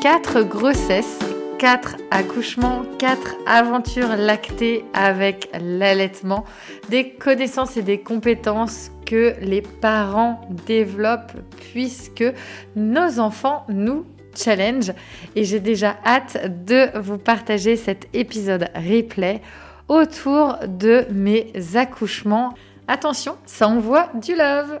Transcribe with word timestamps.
4 0.00 0.44
grossesses, 0.44 1.18
4 1.58 1.96
accouchements, 2.10 2.84
4 2.98 3.36
aventures 3.44 4.16
lactées 4.16 4.82
avec 4.94 5.50
l'allaitement, 5.60 6.46
des 6.88 7.10
connaissances 7.10 7.76
et 7.76 7.82
des 7.82 8.00
compétences 8.00 8.92
que 9.04 9.34
les 9.42 9.60
parents 9.60 10.40
développent 10.66 11.36
puisque 11.72 12.24
nos 12.76 13.20
enfants 13.20 13.66
nous 13.68 14.06
challenge 14.34 14.92
et 15.36 15.44
j'ai 15.44 15.60
déjà 15.60 15.96
hâte 16.06 16.64
de 16.64 16.98
vous 16.98 17.18
partager 17.18 17.76
cet 17.76 18.08
épisode 18.14 18.70
replay 18.74 19.42
autour 19.88 20.56
de 20.66 21.04
mes 21.10 21.52
accouchements. 21.74 22.54
Attention, 22.88 23.36
ça 23.44 23.68
envoie 23.68 24.08
du 24.14 24.34
love 24.34 24.80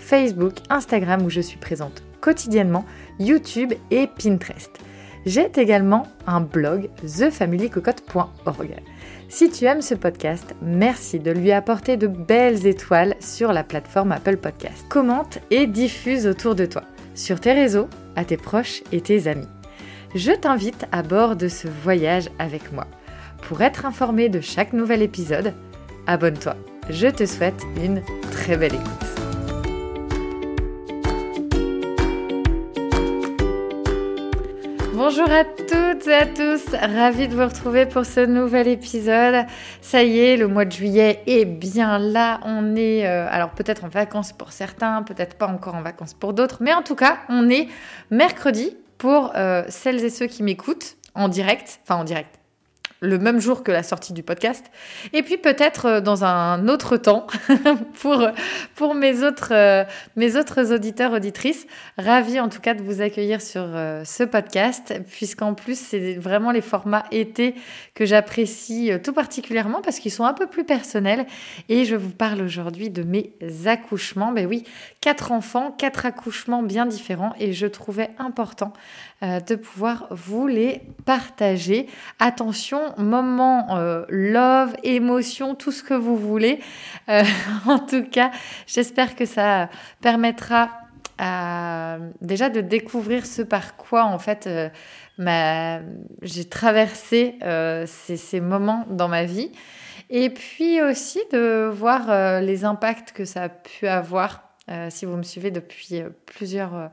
Facebook, 0.00 0.54
Instagram 0.68 1.24
où 1.24 1.30
je 1.30 1.40
suis 1.40 1.58
présente 1.58 2.02
quotidiennement, 2.20 2.84
YouTube 3.18 3.72
et 3.90 4.06
Pinterest. 4.06 4.70
J'ai 5.26 5.50
également 5.56 6.06
un 6.26 6.40
blog 6.40 6.88
thefamilycocotte.org. 7.06 8.80
Si 9.28 9.50
tu 9.50 9.64
aimes 9.66 9.82
ce 9.82 9.94
podcast, 9.94 10.54
merci 10.62 11.18
de 11.18 11.30
lui 11.30 11.52
apporter 11.52 11.96
de 11.96 12.06
belles 12.06 12.66
étoiles 12.66 13.14
sur 13.20 13.52
la 13.52 13.62
plateforme 13.62 14.12
Apple 14.12 14.38
Podcast. 14.38 14.84
Commente 14.88 15.38
et 15.50 15.66
diffuse 15.66 16.26
autour 16.26 16.54
de 16.54 16.66
toi, 16.66 16.82
sur 17.14 17.38
tes 17.38 17.52
réseaux, 17.52 17.88
à 18.16 18.24
tes 18.24 18.38
proches 18.38 18.82
et 18.92 19.00
tes 19.00 19.28
amis. 19.28 19.48
Je 20.14 20.32
t'invite 20.32 20.86
à 20.90 21.02
bord 21.02 21.36
de 21.36 21.48
ce 21.48 21.68
voyage 21.68 22.28
avec 22.38 22.72
moi. 22.72 22.86
Pour 23.42 23.62
être 23.62 23.86
informé 23.86 24.28
de 24.28 24.40
chaque 24.40 24.72
nouvel 24.72 25.02
épisode, 25.02 25.54
abonne-toi. 26.06 26.56
Je 26.88 27.06
te 27.06 27.26
souhaite 27.26 27.62
une 27.76 28.02
très 28.32 28.56
belle 28.56 28.74
écoute. 28.74 29.09
Bonjour 35.02 35.30
à 35.30 35.44
toutes 35.44 36.06
et 36.08 36.14
à 36.14 36.26
tous, 36.26 36.74
ravie 36.74 37.26
de 37.26 37.34
vous 37.34 37.46
retrouver 37.46 37.86
pour 37.86 38.04
ce 38.04 38.20
nouvel 38.20 38.68
épisode. 38.68 39.46
Ça 39.80 40.02
y 40.02 40.18
est, 40.18 40.36
le 40.36 40.46
mois 40.46 40.66
de 40.66 40.72
juillet 40.72 41.22
est 41.26 41.46
bien 41.46 41.98
là. 41.98 42.38
On 42.44 42.76
est 42.76 43.06
euh, 43.06 43.26
alors 43.30 43.52
peut-être 43.52 43.84
en 43.84 43.88
vacances 43.88 44.34
pour 44.34 44.52
certains, 44.52 45.02
peut-être 45.02 45.38
pas 45.38 45.46
encore 45.46 45.74
en 45.74 45.80
vacances 45.80 46.12
pour 46.12 46.34
d'autres, 46.34 46.58
mais 46.60 46.74
en 46.74 46.82
tout 46.82 46.96
cas, 46.96 47.16
on 47.30 47.48
est 47.48 47.68
mercredi 48.10 48.76
pour 48.98 49.32
euh, 49.36 49.64
celles 49.70 50.04
et 50.04 50.10
ceux 50.10 50.26
qui 50.26 50.42
m'écoutent 50.42 50.98
en 51.14 51.28
direct, 51.28 51.80
enfin 51.82 51.98
en 51.98 52.04
direct, 52.04 52.38
le 53.00 53.18
même 53.18 53.40
jour 53.40 53.62
que 53.62 53.72
la 53.72 53.82
sortie 53.82 54.12
du 54.12 54.22
podcast. 54.22 54.70
Et 55.12 55.22
puis 55.22 55.38
peut-être 55.38 55.86
euh, 55.86 56.00
dans 56.00 56.24
un 56.24 56.68
autre 56.68 56.96
temps 56.96 57.26
pour, 58.00 58.28
pour 58.74 58.94
mes, 58.94 59.22
autres, 59.22 59.52
euh, 59.52 59.84
mes 60.16 60.36
autres 60.36 60.72
auditeurs, 60.72 61.12
auditrices. 61.12 61.66
Ravi 61.98 62.38
en 62.38 62.48
tout 62.48 62.60
cas 62.60 62.74
de 62.74 62.82
vous 62.82 63.00
accueillir 63.00 63.40
sur 63.40 63.64
euh, 63.64 64.04
ce 64.04 64.22
podcast, 64.22 64.94
puisqu'en 65.10 65.54
plus 65.54 65.78
c'est 65.78 66.14
vraiment 66.14 66.50
les 66.50 66.60
formats 66.60 67.04
été 67.10 67.54
que 67.94 68.04
j'apprécie 68.04 68.90
tout 69.02 69.12
particulièrement 69.12 69.80
parce 69.80 69.98
qu'ils 69.98 70.12
sont 70.12 70.24
un 70.24 70.34
peu 70.34 70.46
plus 70.46 70.64
personnels. 70.64 71.26
Et 71.68 71.84
je 71.84 71.96
vous 71.96 72.10
parle 72.10 72.42
aujourd'hui 72.42 72.90
de 72.90 73.02
mes 73.02 73.32
accouchements. 73.66 74.32
Ben 74.32 74.46
oui, 74.46 74.64
quatre 75.00 75.32
enfants, 75.32 75.74
quatre 75.76 76.04
accouchements 76.06 76.62
bien 76.62 76.86
différents 76.86 77.34
et 77.38 77.52
je 77.52 77.66
trouvais 77.66 78.10
important 78.18 78.72
de 79.22 79.54
pouvoir 79.54 80.06
vous 80.10 80.46
les 80.46 80.80
partager. 81.04 81.86
Attention, 82.18 82.94
moment 82.96 83.76
euh, 83.76 84.04
love, 84.08 84.74
émotion, 84.82 85.54
tout 85.54 85.72
ce 85.72 85.82
que 85.82 85.92
vous 85.92 86.16
voulez. 86.16 86.60
Euh, 87.08 87.22
en 87.66 87.78
tout 87.78 88.04
cas, 88.04 88.30
j'espère 88.66 89.14
que 89.14 89.26
ça 89.26 89.68
permettra 90.00 90.70
déjà 92.22 92.48
de 92.48 92.62
découvrir 92.62 93.26
ce 93.26 93.42
par 93.42 93.76
quoi 93.76 94.04
en 94.04 94.18
fait 94.18 94.46
euh, 94.46 95.80
j'ai 96.22 96.48
traversé 96.48 97.38
ces, 97.86 98.40
moments 98.40 98.86
dans 98.88 99.08
ma 99.08 99.24
vie. 99.24 99.52
Et 100.08 100.30
puis 100.30 100.80
aussi 100.80 101.20
de 101.30 101.68
voir 101.70 102.40
les 102.40 102.64
impacts 102.64 103.12
que 103.12 103.26
ça 103.26 103.42
a 103.42 103.48
pu 103.50 103.86
avoir 103.86 104.44
si 104.88 105.04
vous 105.04 105.18
me 105.18 105.22
suivez 105.22 105.50
depuis 105.50 106.02
plusieurs 106.24 106.90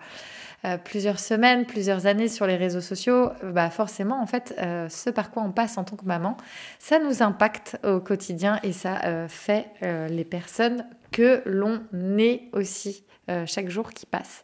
euh, 0.66 0.78
plusieurs 0.78 1.19
semaines, 1.19 1.66
plusieurs 1.66 2.07
années 2.07 2.28
sur 2.28 2.47
les 2.47 2.56
réseaux 2.56 2.81
sociaux, 2.81 3.29
euh, 3.44 3.51
bah 3.51 3.69
forcément, 3.69 4.19
en 4.19 4.25
fait, 4.25 4.56
euh, 4.57 4.90
ce 4.90 5.12
par 5.12 5.29
quoi 5.29 5.44
on 5.44 5.51
passe 5.51 5.78
en 5.78 5.84
tant 5.84 5.95
que 5.95 6.06
maman, 6.06 6.35
ça 6.79 6.97
nous 6.97 7.22
impacte 7.22 7.78
au 7.84 8.00
quotidien 8.00 8.59
et 8.63 8.72
ça 8.72 9.28
fait 9.28 9.67
les 10.09 10.25
personnes 10.25 10.85
que 11.12 11.44
l'on 11.46 11.81
est 12.17 12.50
aussi 12.53 13.03
chaque 13.46 13.69
jour 13.69 13.91
qui 13.91 14.06
passe. 14.06 14.41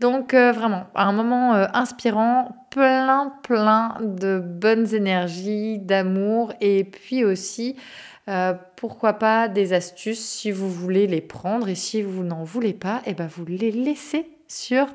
Donc 0.00 0.34
vraiment, 0.34 0.86
un 0.94 1.12
moment 1.12 1.52
inspirant, 1.52 2.66
plein, 2.70 3.34
plein 3.42 3.96
de 4.00 4.38
bonnes 4.38 4.94
énergies, 4.94 5.78
d'amour 5.78 6.52
et 6.60 6.84
puis 6.84 7.24
aussi... 7.24 7.76
pourquoi 8.76 9.14
pas 9.14 9.48
des 9.48 9.72
astuces 9.74 10.24
si 10.24 10.50
vous 10.50 10.70
voulez 10.70 11.06
les 11.06 11.20
prendre 11.20 11.68
et 11.68 11.74
si 11.74 12.02
vous 12.02 12.24
n'en 12.24 12.44
voulez 12.44 12.72
pas, 12.72 13.02
et 13.04 13.10
eh 13.10 13.14
ben 13.14 13.26
vous 13.26 13.44
les 13.44 13.70
laissez 13.70 14.26
sur 14.48 14.86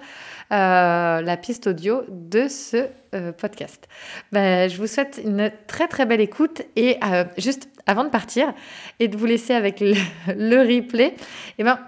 euh, 0.51 1.21
la 1.21 1.37
piste 1.37 1.67
audio 1.67 2.01
de 2.09 2.47
ce 2.47 2.87
euh, 3.13 3.31
podcast. 3.31 3.87
Ben, 4.31 4.67
je 4.69 4.77
vous 4.77 4.87
souhaite 4.87 5.21
une 5.23 5.51
très 5.67 5.87
très 5.87 6.05
belle 6.07 6.21
écoute 6.21 6.63
et 6.75 6.97
euh, 7.03 7.23
juste 7.37 7.69
avant 7.85 8.03
de 8.03 8.09
partir 8.09 8.53
et 8.99 9.07
de 9.07 9.15
vous 9.15 9.25
laisser 9.25 9.53
avec 9.53 9.79
le, 9.79 9.93
replay, 10.27 11.07
et 11.07 11.15
eh 11.59 11.63
ben, 11.63 11.79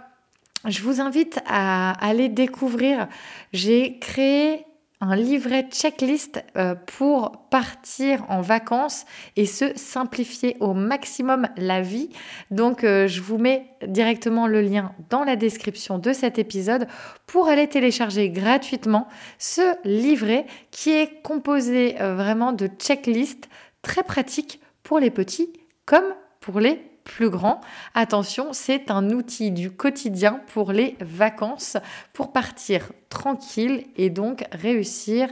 je 0.68 0.82
vous 0.84 1.02
invite 1.02 1.40
à 1.48 1.92
aller 2.06 2.30
découvrir. 2.30 3.08
J'ai 3.52 3.98
créé 3.98 4.66
un 5.02 5.16
livret 5.16 5.68
checklist 5.72 6.44
euh, 6.56 6.76
pour 6.76 7.48
partir 7.50 8.24
en 8.30 8.42
vacances 8.42 9.06
et 9.36 9.48
se 9.48 9.76
simplifier 9.76 10.56
au 10.60 10.74
maximum 10.74 11.48
la 11.58 11.82
vie. 11.82 12.10
Donc 12.52 12.84
euh, 12.84 13.08
je 13.08 13.20
vous 13.20 13.40
mets 13.40 13.66
directement 13.86 14.46
le 14.46 14.62
lien 14.62 14.94
dans 15.10 15.24
la 15.24 15.36
description 15.36 15.98
de 15.98 16.14
cet 16.14 16.38
épisode 16.38 16.88
pour 17.26 17.48
aller 17.48 17.68
télécharger 17.68 18.30
gratuitement 18.30 19.08
ce 19.40 19.76
livret 19.84 20.46
qui 20.70 20.92
est 20.92 21.22
composé 21.24 22.00
euh, 22.00 22.16
vraiment 22.16 22.54
de 22.54 22.68
checklists 22.68 23.50
très 23.82 24.04
pratiques 24.04 24.62
pour 24.84 25.00
les 25.00 25.10
petits 25.10 25.52
comme 25.86 26.14
pour 26.40 26.60
les 26.60 26.91
plus 27.04 27.30
grand. 27.30 27.62
Attention, 27.94 28.54
c'est 28.54 28.92
un 28.92 29.10
outil 29.10 29.52
du 29.52 29.72
quotidien 29.72 30.42
pour 30.54 30.72
les 30.72 30.96
vacances, 31.00 31.78
pour 32.14 32.32
partir 32.32 32.92
tranquille 33.10 33.86
et 33.98 34.10
donc 34.10 34.46
réussir 34.52 35.30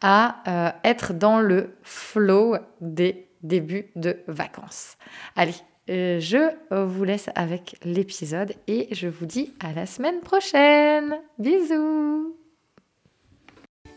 à 0.00 0.42
euh, 0.48 0.70
être 0.84 1.12
dans 1.12 1.40
le 1.40 1.76
flow 1.82 2.56
des 2.80 3.28
débuts 3.42 3.90
de 3.96 4.18
vacances. 4.26 4.96
Allez, 5.36 5.54
euh, 5.90 6.20
je 6.20 6.50
vous 6.74 7.04
laisse 7.04 7.28
avec 7.34 7.76
l'épisode 7.84 8.54
et 8.66 8.88
je 8.92 9.08
vous 9.08 9.26
dis 9.26 9.54
à 9.60 9.72
la 9.72 9.86
semaine 9.86 10.20
prochaine. 10.20 11.18
Bisous 11.38 12.41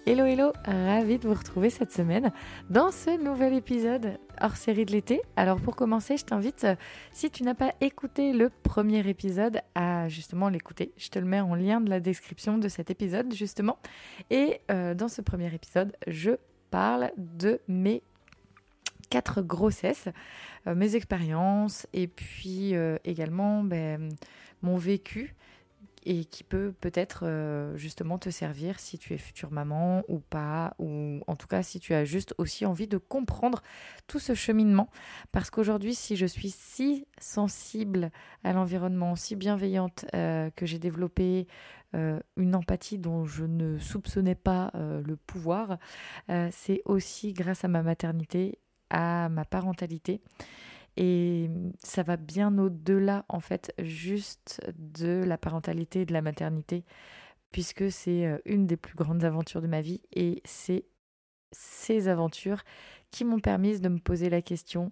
Hello 0.08 0.26
hello, 0.26 0.54
ravi 0.66 1.18
de 1.18 1.28
vous 1.28 1.34
retrouver 1.34 1.72
cette 1.72 1.92
semaine 1.92 2.32
dans 2.70 2.92
ce 2.92 3.20
nouvel 3.20 3.56
épisode 3.56 4.20
hors 4.40 4.56
série 4.56 4.86
de 4.86 4.92
l'été. 4.92 5.24
Alors 5.36 5.60
pour 5.60 5.76
commencer, 5.76 6.16
je 6.16 6.26
t'invite, 6.26 6.68
si 7.12 7.32
tu 7.32 7.42
n'as 7.42 7.56
pas 7.56 7.74
écouté 7.82 8.32
le 8.32 8.52
premier 8.52 9.00
épisode, 9.10 9.62
à 9.74 10.08
justement 10.08 10.50
l'écouter. 10.50 10.94
Je 10.98 11.10
te 11.10 11.18
le 11.18 11.26
mets 11.26 11.40
en 11.40 11.56
lien 11.56 11.82
de 11.82 11.90
la 11.90 12.00
description 12.00 12.60
de 12.60 12.68
cet 12.68 12.92
épisode 12.92 13.34
justement. 13.34 13.80
Et 14.30 14.62
euh, 14.70 14.94
dans 14.94 15.08
ce 15.08 15.24
premier 15.24 15.52
épisode, 15.52 15.96
je 16.06 16.34
parle 16.70 17.12
de 17.18 17.60
mes 17.68 18.04
quatre 19.10 19.42
grossesses, 19.42 20.10
euh, 20.68 20.76
mes 20.76 20.96
expériences 20.96 21.88
et 21.94 22.06
puis 22.06 22.76
euh, 22.76 22.98
également 23.06 23.64
ben, 23.64 24.10
mon 24.62 24.78
vécu 24.78 25.34
et 26.06 26.26
qui 26.26 26.44
peut 26.44 26.74
peut-être 26.80 27.24
euh, 27.24 27.76
justement 27.76 28.18
te 28.18 28.30
servir 28.30 28.80
si 28.80 28.98
tu 28.98 29.14
es 29.14 29.18
future 29.18 29.52
maman 29.52 30.04
ou 30.08 30.20
pas, 30.20 30.76
ou 30.80 31.20
en 31.28 31.36
tout 31.36 31.48
cas 31.48 31.64
si 31.64 31.80
tu 31.80 31.94
as 31.94 32.06
juste 32.06 32.34
aussi 32.38 32.66
envie 32.66 32.88
de 32.88 32.98
comprendre 32.98 33.62
tout 34.08 34.20
ce 34.20 34.34
cheminement. 34.34 34.90
Parce 35.32 35.50
qu'aujourd'hui, 35.50 35.96
si 35.96 36.16
je 36.16 36.26
suis 36.26 36.52
si 36.52 37.08
sensible 37.20 38.12
à 38.44 38.54
l'environnement, 38.54 39.16
si 39.16 39.36
bienveillante, 39.36 40.06
euh, 40.14 40.50
que 40.56 40.66
j'ai 40.66 40.80
développé 40.80 41.48
euh, 41.96 42.20
une 42.38 42.56
empathie 42.56 42.98
dont 42.98 43.26
je 43.26 43.46
ne 43.46 43.78
soupçonnais 43.80 44.36
pas 44.36 44.72
le 44.76 45.16
pouvoir, 45.16 45.78
c'est 46.52 46.82
aussi 46.86 47.34
grâce 47.34 47.64
à 47.64 47.68
ma 47.68 47.82
maternité, 47.82 48.60
à 48.90 49.30
ma 49.30 49.46
parentalité. 49.46 50.22
Et 50.98 51.50
ça 51.80 52.04
va 52.04 52.18
bien 52.18 52.58
au-delà, 52.58 53.26
en 53.28 53.40
fait, 53.40 53.74
juste 53.80 54.62
de 54.78 55.24
la 55.26 55.38
parentalité 55.38 56.02
et 56.02 56.06
de 56.06 56.14
la 56.14 56.22
maternité, 56.22 56.86
puisque 57.52 57.92
c'est 57.92 58.26
euh, 58.26 58.38
une 58.46 58.66
des 58.68 58.78
plus 58.78 58.96
grandes 58.96 59.24
aventures 59.24 59.62
de 59.62 59.68
ma 59.68 59.82
vie. 59.82 60.02
Et 60.14 60.42
c'est 60.46 60.86
ces 61.52 62.08
aventures 62.08 62.64
qui 63.12 63.26
m'ont 63.26 63.40
permis 63.40 63.80
de 63.80 63.90
me 63.90 64.00
poser 64.00 64.30
la 64.30 64.42
question, 64.42 64.92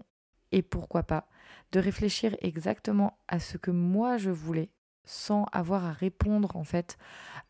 et 0.51 0.61
pourquoi 0.61 1.03
pas, 1.03 1.27
de 1.71 1.79
réfléchir 1.79 2.35
exactement 2.41 3.17
à 3.27 3.39
ce 3.39 3.57
que 3.57 3.71
moi 3.71 4.17
je 4.17 4.29
voulais, 4.29 4.69
sans 5.05 5.45
avoir 5.51 5.85
à 5.85 5.91
répondre 5.91 6.55
en 6.55 6.63
fait 6.63 6.97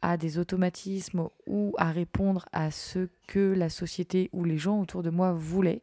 à 0.02 0.18
des 0.18 0.40
automatismes 0.40 1.30
ou 1.46 1.76
à 1.78 1.92
répondre 1.92 2.46
à 2.52 2.72
ce 2.72 3.10
que 3.28 3.54
la 3.54 3.70
société 3.70 4.30
ou 4.34 4.44
les 4.44 4.58
gens 4.58 4.80
autour 4.80 5.04
de 5.04 5.10
moi 5.10 5.34
voulaient 5.34 5.82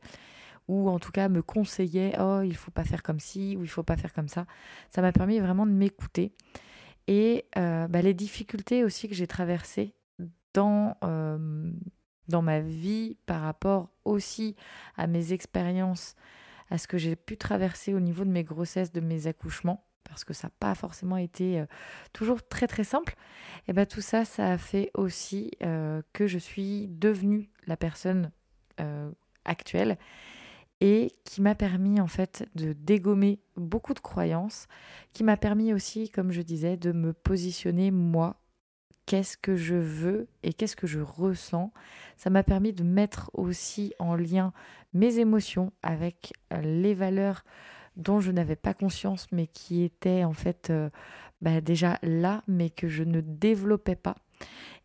ou 0.71 0.89
en 0.89 1.01
tout 1.01 1.11
cas 1.11 1.29
me 1.29 1.43
conseillait 1.43 2.15
oh 2.21 2.43
il 2.43 2.55
faut 2.55 2.71
pas 2.71 2.85
faire 2.85 3.03
comme 3.03 3.19
ci 3.19 3.57
ou 3.59 3.65
il 3.65 3.69
faut 3.69 3.83
pas 3.83 3.97
faire 3.97 4.13
comme 4.13 4.29
ça. 4.29 4.47
Ça 4.89 5.03
m'a 5.03 5.13
permis 5.13 5.41
vraiment 5.41 5.67
de 5.67 5.73
m'écouter 5.73 6.33
et 7.09 7.45
euh, 7.59 7.89
bah, 7.89 8.03
les 8.03 8.15
difficultés 8.15 8.85
aussi 8.85 9.09
que 9.09 9.15
j'ai 9.15 9.27
traversées 9.27 9.95
dans 10.55 10.97
dans 12.29 12.43
ma 12.43 12.61
vie 12.61 13.17
par 13.27 13.43
rapport 13.43 13.91
aussi 14.05 14.55
à 14.97 15.09
mes 15.09 15.33
expériences, 15.33 16.15
à 16.71 16.79
ce 16.79 16.87
que 16.87 16.99
j'ai 16.99 17.17
pu 17.17 17.37
traverser 17.37 17.93
au 17.93 18.01
niveau 18.01 18.25
de 18.25 18.31
mes 18.31 18.45
grossesses, 18.45 18.93
de 18.93 19.01
mes 19.01 19.27
accouchements 19.27 19.85
parce 20.05 20.25
que 20.25 20.33
ça 20.33 20.49
n'a 20.49 20.53
pas 20.59 20.75
forcément 20.75 21.17
été 21.17 21.65
toujours 22.13 22.47
très 22.49 22.67
très 22.67 22.85
simple, 22.85 23.15
et 23.69 23.73
ben 23.73 23.87
tout 23.87 24.01
ça, 24.01 24.25
ça 24.25 24.47
a 24.53 24.59
fait 24.59 24.91
aussi 24.95 25.53
que 26.13 26.27
je 26.27 26.39
suis 26.39 26.89
devenue 26.89 27.49
la 27.67 27.77
personne 27.77 28.31
actuelle 29.45 29.99
et 30.81 31.13
qui 31.25 31.43
m'a 31.43 31.55
permis 31.55 32.01
en 32.01 32.07
fait 32.07 32.49
de 32.55 32.73
dégommer 32.73 33.41
beaucoup 33.57 33.95
de 33.95 34.01
croyances, 34.01 34.67
qui 35.13 35.25
m'a 35.25 35.37
permis 35.37 35.73
aussi, 35.73 36.09
comme 36.09 36.33
je 36.33 36.43
disais, 36.43 36.77
de 36.77 36.93
me 36.93 37.13
positionner 37.13 37.91
moi. 37.91 38.37
Qu'est-ce 39.07 39.37
que 39.37 39.57
je 39.57 39.75
veux 39.75 40.29
et 40.43 40.53
qu'est-ce 40.53 40.77
que 40.77 40.87
je 40.87 41.01
ressens? 41.01 41.73
Ça 42.17 42.31
m'a 42.31 42.43
permis 42.45 42.73
de 42.73 42.85
mettre 42.85 43.31
aussi 43.35 43.93
en 43.99 44.15
lien 44.15 44.53
mes 44.93 45.19
émotions 45.19 45.73
avec 45.83 46.33
euh, 46.53 46.61
les 46.61 46.95
valeurs 46.95 47.45
dont 47.97 48.21
je 48.21 48.31
n'avais 48.31 48.57
pas 48.57 48.73
conscience, 48.73 49.27
mais 49.33 49.49
qui 49.49 49.83
étaient 49.83 50.25
en 50.25 50.33
fait 50.33 50.71
euh, 50.71 50.91
bah, 51.41 51.61
déjà 51.61 51.99
là, 52.03 52.43
mais 52.47 52.71
que 52.71 52.89
je 52.89 53.03
ne 53.03 53.21
développais 53.21 53.97
pas. 53.97 54.17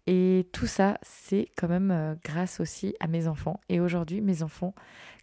Et 0.08 0.48
tout 0.52 0.68
ça, 0.68 1.00
c'est 1.02 1.50
quand 1.58 1.68
même 1.68 1.92
euh, 1.92 2.16
grâce 2.24 2.60
aussi 2.60 2.96
à 3.00 3.08
mes 3.08 3.28
enfants. 3.28 3.60
Et 3.70 3.80
aujourd'hui, 3.80 4.22
mes 4.22 4.44
enfants, 4.44 4.76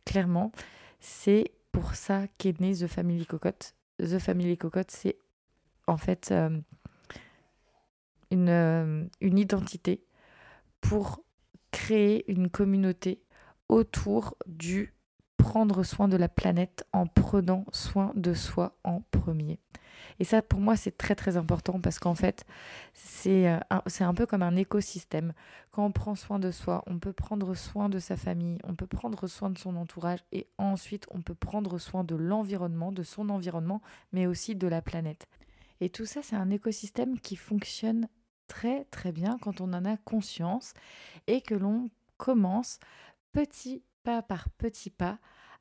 clairement, 0.04 0.52
c'est 1.00 1.52
pour 1.72 1.94
ça 1.94 2.26
qu'est 2.38 2.60
née 2.60 2.74
The 2.74 2.86
Family 2.86 3.26
Cocotte. 3.26 3.74
The 3.98 4.18
Family 4.18 4.56
Cocotte, 4.56 4.90
c'est 4.90 5.16
en 5.86 5.96
fait 5.96 6.30
euh, 6.30 6.60
euh, 8.32 9.04
une 9.20 9.38
identité 9.38 10.04
pour 10.80 11.22
créer 11.70 12.30
une 12.30 12.50
communauté 12.50 13.22
autour 13.68 14.36
du 14.46 14.94
prendre 15.36 15.82
soin 15.82 16.08
de 16.08 16.16
la 16.16 16.28
planète 16.28 16.86
en 16.92 17.06
prenant 17.06 17.64
soin 17.72 18.12
de 18.14 18.34
soi 18.34 18.78
en 18.84 19.00
premier. 19.10 19.58
Et 20.18 20.24
ça, 20.24 20.42
pour 20.42 20.60
moi, 20.60 20.76
c'est 20.76 20.96
très 20.96 21.14
très 21.14 21.36
important 21.36 21.80
parce 21.80 21.98
qu'en 21.98 22.14
fait, 22.14 22.44
c'est 22.92 23.48
euh, 23.48 23.58
un, 23.70 23.82
un 24.00 24.14
peu 24.14 24.26
comme 24.26 24.42
un 24.42 24.56
écosystème. 24.56 25.32
Quand 25.70 25.84
on 25.84 25.92
prend 25.92 26.14
soin 26.14 26.38
de 26.38 26.50
soi, 26.50 26.82
on 26.86 26.98
peut 26.98 27.12
prendre 27.12 27.54
soin 27.54 27.88
de 27.88 27.98
sa 27.98 28.16
famille, 28.16 28.58
on 28.64 28.74
peut 28.74 28.86
prendre 28.86 29.26
soin 29.26 29.50
de 29.50 29.58
son 29.58 29.76
entourage 29.76 30.20
et 30.32 30.46
ensuite 30.58 31.06
on 31.10 31.22
peut 31.22 31.34
prendre 31.34 31.78
soin 31.78 32.04
de 32.04 32.14
l'environnement, 32.14 32.92
de 32.92 33.02
son 33.02 33.28
environnement, 33.28 33.82
mais 34.12 34.26
aussi 34.26 34.54
de 34.54 34.66
la 34.66 34.82
planète. 34.82 35.26
Et 35.80 35.90
tout 35.90 36.06
ça, 36.06 36.20
c'est 36.22 36.36
un 36.36 36.50
écosystème 36.50 37.18
qui 37.18 37.36
fonctionne 37.36 38.08
très 38.46 38.84
très 38.86 39.12
bien 39.12 39.38
quand 39.40 39.60
on 39.60 39.72
en 39.72 39.84
a 39.84 39.96
conscience 39.96 40.74
et 41.26 41.40
que 41.40 41.54
l'on 41.54 41.90
commence 42.18 42.78
petit 43.32 43.82
pas 44.02 44.22
par 44.22 44.50
petit 44.50 44.90
pas 44.90 45.18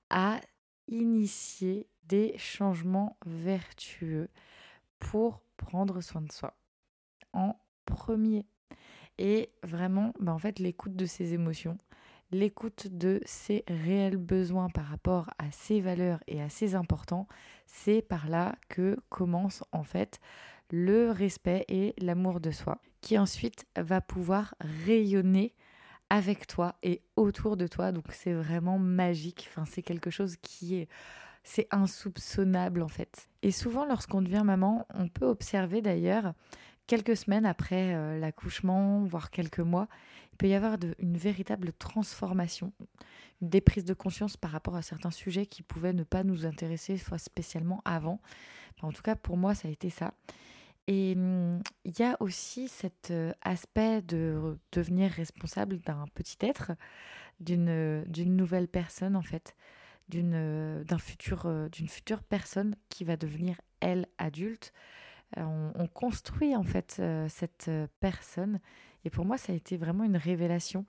à 0.09 0.39
initier 0.87 1.87
des 2.11 2.37
changements 2.37 3.17
vertueux 3.25 4.27
pour 4.99 5.41
prendre 5.55 6.01
soin 6.01 6.21
de 6.21 6.31
soi 6.31 6.57
en 7.31 7.55
premier. 7.85 8.45
Et 9.17 9.49
vraiment, 9.63 10.13
bah 10.19 10.33
en 10.33 10.37
fait, 10.37 10.59
l'écoute 10.59 10.95
de 10.95 11.05
ses 11.05 11.33
émotions, 11.33 11.77
l'écoute 12.31 12.87
de 12.87 13.21
ses 13.25 13.63
réels 13.67 14.17
besoins 14.17 14.69
par 14.69 14.85
rapport 14.87 15.29
à 15.37 15.51
ses 15.51 15.79
valeurs 15.79 16.19
et 16.27 16.41
à 16.41 16.49
ses 16.49 16.75
importants, 16.75 17.27
c'est 17.65 18.01
par 18.01 18.27
là 18.27 18.55
que 18.67 18.97
commence 19.07 19.63
en 19.71 19.83
fait 19.83 20.19
le 20.69 21.11
respect 21.11 21.63
et 21.69 21.93
l'amour 21.97 22.41
de 22.41 22.51
soi, 22.51 22.81
qui 22.99 23.17
ensuite 23.17 23.65
va 23.77 24.01
pouvoir 24.01 24.55
rayonner 24.59 25.55
avec 26.09 26.45
toi 26.45 26.75
et 26.83 27.03
autour 27.15 27.55
de 27.55 27.67
toi. 27.67 27.93
Donc 27.93 28.05
c'est 28.11 28.33
vraiment 28.33 28.79
magique. 28.79 29.47
Enfin, 29.49 29.63
c'est 29.63 29.81
quelque 29.81 30.09
chose 30.09 30.35
qui 30.41 30.75
est 30.75 30.89
c'est 31.43 31.67
insoupçonnable 31.71 32.81
en 32.81 32.87
fait. 32.87 33.29
Et 33.41 33.51
souvent 33.51 33.85
lorsqu'on 33.85 34.21
devient 34.21 34.43
maman, 34.45 34.87
on 34.93 35.07
peut 35.07 35.25
observer 35.25 35.81
d'ailleurs 35.81 36.33
quelques 36.87 37.17
semaines 37.17 37.45
après 37.45 37.93
euh, 37.95 38.19
l'accouchement, 38.19 39.03
voire 39.03 39.31
quelques 39.31 39.59
mois, 39.59 39.87
il 40.33 40.37
peut 40.37 40.47
y 40.47 40.53
avoir 40.53 40.77
une 40.99 41.17
véritable 41.17 41.73
transformation, 41.73 42.73
des 43.41 43.61
prises 43.61 43.85
de 43.85 43.93
conscience 43.93 44.37
par 44.37 44.51
rapport 44.51 44.75
à 44.75 44.81
certains 44.81 45.11
sujets 45.11 45.45
qui 45.45 45.63
pouvaient 45.63 45.93
ne 45.93 46.03
pas 46.03 46.23
nous 46.23 46.45
intéresser 46.45 46.97
soit 46.97 47.17
spécialement 47.17 47.81
avant. 47.85 48.19
en 48.81 48.91
tout 48.91 49.01
cas, 49.01 49.15
pour 49.15 49.37
moi, 49.37 49.55
ça 49.55 49.67
a 49.67 49.71
été 49.71 49.89
ça. 49.89 50.13
Et 50.87 51.13
hum, 51.15 51.61
il 51.85 51.97
y 51.97 52.03
a 52.03 52.17
aussi 52.19 52.67
cet 52.67 53.11
euh, 53.11 53.31
aspect 53.41 54.01
de 54.01 54.57
devenir 54.71 55.11
responsable 55.11 55.79
d'un 55.79 56.05
petit 56.13 56.37
être, 56.41 56.73
d'une 57.39 58.35
nouvelle 58.35 58.67
personne 58.67 59.15
en 59.15 59.21
fait 59.21 59.55
d'une 60.11 60.33
euh, 60.35 60.83
d'un 60.83 60.99
futur 60.99 61.45
euh, 61.45 61.69
d'une 61.69 61.87
future 61.87 62.21
personne 62.21 62.75
qui 62.89 63.03
va 63.03 63.17
devenir 63.17 63.59
elle 63.79 64.05
adulte. 64.19 64.73
Euh, 65.37 65.71
on, 65.75 65.87
construit 65.87 66.55
en 66.55 66.63
fait 66.63 67.01
cette 67.29 67.71
personne. 67.99 68.59
Et 69.05 69.09
pour 69.09 69.25
moi 69.25 69.37
ça 69.37 69.53
a 69.53 69.55
été 69.55 69.77
vraiment 69.77 70.03
une 70.03 70.17
révélation. 70.17 70.85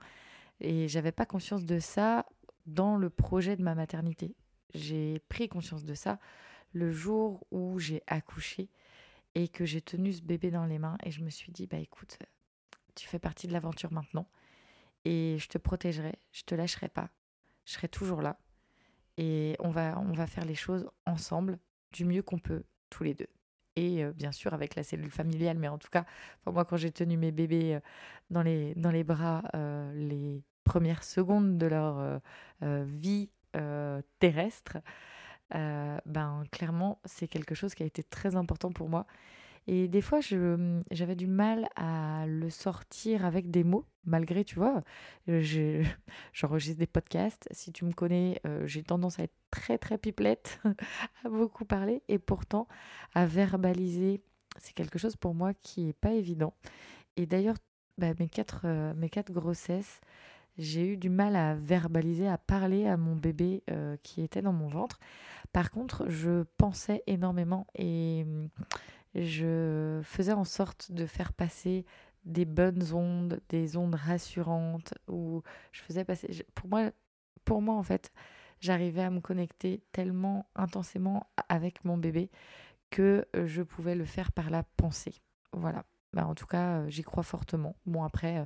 Et 0.59 0.87
j'avais 0.87 1.11
pas 1.11 1.25
conscience 1.25 1.65
de 1.65 1.79
ça 1.79 2.25
dans 2.67 2.97
le 2.97 3.09
projet 3.09 3.55
de 3.55 3.63
ma 3.63 3.73
maternité. 3.73 4.35
J'ai 4.73 5.19
pris 5.29 5.47
conscience 5.47 5.85
de 5.85 5.93
ça 5.93 6.19
le 6.73 6.91
jour 6.91 7.45
où 7.51 7.79
j'ai 7.79 8.03
accouché 8.07 8.69
et 9.35 9.47
que 9.47 9.65
j'ai 9.65 9.81
tenu 9.81 10.13
ce 10.13 10.21
bébé 10.21 10.51
dans 10.51 10.65
les 10.65 10.77
mains. 10.77 10.97
Et 11.03 11.11
je 11.11 11.23
me 11.23 11.29
suis 11.29 11.51
dit 11.51 11.65
bah 11.65 11.77
écoute 11.77 12.19
tu 12.95 13.07
fais 13.07 13.19
partie 13.19 13.47
de 13.47 13.53
l'aventure 13.53 13.91
maintenant. 13.91 14.27
Et 15.05 15.37
je 15.39 15.47
te 15.47 15.57
protégerai. 15.57 16.13
Je 16.31 16.43
te 16.43 16.53
lâcherai 16.53 16.89
pas. 16.89 17.09
Je 17.65 17.73
serai 17.73 17.87
toujours 17.87 18.21
là 18.21 18.37
et 19.17 19.55
on 19.59 19.69
va, 19.69 19.99
on 19.99 20.13
va 20.13 20.27
faire 20.27 20.45
les 20.45 20.55
choses 20.55 20.89
ensemble 21.05 21.59
du 21.91 22.05
mieux 22.05 22.23
qu'on 22.23 22.39
peut, 22.39 22.63
tous 22.89 23.03
les 23.03 23.13
deux. 23.13 23.27
Et 23.75 24.03
euh, 24.03 24.13
bien 24.13 24.31
sûr 24.31 24.53
avec 24.53 24.75
la 24.75 24.83
cellule 24.83 25.11
familiale, 25.11 25.57
mais 25.57 25.67
en 25.67 25.77
tout 25.77 25.89
cas, 25.89 26.05
pour 26.43 26.53
moi, 26.53 26.65
quand 26.65 26.77
j'ai 26.77 26.91
tenu 26.91 27.17
mes 27.17 27.31
bébés 27.31 27.75
euh, 27.75 27.79
dans, 28.29 28.43
les, 28.43 28.75
dans 28.75 28.91
les 28.91 29.03
bras 29.03 29.43
euh, 29.55 29.91
les 29.93 30.43
premières 30.63 31.03
secondes 31.03 31.57
de 31.57 31.65
leur 31.65 32.21
vie 32.61 33.29
terrestre, 34.19 34.77
ben 35.51 36.45
clairement, 36.51 37.01
c'est 37.03 37.27
quelque 37.27 37.53
chose 37.53 37.75
qui 37.75 37.83
a 37.83 37.85
été 37.85 38.01
très 38.01 38.37
important 38.37 38.71
pour 38.71 38.87
moi. 38.87 39.05
Et 39.67 39.87
des 39.87 40.01
fois, 40.01 40.19
j'avais 40.91 41.15
du 41.15 41.27
mal 41.27 41.69
à 41.75 42.25
le 42.27 42.49
sortir 42.49 43.25
avec 43.25 43.49
des 43.49 43.63
mots, 43.63 43.85
malgré, 44.05 44.43
tu 44.43 44.55
vois, 44.55 44.83
j'enregistre 46.33 46.79
des 46.79 46.87
podcasts. 46.87 47.47
Si 47.51 47.71
tu 47.71 47.85
me 47.85 47.93
connais, 47.93 48.41
euh, 48.45 48.67
j'ai 48.67 48.83
tendance 48.83 49.19
à 49.19 49.23
être 49.23 49.35
très, 49.51 49.77
très 49.77 49.97
pipelette, 49.97 50.59
à 51.23 51.29
beaucoup 51.29 51.65
parler. 51.65 52.01
Et 52.09 52.19
pourtant, 52.19 52.67
à 53.15 53.25
verbaliser, 53.25 54.21
c'est 54.57 54.73
quelque 54.73 54.99
chose 54.99 55.15
pour 55.15 55.33
moi 55.33 55.53
qui 55.53 55.85
n'est 55.85 55.93
pas 55.93 56.11
évident. 56.11 56.53
Et 57.15 57.25
d'ailleurs, 57.25 57.57
bah, 57.97 58.13
mes, 58.19 58.27
quatre, 58.27 58.61
euh, 58.65 58.93
mes 58.95 59.09
quatre 59.09 59.31
grossesses, 59.31 60.01
j'ai 60.57 60.85
eu 60.87 60.97
du 60.97 61.09
mal 61.09 61.35
à 61.35 61.55
verbaliser, 61.55 62.27
à 62.27 62.37
parler 62.37 62.85
à 62.85 62.97
mon 62.97 63.15
bébé 63.15 63.63
euh, 63.71 63.97
qui 64.03 64.21
était 64.21 64.41
dans 64.41 64.53
mon 64.53 64.67
ventre. 64.67 64.99
Par 65.51 65.71
contre, 65.71 66.09
je 66.09 66.43
pensais 66.57 67.03
énormément 67.07 67.67
et 67.75 68.23
hum, 68.25 68.49
je 69.15 70.01
faisais 70.03 70.33
en 70.33 70.43
sorte 70.43 70.91
de 70.91 71.05
faire 71.05 71.33
passer 71.33 71.85
des 72.25 72.45
bonnes 72.45 72.93
ondes, 72.93 73.41
des 73.49 73.77
ondes 73.77 73.95
rassurantes, 73.95 74.93
ou 75.07 75.41
je 75.71 75.81
faisais 75.81 76.05
passer... 76.05 76.45
Pour 76.55 76.69
moi, 76.69 76.91
pour 77.45 77.61
moi 77.61 77.75
en 77.75 77.83
fait, 77.83 78.11
j'arrivais 78.59 79.03
à 79.03 79.09
me 79.09 79.19
connecter 79.19 79.83
tellement 79.91 80.47
intensément 80.55 81.27
avec 81.49 81.83
mon 81.83 81.97
bébé 81.97 82.29
que 82.89 83.27
je 83.33 83.61
pouvais 83.61 83.95
le 83.95 84.05
faire 84.05 84.31
par 84.31 84.49
la 84.49 84.63
pensée. 84.63 85.15
Voilà. 85.51 85.83
Bah, 86.13 86.27
en 86.27 86.35
tout 86.35 86.45
cas, 86.45 86.77
euh, 86.77 86.89
j'y 86.89 87.01
crois 87.01 87.23
fortement. 87.23 87.75
Bon, 87.85 88.03
après, 88.03 88.37
euh, 88.37 88.45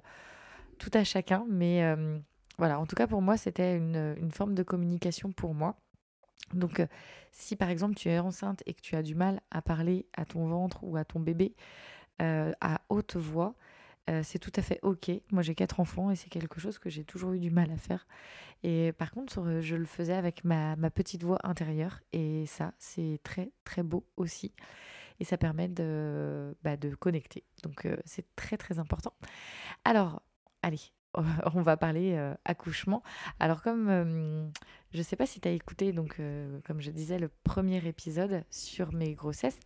tout 0.80 0.92
à 0.94 1.04
chacun, 1.04 1.46
mais 1.50 1.84
euh, 1.84 2.18
voilà, 2.58 2.80
en 2.80 2.86
tout 2.86 2.96
cas, 2.96 3.08
pour 3.08 3.22
moi, 3.22 3.38
c'était 3.38 3.76
une, 3.76 4.32
forme 4.32 4.56
de 4.56 4.64
communication 4.64 5.32
pour 5.32 5.54
moi. 5.54 5.76
Donc, 6.53 6.82
si 7.32 7.56
par 7.56 7.70
exemple 7.70 7.96
tu 7.96 8.10
es 8.10 8.20
enceinte 8.20 8.63
et 8.65 8.74
que 8.74 8.82
tu 8.82 8.96
as 8.96 9.03
du 9.03 9.15
mal 9.15 9.41
à 9.51 9.62
parler 9.62 10.06
à 10.15 10.25
ton 10.25 10.48
ventre 10.48 10.84
ou 10.84 10.98
à 10.98 11.06
ton 11.06 11.20
bébé 11.20 11.56
à 12.20 12.82
haute 12.89 13.15
voix, 13.15 13.53
c'est 14.24 14.39
tout 14.39 14.53
à 14.56 14.62
fait 14.62 14.79
ok. 14.82 15.12
Moi 15.32 15.44
j'ai 15.44 15.56
quatre 15.56 15.82
enfants 15.82 16.10
et 16.10 16.15
c'est 16.15 16.29
quelque 16.29 16.60
chose 16.60 16.79
que 16.79 16.89
j'ai 16.89 17.03
toujours 17.03 17.34
eu 17.34 17.39
du 17.39 17.51
mal 17.51 17.70
à 17.70 17.77
faire. 17.77 18.08
Et 18.63 18.94
par 18.94 19.12
contre, 19.12 19.60
je 19.62 19.75
le 19.75 19.86
faisais 19.86 20.13
avec 20.13 20.44
ma, 20.44 20.75
petite 20.89 21.24
voix 21.24 21.39
intérieure 21.44 22.00
et 22.13 22.46
ça, 22.48 22.74
c'est 22.79 23.20
très 23.24 23.51
très 23.65 23.84
beau 23.84 24.06
aussi 24.15 24.53
et 25.20 25.24
ça 25.24 25.38
permet 25.38 25.67
de, 25.67 26.56
bah, 26.63 26.77
connecter. 27.00 27.44
Donc 27.63 27.86
euh, 27.86 27.98
c'est 28.06 28.25
très 28.36 28.58
très 28.58 28.79
important. 28.79 29.13
Alors, 29.86 30.22
allez, 30.62 30.82
on 31.54 31.62
va 31.62 31.78
parler 31.78 32.14
euh, 32.16 32.34
accouchement. 32.46 33.04
Alors 33.40 33.62
comme 33.62 33.90
euh, 33.90 34.48
je 34.92 35.00
ne 35.00 35.04
sais 35.04 35.16
pas 35.16 35.26
si 35.26 35.40
tu 35.40 35.48
as 35.48 35.52
écouté, 35.52 35.92
donc 35.92 36.22
comme 36.66 36.82
je 36.82 36.92
disais, 36.92 37.20
le 37.20 37.30
premier 37.44 37.86
épisode 37.86 38.44
sur 38.50 38.94
mes 38.94 39.14
grossesses, 39.14 39.60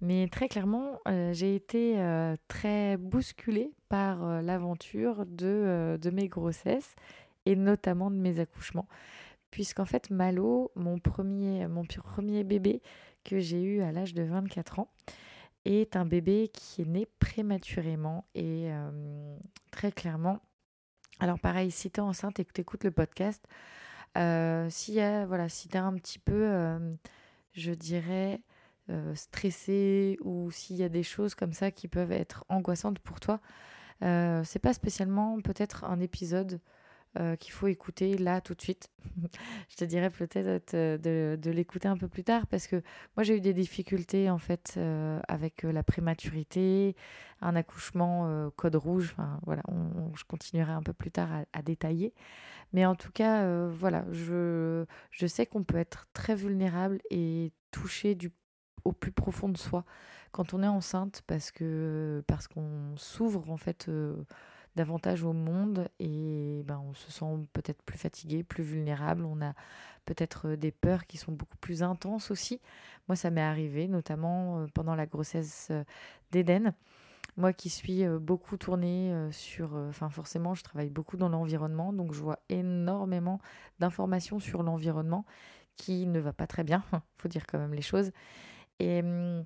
mais 0.00 0.28
très 0.28 0.48
clairement, 0.48 1.00
j'ai 1.32 1.54
été 1.54 1.96
très 2.48 2.98
bousculée 2.98 3.72
par 3.88 4.42
l'aventure 4.42 5.24
de, 5.26 5.98
mes 6.12 6.28
grossesses 6.28 6.94
et 7.46 7.56
notamment 7.56 8.10
de 8.10 8.16
mes 8.16 8.40
accouchements. 8.40 8.86
Puisqu'en 9.50 9.86
fait, 9.86 10.10
Malo, 10.10 10.70
mon 10.76 10.98
premier, 10.98 11.66
mon 11.66 11.84
premier 11.84 12.44
bébé, 12.44 12.82
que 13.24 13.38
j'ai 13.38 13.62
eu 13.62 13.80
à 13.80 13.90
l'âge 13.90 14.14
de 14.14 14.22
24 14.22 14.80
ans 14.80 14.88
est 15.64 15.96
un 15.96 16.06
bébé 16.06 16.50
qui 16.52 16.82
est 16.82 16.86
né 16.86 17.06
prématurément 17.18 18.24
et 18.34 18.70
euh, 18.70 19.36
très 19.70 19.92
clairement. 19.92 20.40
Alors 21.20 21.38
pareil, 21.38 21.70
si 21.70 21.90
tu 21.90 22.00
es 22.00 22.02
enceinte 22.02 22.38
et 22.40 22.44
que 22.44 22.52
tu 22.52 22.60
écoutes 22.60 22.84
le 22.84 22.90
podcast, 22.90 23.44
euh, 24.16 24.68
si, 24.70 24.94
voilà, 25.26 25.48
si 25.48 25.68
tu 25.68 25.76
es 25.76 25.80
un 25.80 25.94
petit 25.94 26.18
peu, 26.18 26.32
euh, 26.34 26.94
je 27.52 27.72
dirais, 27.72 28.40
stressé 29.14 30.16
ou 30.22 30.50
s'il 30.50 30.76
y 30.76 30.82
a 30.82 30.88
des 30.88 31.02
choses 31.02 31.34
comme 31.34 31.52
ça 31.52 31.70
qui 31.70 31.88
peuvent 31.88 32.12
être 32.12 32.46
angoissantes 32.48 33.00
pour 33.00 33.20
toi, 33.20 33.40
c'est 34.00 34.60
pas 34.62 34.72
spécialement 34.72 35.38
peut-être 35.42 35.84
un 35.84 36.00
épisode 36.00 36.60
euh, 37.18 37.34
qu'il 37.34 37.52
faut 37.52 37.66
écouter 37.66 38.16
là 38.16 38.40
tout 38.40 38.54
de 38.54 38.60
suite. 38.60 38.90
je 39.70 39.76
te 39.76 39.84
dirais 39.84 40.10
peut-être 40.10 40.72
de, 40.74 41.36
de 41.40 41.50
l'écouter 41.50 41.88
un 41.88 41.96
peu 41.96 42.06
plus 42.06 42.22
tard 42.22 42.46
parce 42.46 42.68
que 42.68 42.76
moi 43.16 43.24
j'ai 43.24 43.36
eu 43.36 43.40
des 43.40 43.54
difficultés 43.54 44.30
en 44.30 44.38
fait 44.38 44.74
euh, 44.76 45.18
avec 45.26 45.64
euh, 45.64 45.72
la 45.72 45.82
prématurité, 45.82 46.94
un 47.40 47.56
accouchement 47.56 48.50
code 48.56 48.76
rouge. 48.76 49.16
Voilà, 49.44 49.62
je 50.14 50.24
continuerai 50.24 50.72
un 50.72 50.82
peu 50.82 50.92
plus 50.92 51.10
tard 51.10 51.28
à, 51.52 51.62
détailler. 51.62 52.14
Mais 52.72 52.84
en 52.86 52.94
tout 52.94 53.12
cas, 53.12 53.66
voilà, 53.68 54.04
je, 54.12 54.84
sais 55.26 55.46
qu'on 55.46 55.64
peut 55.64 55.78
être 55.78 56.06
très 56.12 56.34
vulnérable 56.34 57.00
et 57.10 57.52
touché 57.70 58.16
au 58.84 58.92
plus 58.92 59.12
profond 59.12 59.48
de 59.48 59.56
soi 59.56 59.84
quand 60.32 60.52
on 60.52 60.62
est 60.62 60.68
enceinte 60.68 61.22
parce 61.26 61.50
que 61.50 62.22
parce 62.26 62.48
qu'on 62.48 62.96
s'ouvre 62.96 63.50
en 63.50 63.56
fait 63.56 63.88
davantage 64.78 65.24
au 65.24 65.32
monde 65.32 65.88
et 65.98 66.27
on 66.88 66.94
se 66.94 67.10
sent 67.10 67.24
peut-être 67.52 67.82
plus 67.82 67.98
fatigué, 67.98 68.42
plus 68.42 68.62
vulnérable. 68.62 69.24
On 69.24 69.40
a 69.42 69.54
peut-être 70.08 70.48
euh, 70.48 70.56
des 70.56 70.72
peurs 70.72 71.04
qui 71.04 71.18
sont 71.18 71.32
beaucoup 71.32 71.56
plus 71.58 71.82
intenses 71.82 72.30
aussi. 72.30 72.60
Moi, 73.08 73.16
ça 73.16 73.30
m'est 73.30 73.42
arrivé, 73.42 73.88
notamment 73.88 74.60
euh, 74.60 74.66
pendant 74.74 74.94
la 74.94 75.06
grossesse 75.06 75.68
euh, 75.70 75.84
d'Eden. 76.32 76.74
Moi 77.36 77.52
qui 77.52 77.70
suis 77.70 78.04
beaucoup 78.04 78.56
tournée 78.56 79.14
sur... 79.30 79.72
Enfin 79.74 80.10
forcément, 80.10 80.54
je 80.54 80.64
travaille 80.64 80.90
beaucoup 80.90 81.16
dans 81.16 81.28
l'environnement, 81.28 81.92
donc 81.92 82.12
je 82.12 82.20
vois 82.20 82.40
énormément 82.48 83.38
d'informations 83.78 84.40
sur 84.40 84.64
l'environnement 84.64 85.24
qui 85.76 86.06
ne 86.06 86.18
va 86.18 86.32
pas 86.32 86.48
très 86.48 86.64
bien, 86.64 86.82
faut 87.16 87.28
dire 87.28 87.46
quand 87.46 87.60
même 87.60 87.74
les 87.74 87.82
choses. 87.82 88.10
Et, 88.80 89.02
hum, 89.02 89.44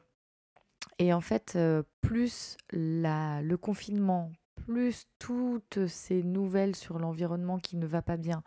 en 1.03 1.21
fait, 1.21 1.59
plus 2.01 2.57
le 2.71 3.57
confinement, 3.57 4.33
plus 4.67 5.07
toutes 5.19 5.87
ces 5.87 6.23
nouvelles 6.23 6.77
sur 6.77 6.99
l'environnement 6.99 7.59
qui 7.59 7.77
ne 7.77 7.87
va 7.87 8.03
pas 8.03 8.17
bien, 8.17 8.43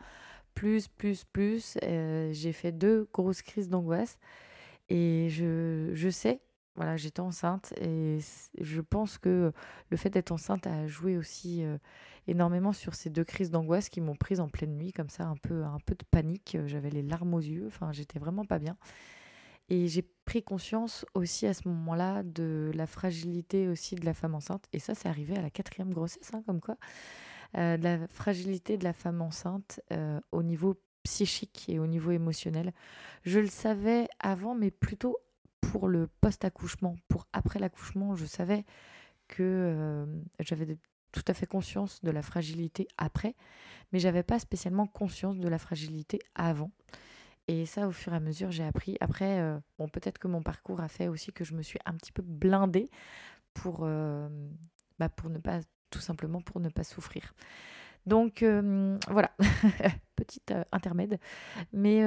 plus, 0.54 0.88
plus, 0.88 1.26
plus, 1.26 1.78
euh, 1.84 2.32
j'ai 2.34 2.54
fait 2.54 2.72
deux 2.72 3.08
grosses 3.14 3.42
crises 3.42 3.70
d'angoisse. 3.70 4.18
Et 4.90 5.30
je, 5.30 5.92
je 5.94 6.10
sais, 6.10 6.42
voilà, 6.76 6.98
j'étais 6.98 7.22
enceinte 7.22 7.74
et 7.82 8.20
je 8.60 8.82
pense 8.82 9.18
que 9.18 9.52
le 9.90 9.98
fait 9.98 10.10
d'être 10.10 10.32
enceinte 10.32 10.68
a 10.68 10.88
joué 10.88 11.18
aussi 11.18 11.64
euh, 11.64 11.78
énormément 12.28 12.74
sur 12.74 12.96
ces 12.96 13.10
deux 13.10 13.24
crises 13.24 13.50
d'angoisse 13.52 13.90
qui 13.90 14.02
m'ont 14.02 14.16
prise 14.16 14.40
en 14.40 14.50
pleine 14.50 14.76
nuit, 14.76 14.94
comme 14.94 15.10
ça, 15.10 15.26
un 15.26 15.38
peu, 15.38 15.64
un 15.64 15.80
peu 15.86 15.96
de 15.96 16.06
panique. 16.10 16.58
J'avais 16.66 16.90
les 16.90 17.02
larmes 17.02 17.34
aux 17.34 17.40
yeux, 17.40 17.66
enfin, 17.68 17.92
j'étais 17.92 18.20
vraiment 18.20 18.46
pas 18.46 18.60
bien. 18.60 18.78
Et 19.70 19.88
j'ai 19.88 20.04
pris 20.26 20.44
conscience 20.44 21.06
aussi 21.14 21.48
à 21.48 21.54
ce 21.54 21.68
moment-là 21.68 22.24
de 22.24 22.72
la 22.76 22.88
fragilité 22.88 23.68
aussi 23.68 23.96
de 23.96 24.06
la 24.06 24.14
femme 24.14 24.36
enceinte. 24.36 24.66
Et 24.74 24.80
ça, 24.80 24.94
c'est 24.94 25.08
arrivé 25.08 25.36
à 25.36 25.42
la 25.42 25.50
quatrième 25.50 25.94
grossesse, 25.94 26.32
hein, 26.34 26.44
comme 26.46 26.62
quoi. 26.62 26.78
Euh, 27.58 27.78
de 27.78 27.84
la 27.84 28.08
fragilité 28.08 28.78
de 28.78 28.84
la 28.84 28.94
femme 28.94 29.22
enceinte 29.22 29.80
euh, 29.94 30.20
au 30.32 30.44
niveau 30.44 30.76
psychique 31.04 31.66
et 31.70 31.80
au 31.80 31.88
niveau 31.88 32.12
émotionnel. 32.12 32.74
Je 33.24 33.40
le 33.40 33.48
savais 33.48 34.08
avant, 34.20 34.56
mais 34.56 34.72
plutôt 34.72 35.18
pour 35.62 35.88
le 35.88 36.08
post-accouchement, 36.22 36.96
pour 37.08 37.28
après 37.32 37.60
l'accouchement, 37.60 38.16
je 38.16 38.26
savais 38.26 38.66
que 39.28 39.44
euh, 39.44 40.06
j'avais 40.40 40.78
tout 41.12 41.24
à 41.28 41.34
fait 41.34 41.46
conscience 41.46 42.02
de 42.02 42.12
la 42.12 42.22
fragilité 42.22 42.88
après, 42.98 43.36
mais 43.92 44.00
j'avais 44.00 44.24
pas 44.24 44.40
spécialement 44.40 44.86
conscience 44.86 45.38
de 45.38 45.48
la 45.48 45.58
fragilité 45.58 46.20
avant. 46.36 46.72
Et 47.48 47.66
ça, 47.66 47.88
au 47.88 47.92
fur 47.92 48.14
et 48.14 48.16
à 48.16 48.20
mesure, 48.20 48.52
j'ai 48.52 48.64
appris. 48.64 48.98
Après, 49.00 49.40
euh, 49.40 49.60
bon, 49.78 49.88
peut-être 49.88 50.18
que 50.18 50.28
mon 50.28 50.42
parcours 50.42 50.82
a 50.82 50.88
fait 50.88 51.08
aussi 51.08 51.32
que 51.32 51.44
je 51.44 51.54
me 51.54 51.62
suis 51.62 51.80
un 51.86 51.94
petit 51.94 52.12
peu 52.12 52.24
blindée 52.24 52.90
pour, 53.54 53.82
euh, 53.84 54.28
bah, 54.98 55.10
ne 55.30 55.38
pas, 55.38 55.60
tout 55.92 56.00
simplement 56.00 56.42
pour 56.42 56.60
ne 56.60 56.70
pas 56.70 56.84
souffrir. 56.84 57.34
Donc 58.06 58.44
euh, 58.44 58.98
voilà, 59.10 59.32
petite 60.16 60.54
intermède. 60.72 61.20
Mais 61.74 62.04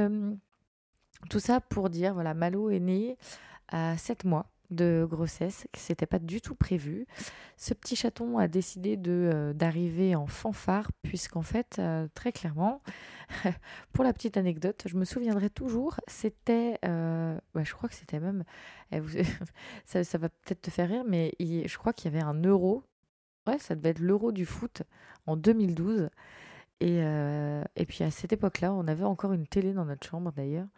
tout 1.31 1.41
ça 1.41 1.61
pour 1.61 1.91
dire, 1.91 2.15
voilà, 2.15 2.35
Malo 2.35 2.71
est 2.71 2.81
né 2.81 3.17
à 3.69 3.97
7 3.97 4.25
mois 4.25 4.47
de 4.71 5.07
grossesse, 5.09 5.67
qui 5.73 5.91
n'était 5.91 6.07
pas 6.07 6.19
du 6.19 6.41
tout 6.41 6.55
prévu. 6.55 7.07
Ce 7.57 7.75
petit 7.75 7.97
chaton 7.97 8.39
a 8.39 8.49
décidé 8.49 8.97
de 8.97 9.31
euh, 9.33 9.53
d'arriver 9.53 10.15
en 10.15 10.27
fanfare, 10.27 10.91
puisqu'en 11.03 11.43
fait, 11.43 11.77
euh, 11.79 12.07
très 12.15 12.33
clairement, 12.33 12.83
pour 13.93 14.05
la 14.05 14.13
petite 14.13 14.37
anecdote, 14.37 14.85
je 14.87 14.97
me 14.97 15.05
souviendrai 15.05 15.51
toujours, 15.51 15.97
c'était, 16.07 16.79
euh, 16.85 17.39
je 17.55 17.73
crois 17.73 17.89
que 17.89 17.95
c'était 17.95 18.21
même, 18.21 18.45
eh, 18.93 19.01
ça, 19.85 20.05
ça, 20.05 20.19
va 20.19 20.29
peut-être 20.29 20.63
te 20.63 20.71
faire 20.71 20.89
rire, 20.89 21.05
mais 21.07 21.33
je 21.41 21.79
crois 21.79 21.93
qu'il 21.93 22.13
y 22.13 22.15
avait 22.15 22.25
un 22.25 22.41
euro, 22.43 22.85
ouais, 23.47 23.59
ça 23.59 23.75
devait 23.75 23.91
être 23.91 24.01
l'euro 24.01 24.33
du 24.33 24.45
foot 24.45 24.83
en 25.27 25.37
2012. 25.37 26.11
Et, 26.81 26.99
et 26.99 27.87
puis 27.87 28.05
à 28.05 28.11
cette 28.13 28.33
époque-là, 28.33 28.73
on 28.73 28.87
avait 28.87 29.03
encore 29.03 29.33
une 29.33 29.49
télé 29.49 29.73
dans 29.73 29.85
notre 29.85 30.07
chambre 30.07 30.31
d'ailleurs. 30.31 30.69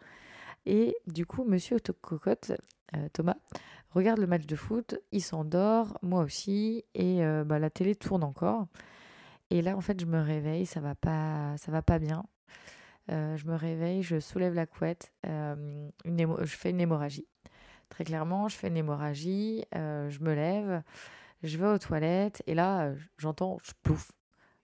Et 0.65 0.95
du 1.07 1.25
coup, 1.25 1.43
monsieur 1.43 1.77
Cocotte, 1.79 2.53
Thomas, 3.13 3.37
regarde 3.91 4.19
le 4.19 4.27
match 4.27 4.45
de 4.45 4.55
foot, 4.55 4.99
il 5.11 5.21
s'endort, 5.21 5.97
moi 6.01 6.23
aussi, 6.23 6.85
et 6.93 7.23
euh, 7.23 7.43
bah, 7.43 7.59
la 7.59 7.69
télé 7.69 7.95
tourne 7.95 8.23
encore. 8.23 8.67
Et 9.49 9.61
là, 9.61 9.75
en 9.75 9.81
fait, 9.81 9.99
je 9.99 10.05
me 10.05 10.21
réveille, 10.21 10.65
ça 10.65 10.79
va 10.79 10.95
pas, 10.95 11.55
ça 11.57 11.71
va 11.71 11.81
pas 11.81 11.99
bien. 11.99 12.23
Euh, 13.11 13.35
je 13.35 13.45
me 13.47 13.55
réveille, 13.55 14.03
je 14.03 14.19
soulève 14.19 14.53
la 14.53 14.65
couette, 14.65 15.11
euh, 15.25 15.89
une 16.05 16.37
je 16.41 16.55
fais 16.55 16.69
une 16.69 16.79
hémorragie. 16.79 17.27
Très 17.89 18.05
clairement, 18.05 18.47
je 18.47 18.55
fais 18.55 18.67
une 18.67 18.77
hémorragie, 18.77 19.65
je 19.73 20.23
me 20.23 20.33
lève, 20.33 20.81
je 21.43 21.57
vais 21.57 21.67
aux 21.67 21.77
toilettes 21.77 22.41
et 22.47 22.53
là, 22.53 22.93
j'entends, 23.17 23.57
je. 23.63 23.73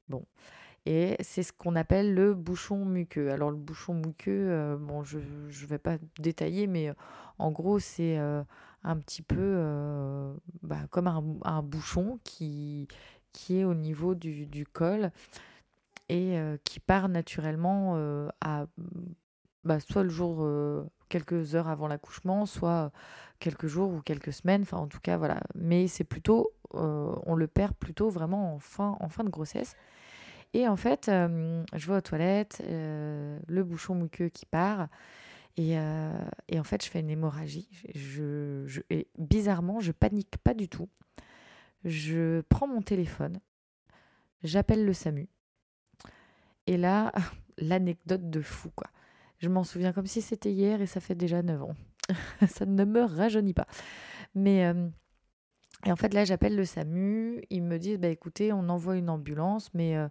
Bon. 0.08 0.24
Et 0.90 1.18
c'est 1.20 1.44
ce 1.44 1.52
qu'on 1.52 1.76
appelle 1.76 2.14
le 2.14 2.34
bouchon 2.34 2.86
muqueux. 2.86 3.30
Alors 3.30 3.52
le 3.52 3.58
bouchon 3.58 3.94
muqueux, 3.94 4.78
bon, 4.80 5.04
je 5.04 5.18
ne 5.18 5.68
vais 5.68 5.78
pas 5.78 5.98
détailler, 6.18 6.66
mais 6.66 6.94
en 7.40 7.52
gros, 7.52 7.78
c'est 7.78 8.16
un 8.16 8.98
petit 8.98 9.22
peu 9.22 10.34
bah, 10.64 10.80
comme 10.90 11.08
un, 11.44 11.62
bouchon 11.62 12.20
qui, 12.24 12.88
qui 13.34 13.60
est 13.60 13.66
au 13.66 13.74
niveau 13.74 14.16
du, 14.16 14.46
du 14.46 14.66
col 14.66 15.12
et 16.08 16.40
qui 16.64 16.80
part 16.80 17.10
naturellement 17.10 18.30
à 18.40 18.68
bah, 19.66 19.82
soit 19.82 20.04
le 20.04 20.10
jour 20.10 20.48
quelques 21.10 21.56
heures 21.56 21.68
avant 21.68 21.90
l'accouchement, 21.90 22.46
soit 22.46 22.94
quelques 23.40 23.68
jours 23.68 23.92
ou 23.92 24.00
quelques 24.00 24.32
semaines, 24.32 24.62
enfin 24.62 24.78
en 24.78 24.88
tout 24.88 25.02
cas 25.02 25.18
voilà. 25.18 25.42
Mais 25.54 25.90
c'est 25.90 26.06
plutôt, 26.06 26.54
on 26.72 27.36
le 27.36 27.48
perd 27.48 27.74
plutôt 27.74 28.10
vraiment 28.10 28.54
en 28.54 28.60
fin, 28.60 28.96
en 29.02 29.10
fin 29.10 29.26
de 29.26 29.30
grossesse. 29.30 29.76
Et 30.58 30.68
en 30.68 30.76
fait, 30.76 31.06
je 31.06 31.88
vais 31.88 31.98
aux 31.98 32.02
toilettes, 32.02 32.64
le 32.68 33.62
bouchon 33.64 33.94
muqueux 33.94 34.30
qui 34.30 34.48
part. 34.48 34.88
Et, 35.56 35.74
et, 35.74 36.60
en 36.60 36.64
fait, 36.64 36.84
je 36.84 36.90
fais 36.90 37.00
une 37.00 37.12
hémorragie. 37.12 37.70
Je, 37.94 38.64
je, 38.66 38.82
et 38.90 39.08
bizarrement, 39.20 39.80
je 39.82 39.92
panique 39.92 40.36
pas 40.44 40.56
du 40.56 40.68
tout. 40.68 40.90
Je 41.86 42.42
prends 42.50 42.68
mon 42.68 42.82
téléphone, 42.82 43.40
j'appelle 44.44 44.84
le 44.84 44.94
SAMU. 44.94 45.30
Et 46.66 46.78
là, 46.78 47.12
l'anecdote 47.60 48.28
de 48.28 48.42
fou, 48.42 48.72
quoi. 48.76 48.88
Je 49.38 49.50
m'en 49.50 49.64
souviens 49.64 49.94
comme 49.94 50.08
si 50.08 50.24
c'était 50.24 50.52
hier 50.52 50.82
et 50.82 50.88
ça 50.88 51.00
fait 51.00 51.14
déjà 51.14 51.44
9 51.44 51.62
ans. 51.62 51.76
ça 52.48 52.66
ne 52.66 52.84
me 52.84 53.04
rajeunit 53.04 53.54
pas. 53.54 53.68
Mais 54.34 54.66
euh, 54.66 54.90
et 55.86 55.92
en 55.92 55.96
fait 55.96 56.14
là 56.16 56.26
j'appelle 56.26 56.56
le 56.56 56.66
SAMU, 56.66 57.44
ils 57.52 57.62
me 57.62 57.78
disent 57.78 58.00
bah 58.00 58.08
écoutez, 58.08 58.52
on 58.52 58.68
envoie 58.70 58.96
une 58.96 59.12
ambulance 59.12 59.72
mais 59.76 59.96
euh, 59.96 60.08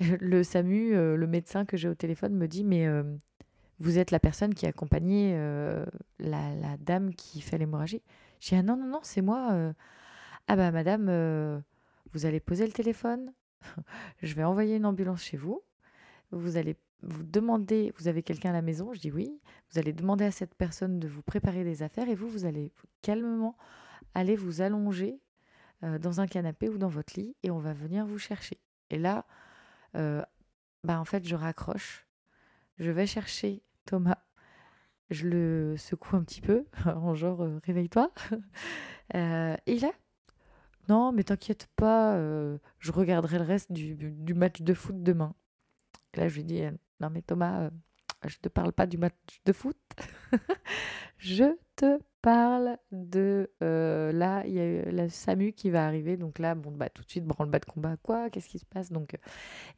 le 0.20 0.42
SAMU, 0.42 0.94
euh, 0.94 1.16
le 1.16 1.26
médecin 1.26 1.64
que 1.64 1.76
j'ai 1.76 1.88
au 1.88 1.94
téléphone 1.94 2.34
me 2.34 2.46
dit 2.48 2.64
mais 2.64 2.86
vous 3.78 3.98
êtes 3.98 4.10
la 4.10 4.20
personne 4.20 4.54
qui 4.54 4.66
accompagnait 4.66 5.36
la, 6.18 6.54
la, 6.54 6.76
dame 6.78 7.14
qui 7.14 7.40
fait 7.40 7.58
l'hémorragie. 7.58 8.02
Je 8.40 8.48
dis 8.48 8.54
ah 8.54 8.62
non 8.62 8.76
non 8.76 8.86
non, 8.86 9.00
c'est 9.02 9.22
moi. 9.22 9.72
Ah 10.48 10.56
bah 10.56 10.70
madame 10.70 11.62
vous 12.12 12.26
allez 12.26 12.40
poser 12.40 12.66
le 12.66 12.72
téléphone, 12.72 13.32
je 14.22 14.34
vais 14.34 14.44
envoyer 14.44 14.76
une 14.76 14.86
ambulance 14.86 15.22
chez 15.22 15.36
vous. 15.36 15.62
Vous 16.30 16.56
allez 16.56 16.76
vous 17.02 17.22
demandez, 17.22 17.92
vous 17.98 18.08
avez 18.08 18.22
quelqu'un 18.22 18.50
à 18.50 18.54
la 18.54 18.62
maison, 18.62 18.92
je 18.92 19.00
dis 19.00 19.10
oui, 19.10 19.38
vous 19.70 19.78
allez 19.78 19.92
demander 19.92 20.24
à 20.24 20.30
cette 20.30 20.54
personne 20.54 20.98
de 20.98 21.08
vous 21.08 21.22
préparer 21.22 21.62
des 21.62 21.82
affaires 21.82 22.08
et 22.08 22.14
vous, 22.14 22.28
vous 22.28 22.46
allez 22.46 22.72
calmement 23.02 23.56
aller 24.14 24.34
vous 24.34 24.62
allonger 24.62 25.20
euh, 25.84 25.98
dans 25.98 26.20
un 26.20 26.26
canapé 26.26 26.68
ou 26.68 26.78
dans 26.78 26.88
votre 26.88 27.18
lit 27.18 27.36
et 27.42 27.50
on 27.50 27.58
va 27.58 27.74
venir 27.74 28.06
vous 28.06 28.18
chercher. 28.18 28.58
Et 28.90 28.98
là, 28.98 29.26
euh, 29.94 30.22
bah 30.84 31.00
en 31.00 31.04
fait, 31.04 31.26
je 31.26 31.34
raccroche, 31.34 32.06
je 32.78 32.90
vais 32.90 33.06
chercher 33.06 33.62
Thomas, 33.84 34.18
je 35.10 35.28
le 35.28 35.76
secoue 35.76 36.16
un 36.16 36.24
petit 36.24 36.40
peu, 36.40 36.66
en 36.86 37.14
genre 37.14 37.42
euh, 37.42 37.60
réveille-toi. 37.64 38.10
et 39.14 39.78
là, 39.78 39.92
non, 40.88 41.12
mais 41.12 41.24
t'inquiète 41.24 41.68
pas, 41.76 42.16
je 42.78 42.92
regarderai 42.92 43.38
le 43.38 43.44
reste 43.44 43.72
du, 43.72 44.34
match 44.34 44.62
de 44.62 44.74
foot 44.74 45.02
demain. 45.02 45.34
là, 46.14 46.28
je 46.28 46.36
lui 46.36 46.44
dis, 46.44 46.62
non 47.00 47.10
mais 47.10 47.22
Thomas, 47.22 47.62
euh, 47.62 47.70
je 48.24 48.38
te 48.38 48.48
parle 48.48 48.72
pas 48.72 48.86
du 48.86 48.98
match 48.98 49.40
de 49.44 49.52
foot. 49.52 49.76
je 51.18 51.56
te 51.76 51.98
parle 52.22 52.78
de 52.90 53.50
euh, 53.62 54.10
là, 54.12 54.44
il 54.46 54.54
y 54.54 54.60
a 54.60 54.90
la 54.90 55.08
SAMU 55.08 55.52
qui 55.52 55.70
va 55.70 55.86
arriver. 55.86 56.16
Donc 56.16 56.38
là, 56.38 56.54
bon, 56.54 56.72
bah, 56.72 56.88
tout 56.88 57.02
de 57.02 57.10
suite, 57.10 57.24
branle-bas 57.24 57.60
de 57.60 57.66
combat. 57.66 57.96
Quoi? 58.02 58.30
Qu'est-ce 58.30 58.48
qui 58.48 58.58
se 58.58 58.66
passe? 58.66 58.90
Donc 58.90 59.14
euh, 59.14 59.18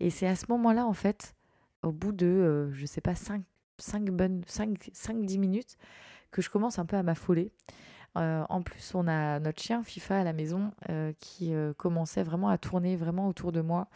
Et 0.00 0.10
c'est 0.10 0.26
à 0.26 0.36
ce 0.36 0.46
moment-là, 0.48 0.86
en 0.86 0.92
fait, 0.92 1.34
au 1.82 1.92
bout 1.92 2.12
de, 2.12 2.70
je 2.72 2.86
sais 2.86 3.00
pas, 3.00 3.14
5, 3.14 3.42
5 3.78 4.10
bonnes, 4.10 4.42
5, 4.46 4.90
5, 4.92 5.24
10 5.24 5.38
minutes, 5.38 5.76
que 6.30 6.42
je 6.42 6.50
commence 6.50 6.78
un 6.78 6.86
peu 6.86 6.96
à 6.96 7.02
m'affoler. 7.02 7.52
en 8.14 8.62
plus, 8.62 8.94
on 8.94 9.06
a 9.06 9.38
notre 9.38 9.62
chien 9.62 9.82
FIFA 9.82 10.20
à 10.20 10.24
la 10.24 10.32
maison 10.32 10.72
qui 11.20 11.52
commençait 11.76 12.24
vraiment 12.24 12.48
à 12.48 12.58
tourner 12.58 12.96
vraiment 12.96 13.28
autour 13.28 13.52
de 13.52 13.60
moi. 13.60 13.88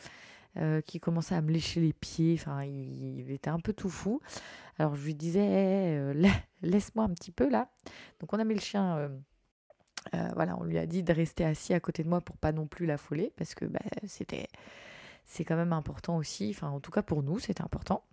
Euh, 0.58 0.82
qui 0.82 1.00
commençait 1.00 1.34
à 1.34 1.40
me 1.40 1.50
lécher 1.50 1.80
les 1.80 1.94
pieds. 1.94 2.34
Enfin, 2.38 2.62
il, 2.64 3.30
était 3.30 3.48
un 3.48 3.58
peu 3.58 3.72
tout 3.72 3.88
fou. 3.88 4.20
Alors 4.78 4.96
je 4.96 5.04
lui 5.04 5.14
disais, 5.14 5.40
eh, 5.40 5.96
euh, 5.96 6.30
laisse-moi 6.62 7.06
un 7.06 7.14
petit 7.14 7.30
peu 7.30 7.48
là. 7.48 7.70
Donc 8.20 8.34
on 8.34 8.38
a 8.38 8.44
mis 8.44 8.54
le 8.54 8.60
chien. 8.60 8.96
Euh, 10.14 10.28
voilà, 10.34 10.58
on 10.58 10.64
lui 10.64 10.76
a 10.76 10.84
dit 10.84 11.02
de 11.02 11.12
rester 11.12 11.44
assis 11.46 11.72
à 11.72 11.80
côté 11.80 12.02
de 12.02 12.08
moi 12.10 12.20
pour 12.20 12.36
pas 12.36 12.52
non 12.52 12.66
plus 12.66 12.84
l'affoler 12.84 13.32
parce 13.36 13.54
que 13.54 13.64
bah, 13.64 13.80
c'était, 14.04 14.48
c'est 15.24 15.44
quand 15.44 15.56
même 15.56 15.72
important 15.72 16.18
aussi. 16.18 16.50
Enfin, 16.54 16.68
en 16.68 16.80
tout 16.80 16.90
cas 16.90 17.02
pour 17.02 17.22
nous, 17.22 17.38
c'était 17.38 17.62
important. 17.62 18.04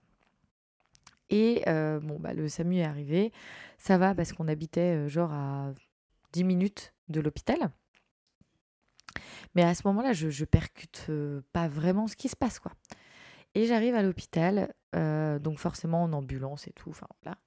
Et 1.30 1.64
bon, 1.66 2.20
bah, 2.20 2.34
le 2.34 2.48
SAMU 2.48 2.78
est 2.78 2.84
arrivé. 2.86 3.34
Ça 3.78 3.98
va 3.98 4.16
parce 4.16 4.32
qu'on 4.32 4.48
habitait 4.48 5.10
genre 5.10 5.34
à 5.34 5.74
10 6.32 6.44
minutes 6.46 6.94
de 7.10 7.20
l'hôpital. 7.20 7.70
Mais 9.56 9.64
à 9.64 9.74
ce 9.74 9.82
moment-là, 9.86 10.14
je, 10.14 10.46
percute 10.46 11.06
euh, 11.10 11.42
pas 11.54 11.68
vraiment 11.68 12.08
ce 12.08 12.16
qui 12.16 12.30
se 12.30 12.36
passe, 12.36 12.60
quoi. 12.60 12.72
Et 13.56 13.66
j'arrive 13.66 13.96
à 13.96 14.04
l'hôpital, 14.04 14.74
euh, 14.96 15.40
donc 15.40 15.58
forcément 15.58 16.04
en 16.04 16.14
ambulance 16.14 16.68
et 16.68 16.72
tout, 16.72 16.92
enfin 16.92 17.08
voilà. 17.24 17.38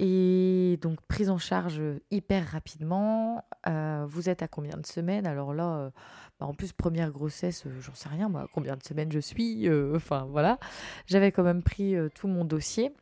Et 0.00 0.78
donc 0.80 1.00
prise 1.02 1.28
en 1.28 1.38
charge 1.38 1.82
hyper 2.10 2.46
rapidement. 2.46 3.44
Euh, 3.66 4.06
vous 4.08 4.30
êtes 4.30 4.42
à 4.42 4.48
combien 4.48 4.78
de 4.78 4.86
semaines? 4.86 5.26
Alors 5.26 5.52
là, 5.52 5.90
bah, 6.38 6.46
en 6.46 6.54
plus 6.54 6.72
première 6.72 7.10
grossesse, 7.10 7.64
j'en 7.80 7.94
sais 7.94 8.08
rien 8.08 8.28
moi, 8.28 8.46
combien 8.54 8.76
de 8.76 8.82
semaines 8.82 9.12
je 9.12 9.18
suis. 9.18 9.68
Enfin 9.94 10.26
voilà, 10.30 10.58
j'avais 11.06 11.30
quand 11.30 11.42
même 11.42 11.62
pris 11.62 11.94
tout 12.14 12.28
mon 12.28 12.44
dossier. 12.44 12.94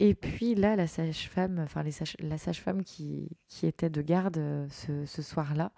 Et 0.00 0.14
puis 0.14 0.54
là, 0.54 0.76
la 0.76 0.86
sage-femme, 0.86 1.60
enfin 1.60 1.82
la 2.18 2.38
sage-femme 2.38 2.84
qui, 2.84 3.28
qui, 3.48 3.66
était 3.66 3.90
de 3.90 4.02
garde 4.02 4.66
ce, 4.70 5.06
ce 5.06 5.22
soir-là, 5.22 5.72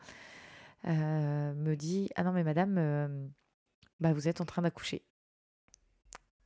euh, 0.87 1.55
me 1.55 1.75
dit 1.75 2.09
Ah 2.17 2.23
non, 2.23 2.33
mais 2.33 2.45
madame, 2.45 2.77
euh, 2.79 3.27
bah, 4.01 4.13
vous 4.13 4.29
êtes 4.29 4.41
en 4.41 4.45
train 4.45 4.63
d'accoucher. 4.63 5.05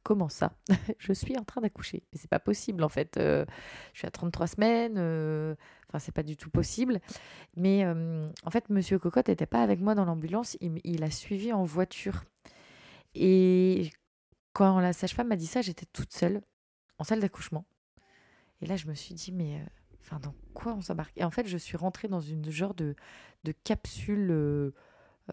Comment 0.02 0.28
ça? 0.28 0.52
Je 0.98 1.12
suis 1.12 1.36
en 1.38 1.44
train 1.44 1.60
d'accoucher. 1.60 2.02
Mais 2.12 2.18
c'est 2.18 2.30
pas 2.30 2.40
possible 2.40 2.82
en 2.82 2.88
fait. 2.88 3.16
Euh, 3.18 3.44
je 3.92 3.98
suis 3.98 4.06
à 4.06 4.10
33 4.10 4.46
semaines. 4.46 4.98
Enfin, 5.88 5.98
c'est 5.98 6.12
pas 6.12 6.22
du 6.22 6.36
tout 6.36 6.50
possible. 6.50 7.00
Mais 7.56 7.84
en 7.86 8.50
fait, 8.50 8.70
monsieur 8.70 8.98
Cocotte 8.98 9.28
n'était 9.28 9.46
pas 9.46 9.62
avec 9.62 9.80
moi 9.80 9.94
dans 9.94 10.04
l'ambulance. 10.06 10.56
Il, 10.60 10.80
il, 10.84 11.04
a 11.04 11.10
suivi 11.10 11.52
en 11.52 11.64
voiture. 11.64 12.24
Et 13.14 13.90
quand 14.54 14.80
la 14.80 14.92
sage-femme 14.92 15.28
m'a 15.28 15.36
dit 15.36 15.46
ça, 15.46 15.60
j'étais 15.60 15.86
toute 15.92 16.12
seule 16.12 16.40
en 16.98 17.04
salle 17.04 17.20
d'accouchement. 17.20 17.66
Et 18.62 18.66
là, 18.66 18.76
je 18.76 18.86
me 18.86 18.94
suis 18.94 19.14
dit 19.14 19.32
Mais 19.32 19.62
Enfin, 20.10 20.20
dans 20.20 20.34
quoi 20.54 20.74
on 20.74 20.80
s'embarque? 20.80 21.16
Et 21.16 21.24
en 21.24 21.30
fait, 21.30 21.46
je 21.46 21.56
suis 21.56 21.76
rentrée 21.76 22.08
dans 22.08 22.20
une 22.20 22.50
genre 22.50 22.74
de, 22.74 22.96
de 23.44 23.52
capsule 23.52 24.28
euh, 24.30 24.74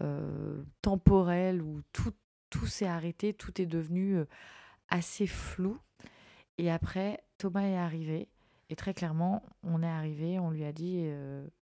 euh, 0.00 0.62
temporelle 0.82 1.62
où 1.62 1.82
tout, 1.92 2.12
tout 2.48 2.66
s'est 2.66 2.86
arrêté, 2.86 3.34
tout 3.34 3.60
est 3.60 3.66
devenu 3.66 4.18
euh, 4.18 4.24
assez 4.88 5.26
flou. 5.26 5.78
Et 6.58 6.70
après, 6.70 7.24
Thomas 7.38 7.62
est 7.62 7.76
arrivé. 7.76 8.28
Et 8.70 8.76
très 8.76 8.94
clairement, 8.94 9.42
on 9.64 9.82
est 9.82 9.88
arrivé, 9.88 10.38
on 10.38 10.50
lui 10.50 10.64
a 10.64 10.72
dit, 10.72 11.08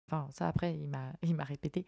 enfin 0.05 0.27
ça 0.29 0.47
après, 0.47 0.75
il 0.75 0.87
m'a, 0.87 1.11
il 1.23 1.35
m'a 1.35 1.43
répété, 1.43 1.87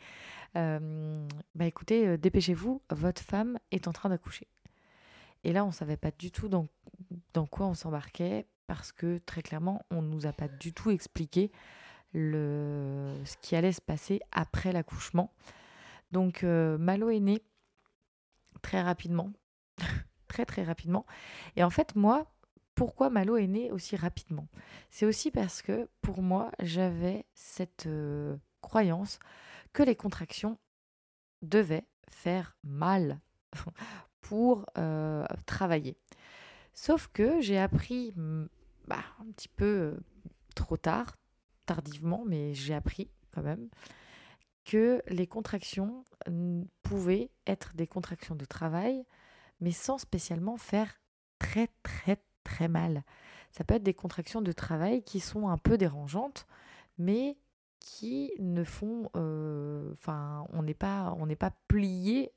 bah 0.56 1.66
écoutez, 1.66 2.18
dépêchez-vous, 2.18 2.82
votre 2.90 3.22
femme 3.22 3.60
est 3.70 3.88
en 3.88 3.94
train 3.94 4.10
d'accoucher. 4.10 4.48
Et 5.44 5.54
là, 5.54 5.66
on 5.66 5.72
savait 5.72 5.98
pas 5.98 6.10
du 6.10 6.32
tout 6.32 6.50
dans, 6.50 6.66
dans 7.34 7.46
quoi 7.46 7.68
on 7.68 7.76
s'embarquait 7.76 8.48
parce 8.68 8.92
que 8.92 9.20
très 9.26 9.42
clairement, 9.42 9.86
on 9.92 10.02
ne 10.02 10.08
nous 10.08 10.26
a 10.26 10.34
pas 10.34 10.48
du 10.48 10.74
tout 10.74 10.92
expliqué 10.92 11.52
le, 12.14 13.14
ce 13.26 13.38
qui 13.42 13.56
allait 13.56 13.72
se 13.72 13.82
passer 13.82 14.22
après 14.32 14.72
l'accouchement. 14.72 15.34
Donc 16.12 16.44
euh, 16.44 16.78
Malo 16.78 17.10
est 17.10 17.20
né 17.20 17.42
très 18.62 18.82
rapidement, 18.82 19.32
très 20.28 20.46
très 20.46 20.64
rapidement. 20.64 21.06
Et 21.56 21.64
en 21.64 21.70
fait, 21.70 21.96
moi, 21.96 22.32
pourquoi 22.76 23.10
Malo 23.10 23.38
est 23.38 23.48
né 23.48 23.72
aussi 23.72 23.96
rapidement? 23.96 24.48
C'est 24.90 25.06
aussi 25.06 25.32
parce 25.32 25.62
que 25.62 25.88
pour 26.02 26.22
moi, 26.22 26.52
j'avais 26.60 27.26
cette 27.34 27.86
euh, 27.88 28.38
croyance 28.62 29.20
que 29.74 29.84
les 29.84 29.96
contractions 29.96 30.58
devaient 31.42 31.86
faire 32.10 32.56
mal 32.64 33.20
pour 34.22 34.66
euh, 34.78 35.26
travailler. 35.46 35.98
Sauf 36.74 37.08
que 37.14 37.40
j'ai 37.40 37.60
appris 37.60 38.14
bah, 38.88 39.04
un 39.20 39.32
petit 39.32 39.48
peu 39.48 39.66
euh, 39.66 40.00
trop 40.56 40.78
tard, 40.78 41.16
tardivement, 41.66 42.24
mais 42.26 42.54
j'ai 42.54 42.74
appris 42.74 43.10
quand 43.32 43.44
même 43.44 43.70
que 44.66 45.02
les 45.08 45.28
contractions 45.28 46.06
pouvaient 46.82 47.30
être 47.48 47.76
des 47.76 47.86
contractions 47.86 48.36
de 48.36 48.46
travail, 48.46 49.06
mais 49.60 49.72
sans 49.72 49.98
spécialement 49.98 50.58
faire 50.58 51.02
très 51.38 51.68
très 51.84 52.18
très 52.44 52.70
mal. 52.70 53.04
Ça 53.52 53.64
peut 53.64 53.76
être 53.76 53.84
des 53.84 53.94
contractions 53.94 54.42
de 54.42 54.52
travail 54.52 55.04
qui 55.04 55.20
sont 55.20 55.50
un 55.50 55.58
peu 55.58 55.78
dérangeantes, 55.78 56.48
mais 56.98 57.38
qui 57.80 58.32
ne 58.40 58.64
font, 58.64 59.10
enfin, 59.92 60.48
on 60.54 60.64
n'est 60.64 60.74
pas, 60.74 61.14
on 61.20 61.26
n'est 61.26 61.36
pas 61.36 61.52
plié 61.68 62.32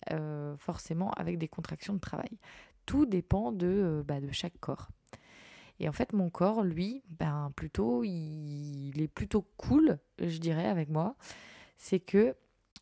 forcément 0.59 1.11
avec 1.13 1.39
des 1.39 1.49
contractions 1.49 1.95
de 1.95 2.01
travail. 2.01 2.39
Tout 2.87 3.07
dépend 3.07 3.53
de, 3.53 4.03
bah, 4.07 4.21
de 4.21 4.31
chaque 4.33 4.59
corps. 4.61 4.89
Et 5.79 5.89
en 5.89 5.93
fait, 5.93 6.13
mon 6.13 6.31
corps, 6.31 6.63
lui, 6.63 7.03
ben 7.11 7.53
plutôt, 7.55 8.03
il, 8.05 9.01
est 9.01 9.09
plutôt 9.09 9.47
cool, 9.59 9.99
je 10.19 10.39
dirais, 10.39 10.67
avec 10.67 10.89
moi. 10.89 11.17
C'est 11.77 12.01
que 12.01 12.35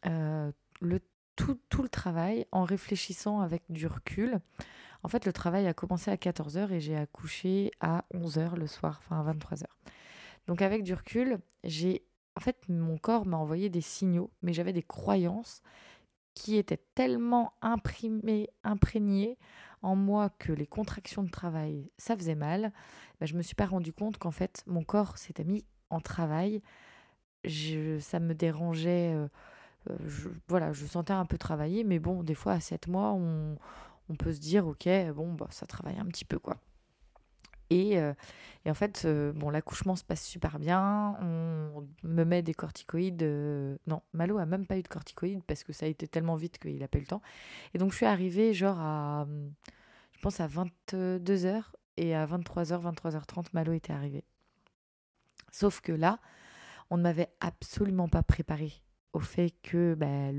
le 0.05 1.01
tout, 1.37 1.59
le 1.83 1.89
travail, 1.89 2.47
en 2.53 2.63
réfléchissant 2.63 3.41
avec 3.41 3.65
du 3.69 3.87
recul, 3.87 4.39
en 5.03 5.09
fait, 5.09 5.27
le 5.27 5.33
travail 5.33 5.67
a 5.67 5.75
commencé 5.75 6.11
à 6.11 6.17
14h 6.17 6.71
et 6.71 6.81
j'ai 6.81 6.97
accouché 6.97 7.73
à 7.81 8.05
11h 8.15 8.55
le 8.55 8.67
soir, 8.67 9.01
enfin 9.03 9.21
à 9.21 9.33
23h. 9.33 9.65
Donc 10.47 10.63
avec 10.63 10.83
du 10.83 10.95
recul, 10.95 11.39
fait 12.41 12.69
mon 12.69 12.99
corps 12.99 13.27
m'a 13.27 13.37
envoyé 13.37 13.69
des 13.69 13.81
signaux, 13.81 14.31
mais 14.43 14.53
j'avais 14.53 14.73
des 14.73 14.83
croyances 14.83 15.63
qui 16.35 16.57
étaient 16.57 16.83
tellement 16.95 17.53
imprimées, 17.63 18.49
imprégnées 18.65 19.39
en 19.85 19.97
moi 19.97 20.31
que 20.39 20.53
les 20.53 20.67
contractions 20.67 21.23
de 21.23 21.31
travail, 21.31 21.91
ça 21.99 22.17
faisait 22.17 22.35
mal. 22.35 22.73
Ben, 23.21 23.27
je 23.27 23.35
me 23.35 23.43
suis 23.43 23.55
pas 23.55 23.67
rendu 23.67 23.93
compte 23.93 24.19
qu'en 24.19 24.31
fait 24.31 24.65
mon 24.67 24.83
corps 24.83 25.19
s'était 25.19 25.45
mis 25.45 25.65
en 25.91 26.01
travail. 26.01 26.63
Je, 27.45 27.99
ça 28.01 28.19
me 28.21 28.35
dérangeait. 28.35 29.15
Euh, 29.15 29.29
euh, 29.91 29.97
je, 30.07 30.31
voilà, 30.49 30.73
je 30.73 30.87
sentais 30.87 31.13
un 31.13 31.27
peu 31.27 31.37
travailler, 31.39 31.85
mais 31.85 31.99
bon, 31.99 32.23
des 32.23 32.35
fois 32.35 32.53
à 32.53 32.61
7 32.61 32.89
mois, 32.89 33.13
on, 33.13 33.59
on 34.09 34.15
peut 34.15 34.33
se 34.33 34.41
dire, 34.41 34.67
ok, 34.67 34.89
bon, 35.15 35.35
bah, 35.35 35.49
ça 35.51 35.67
travaille 35.67 35.99
un 35.99 36.07
petit 36.07 36.25
peu, 36.25 36.39
quoi. 36.39 36.57
Et, 37.71 37.99
euh, 37.99 38.13
et 38.65 38.71
en 38.71 38.75
fait, 38.75 39.03
euh, 39.05 39.33
l'accouchement 39.51 39.97
se 39.97 40.05
passe 40.05 40.25
super 40.25 40.59
bien. 40.59 41.17
On 41.21 41.87
me 42.03 42.25
met 42.25 42.43
des 42.43 42.55
corticoïdes. 42.55 43.23
Euh, 43.23 43.77
non, 43.87 44.03
Malo 44.13 44.39
a 44.39 44.47
même 44.47 44.67
pas 44.67 44.79
eu 44.79 44.83
de 44.83 44.89
corticoïdes 44.89 45.43
parce 45.45 45.65
que 45.65 45.73
ça 45.73 45.87
a 45.87 45.89
été 45.89 46.07
tellement 46.07 46.37
vite 46.37 46.59
qu'il 46.59 46.83
a 46.83 46.89
pas 46.89 46.99
eu 46.99 47.03
le 47.03 47.07
temps. 47.07 47.23
Et 47.73 47.79
donc, 47.79 47.93
je 47.93 47.97
suis 47.97 48.07
arrivée 48.07 48.55
genre 48.55 48.79
à, 48.79 49.27
je 50.13 50.21
pense 50.21 50.41
à 50.41 50.49
22h 50.49 51.63
et 51.97 52.15
à 52.15 52.27
23h, 52.27 52.95
23h30, 52.95 53.47
Malo 53.53 53.73
était 53.73 53.93
arrivé. 53.93 54.25
Sauf 55.51 55.81
que 55.81 55.93
là, 55.93 56.19
on 56.91 56.97
ne 56.97 57.03
m'avait 57.03 57.31
absolument 57.41 58.09
pas 58.09 58.23
préparé 58.23 58.73
au 59.13 59.21
fait 59.21 59.55
que 59.63 59.95
bah, 59.95 60.33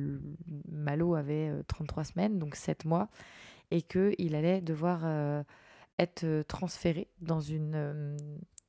Malo 0.70 1.16
avait 1.16 1.50
33 1.68 2.04
semaines, 2.04 2.40
donc 2.40 2.56
7 2.56 2.84
mois, 2.84 3.08
et 3.72 3.82
qu'il 3.82 4.36
allait 4.36 4.60
devoir 4.60 5.06
être 6.00 6.24
euh, 6.24 6.44
transféré 6.44 7.08
dans 7.22 7.40
une 7.40 7.74
euh, 7.76 8.18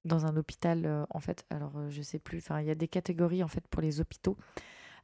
dans 0.05 0.27
un 0.27 0.37
hôpital 0.37 1.07
en 1.11 1.19
fait. 1.19 1.45
Alors 1.51 1.91
je 1.91 2.01
sais 2.01 2.21
plus 2.21 2.39
enfin 2.39 2.61
il 2.61 2.67
y 2.69 2.71
a 2.71 2.77
des 2.77 2.87
catégories 2.87 3.43
en 3.43 3.49
fait 3.49 3.67
pour 3.67 3.83
les 3.83 4.01
hôpitaux 4.01 4.37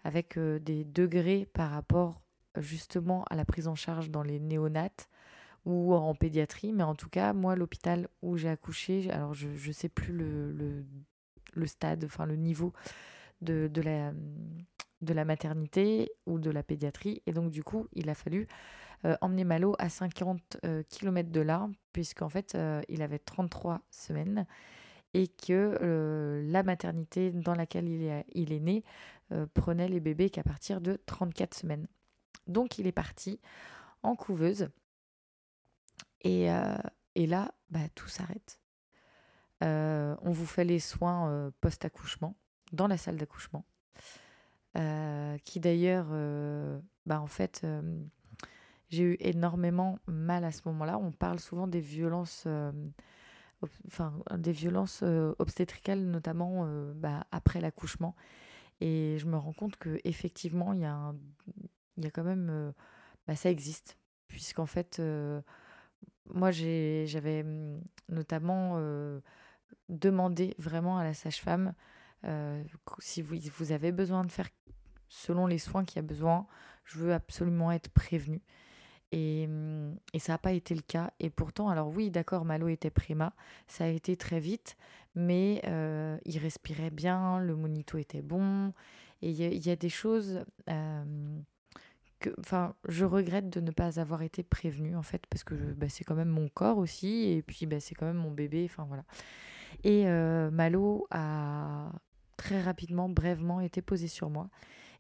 avec 0.05 0.39
des 0.39 0.85
degrés 0.85 1.49
par 1.53 1.71
rapport 1.71 2.21
justement 2.57 3.25
à 3.29 3.35
la 3.35 3.45
prise 3.45 3.67
en 3.67 3.75
charge 3.75 4.11
dans 4.11 4.23
les 4.23 4.39
néonates 4.39 5.09
ou 5.65 5.93
en 5.93 6.15
pédiatrie. 6.15 6.73
Mais 6.73 6.85
en 6.85 6.95
tout 6.95 7.09
cas 7.09 7.33
moi 7.33 7.57
l'hôpital 7.57 8.07
où 8.23 8.37
j'ai 8.37 8.49
accouché 8.49 9.11
alors 9.11 9.35
je 9.35 9.49
ne 9.49 9.73
sais 9.73 9.89
plus 9.89 10.13
le, 10.13 10.53
le, 10.53 10.85
le, 11.55 11.67
stade 11.67 12.05
enfin 12.05 12.25
le 12.25 12.37
niveau 12.37 12.73
de, 13.41 13.67
de 13.67 13.83
la 13.83 14.13
de 15.01 15.13
la 15.13 15.25
maternité 15.25 16.13
ou 16.27 16.39
de 16.39 16.51
la 16.51 16.63
pédiatrie. 16.63 17.23
Et 17.27 17.33
donc 17.33 17.51
du 17.51 17.65
coup 17.65 17.89
il 17.93 18.09
a 18.09 18.15
fallu 18.15 18.47
euh, 19.05 19.17
emmener 19.21 19.43
Malo 19.43 19.75
à 19.79 19.88
50 19.88 20.59
euh, 20.65 20.85
km 20.88 21.31
de 21.31 21.41
là, 21.41 21.69
puisqu'en 21.93 22.29
fait, 22.29 22.55
euh, 22.55 22.81
il 22.88 23.03
avait 23.03 23.19
33 23.19 23.81
semaines 23.91 24.47
et 25.15 25.29
que 25.29 26.43
la 26.47 26.62
maternité 26.62 27.33
dans 27.33 27.55
laquelle 27.55 27.87
il 27.87 28.05
est, 28.05 28.25
il 28.33 28.51
est 28.51 28.61
né 28.61 28.83
prenait 29.53 29.88
les 29.88 30.01
bébés 30.01 30.31
qu'à 30.31 30.43
partir 30.43 30.81
de 30.81 30.99
34 31.05 31.53
semaines. 31.53 31.87
Donc 32.47 32.79
il 32.79 32.87
est 32.87 32.93
parti 32.93 33.38
en 34.03 34.17
couveuse 34.17 34.71
et, 36.23 36.49
et 37.15 37.27
là, 37.27 37.53
bah, 37.69 37.91
tout 37.95 38.09
s'arrête. 38.09 38.59
on 39.61 40.31
vous 40.31 40.47
fait 40.47 40.65
les 40.65 40.81
soins 40.81 41.53
post-accouchement 41.61 42.35
dans 42.73 42.87
la 42.87 42.97
salle 42.97 43.19
d'accouchement, 43.19 43.67
qui 45.45 45.61
d'ailleurs, 45.61 46.07
bah, 47.05 47.21
en 47.21 47.27
fait, 47.27 47.67
j'ai 48.93 49.05
eu 49.05 49.17
énormément 49.21 49.99
mal 50.07 50.45
à 50.45 50.53
ce 50.53 50.61
moment-là. 50.67 50.99
On 50.99 51.13
parle 51.13 51.41
souvent 51.41 51.67
des 51.67 51.81
violences, 51.81 52.45
euh, 52.47 52.71
enfin 53.87 54.13
des 54.37 54.53
violences 54.53 55.01
euh, 55.03 55.35
obstétricales, 55.39 56.05
notamment 56.05 56.67
euh, 56.67 56.93
bah, 56.95 57.27
après 57.33 57.61
l'accouchement. 57.63 58.15
Et 58.83 59.17
je 59.19 59.27
me 59.27 59.39
rends 59.39 59.55
compte 59.55 59.77
que 59.77 59.99
effectivement, 60.05 60.75
il 60.75 60.81
y 60.81 62.03
y 62.03 62.07
a 62.07 62.11
quand 62.11 62.25
même, 62.25 62.75
bah, 63.27 63.35
ça 63.35 63.51
existe, 63.51 63.97
puisqu'en 64.29 64.67
fait, 64.67 65.01
moi 66.27 66.51
j'avais 66.51 67.45
mm, 67.45 67.81
notamment 68.11 68.79
demandé 69.89 70.55
vraiment 70.59 70.99
à 70.99 71.05
la 71.05 71.15
sage-femme 71.15 71.75
si 72.99 73.23
vous 73.23 73.73
avez 73.73 73.91
besoin 73.91 74.25
de 74.25 74.33
faire 74.33 74.51
selon 75.09 75.47
les 75.47 75.59
soins 75.59 75.85
qu'il 75.85 75.97
y 75.97 75.99
a 76.01 76.03
besoin, 76.03 76.47
je 76.85 76.99
veux 76.99 77.15
absolument 77.15 77.73
être 77.73 77.91
prévenue. 77.91 78.43
Et, 79.12 79.46
ça 80.18 80.33
n'a 80.33 80.38
pas 80.38 80.53
été 80.53 80.75
le 80.75 80.81
cas. 80.81 81.12
Et 81.20 81.31
pourtant, 81.31 81.68
alors 81.68 81.88
oui, 81.88 82.11
d'accord, 82.11 82.44
Malo 82.44 82.68
était 82.68 82.90
prima, 82.90 83.35
ça 83.68 83.85
a 83.85 83.88
été 83.88 84.16
très 84.16 84.40
vite, 84.40 84.77
mais 85.14 85.61
euh, 85.66 86.16
il 86.25 86.38
respirait 86.38 86.90
bien, 86.90 87.38
le 87.38 87.55
monito 87.55 87.98
était 87.98 88.22
bon. 88.22 88.72
Et 89.20 89.31
il 89.31 89.66
y, 89.66 89.70
a 89.70 89.77
des 89.77 89.88
choses 89.88 90.44
euh, 90.68 91.38
que, 92.18 92.31
enfin, 92.40 92.75
je 92.88 93.05
regrette 93.05 93.51
de 93.51 93.61
ne 93.61 93.70
pas 93.70 94.01
avoir 94.01 94.22
été 94.22 94.42
prévenue, 94.42 94.96
en 94.96 95.03
fait, 95.03 95.25
parce 95.29 95.44
que 95.44 95.55
bah, 95.55 95.88
c'est 95.88 96.03
quand 96.03 96.16
même 96.16 96.29
mon 96.29 96.48
corps 96.48 96.79
aussi, 96.79 97.29
et 97.31 97.42
puis 97.42 97.66
bah, 97.66 97.79
c'est 97.79 97.94
quand 97.94 98.07
même 98.07 98.16
mon 98.16 98.33
bébé, 98.33 98.64
enfin 98.64 98.85
voilà. 98.88 99.05
Et 99.85 100.09
euh, 100.09 100.51
Malo 100.51 101.07
a 101.11 101.92
très 102.37 102.61
rapidement, 102.61 103.09
brèvement, 103.09 103.61
été 103.61 103.81
posé 103.83 104.09
sur 104.09 104.31
moi. 104.31 104.48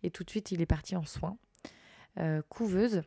Et 0.04 0.10
tout 0.10 0.22
de 0.22 0.30
suite, 0.30 0.52
il 0.52 0.60
est 0.60 0.66
parti 0.66 0.94
en 0.94 1.04
soins. 1.04 1.36
couveuse 2.48 3.02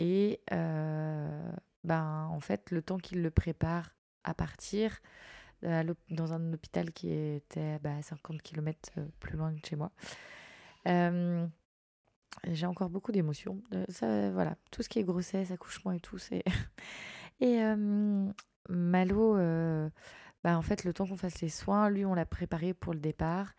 et 0.00 0.40
euh, 0.52 1.52
ben, 1.84 2.28
en 2.30 2.40
fait, 2.40 2.70
le 2.70 2.82
temps 2.82 2.98
qu'il 2.98 3.22
le 3.22 3.30
prépare 3.30 3.94
à 4.24 4.34
partir 4.34 5.00
dans 6.10 6.34
un 6.34 6.52
hôpital 6.52 6.92
qui 6.92 7.10
était 7.10 7.78
bah, 7.78 7.96
à 7.96 8.02
50 8.02 8.42
km 8.42 8.90
euh, 8.98 9.06
plus 9.18 9.38
loin 9.38 9.50
de 9.50 9.64
chez 9.64 9.76
moi, 9.76 9.92
euh, 10.88 11.46
j'ai 12.50 12.66
encore 12.66 12.90
beaucoup 12.90 13.12
d'émotions. 13.12 13.62
Ça, 13.88 14.30
voilà, 14.30 14.56
tout 14.70 14.82
ce 14.82 14.88
qui 14.88 14.98
est 14.98 15.04
grossesse, 15.04 15.52
accouchement 15.52 15.92
et 15.92 16.00
tout, 16.00 16.18
c'est. 16.18 16.42
et 17.40 17.62
Malo, 18.68 19.36
bah, 20.42 20.58
en 20.58 20.62
fait, 20.62 20.84
le 20.84 20.92
temps 20.92 21.06
qu'on 21.06 21.16
fasse 21.16 21.40
les 21.40 21.48
soins, 21.48 21.88
lui, 21.88 22.04
on 22.04 22.14
l'a 22.14 22.26
préparé 22.26 22.74
pour 22.74 22.92
le 22.92 23.00
départ. 23.00 23.54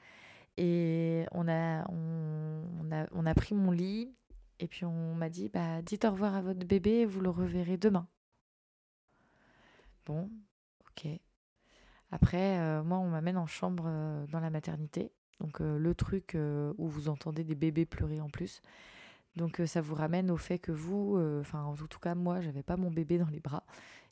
Et 0.57 1.25
on 1.31 1.47
a, 1.47 1.89
on, 1.89 2.91
a, 2.91 3.07
on 3.11 3.25
a 3.25 3.33
pris 3.33 3.55
mon 3.55 3.71
lit 3.71 4.13
et 4.59 4.67
puis 4.67 4.85
on 4.85 5.15
m'a 5.15 5.29
dit, 5.29 5.49
bah, 5.49 5.81
dites 5.81 6.05
au 6.05 6.11
revoir 6.11 6.35
à 6.35 6.41
votre 6.41 6.65
bébé, 6.65 7.05
vous 7.05 7.21
le 7.21 7.29
reverrez 7.29 7.77
demain. 7.77 8.07
Bon, 10.05 10.29
ok. 10.89 11.07
Après, 12.11 12.59
euh, 12.59 12.83
moi, 12.83 12.99
on 12.99 13.09
m'amène 13.09 13.37
en 13.37 13.47
chambre 13.47 13.85
euh, 13.87 14.25
dans 14.27 14.39
la 14.39 14.49
maternité. 14.49 15.11
Donc 15.41 15.59
euh, 15.59 15.77
le 15.77 15.93
truc 15.95 16.37
où 16.77 16.87
vous 16.87 17.09
entendez 17.09 17.43
des 17.43 17.55
bébés 17.55 17.85
pleurer 17.85 18.21
en 18.21 18.29
plus. 18.29 18.61
Donc 19.35 19.61
ça 19.65 19.81
vous 19.81 19.95
ramène 19.95 20.31
au 20.31 20.37
fait 20.37 20.59
que 20.59 20.71
vous, 20.71 21.19
enfin 21.41 21.61
en 21.61 21.75
tout 21.75 21.99
cas 21.99 22.15
moi, 22.15 22.39
j'avais 22.39 22.63
pas 22.63 22.77
mon 22.77 22.89
bébé 22.89 23.17
dans 23.17 23.27
les 23.27 23.41
bras. 23.41 23.65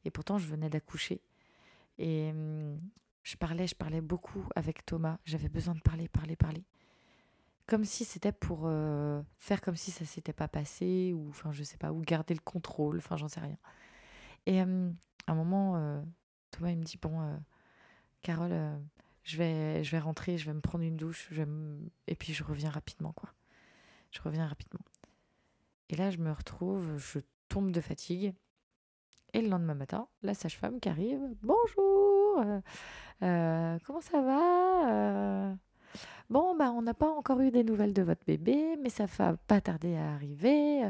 Et 0.04 0.12
pourtant, 0.12 0.38
je 0.38 0.48
venais 0.48 0.70
d'accoucher. 0.70 1.22
Et 1.98 2.32
hum, 2.32 2.78
je 3.24 3.38
parlais, 3.38 3.68
je 3.68 3.76
parlais 3.76 4.02
beaucoup 4.02 4.46
avec 4.56 4.86
Thomas. 4.86 5.18
J'avais 5.24 5.48
besoin 5.48 5.76
de 5.76 5.80
parler, 5.80 6.10
parler, 6.10 6.36
parler 6.36 6.66
comme 7.66 7.86
si 7.86 8.06
c'était 8.06 8.32
pour 8.32 8.64
euh, 8.66 9.22
faire 9.38 9.62
comme 9.62 9.76
si 9.76 9.92
ça 9.92 10.06
s'était 10.06 10.34
pas 10.34 10.48
passé 10.48 11.14
ou 11.16 11.30
enfin 11.30 11.52
je 11.52 11.64
sais 11.64 11.78
pas 11.78 11.92
ou 11.92 12.02
garder 12.02 12.34
le 12.34 12.42
contrôle 12.42 12.98
enfin 12.98 13.18
j'en 13.18 13.28
sais 13.28 13.40
rien. 13.40 13.58
Et 14.46 14.60
à 14.60 14.64
un 14.64 15.36
moment 15.36 15.78
euh, 15.78 16.02
Thomas 16.52 16.72
il 16.72 16.78
me 16.78 16.84
dit 16.84 17.00
bon 17.02 17.22
euh, 17.22 17.38
Carole 18.22 18.80
je 19.24 19.38
vais 19.38 19.84
je 19.84 19.92
vais 19.92 20.00
rentrer 20.00 20.38
je 20.38 20.46
vais 20.46 20.54
me 20.54 20.62
prendre 20.62 20.84
une 20.84 20.98
douche 20.98 21.30
je 21.32 21.44
et 22.08 22.16
puis 22.16 22.34
je 22.34 22.44
reviens 22.44 22.70
rapidement 22.70 23.14
quoi. 23.14 23.30
Je 24.12 24.22
reviens 24.22 24.46
rapidement. 24.46 24.84
Et 25.90 25.96
là 25.96 26.12
je 26.12 26.18
me 26.18 26.32
retrouve 26.32 26.98
je 26.98 27.20
tombe 27.48 27.72
de 27.72 27.82
fatigue. 27.82 28.34
Et 29.36 29.42
le 29.42 29.50
lendemain 29.50 29.74
matin 29.74 30.08
la 30.22 30.34
sage-femme 30.34 30.80
qui 30.80 30.90
arrive 30.90 31.22
bonjour 31.42 32.44
comment 33.20 34.02
ça 34.02 34.22
va 34.22 35.56
Bon, 36.30 36.56
bah, 36.56 36.72
on 36.72 36.82
n'a 36.82 36.94
pas 36.94 37.10
encore 37.10 37.42
eu 37.42 37.52
des 37.52 37.64
nouvelles 37.64 37.94
de 37.94 38.02
votre 38.02 38.26
bébé, 38.26 38.78
mais 38.82 38.90
ça 38.90 39.06
va 39.06 39.38
pas 39.38 39.62
tarder 39.62 39.96
à 39.96 40.14
arriver. 40.14 40.82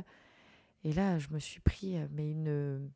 Et 0.83 0.93
là, 0.93 1.19
je 1.19 1.29
me 1.29 1.39
suis 1.39 1.59
pris 1.59 1.97
euh, 1.97 2.07
mais 2.11 2.31
une, 2.31 2.91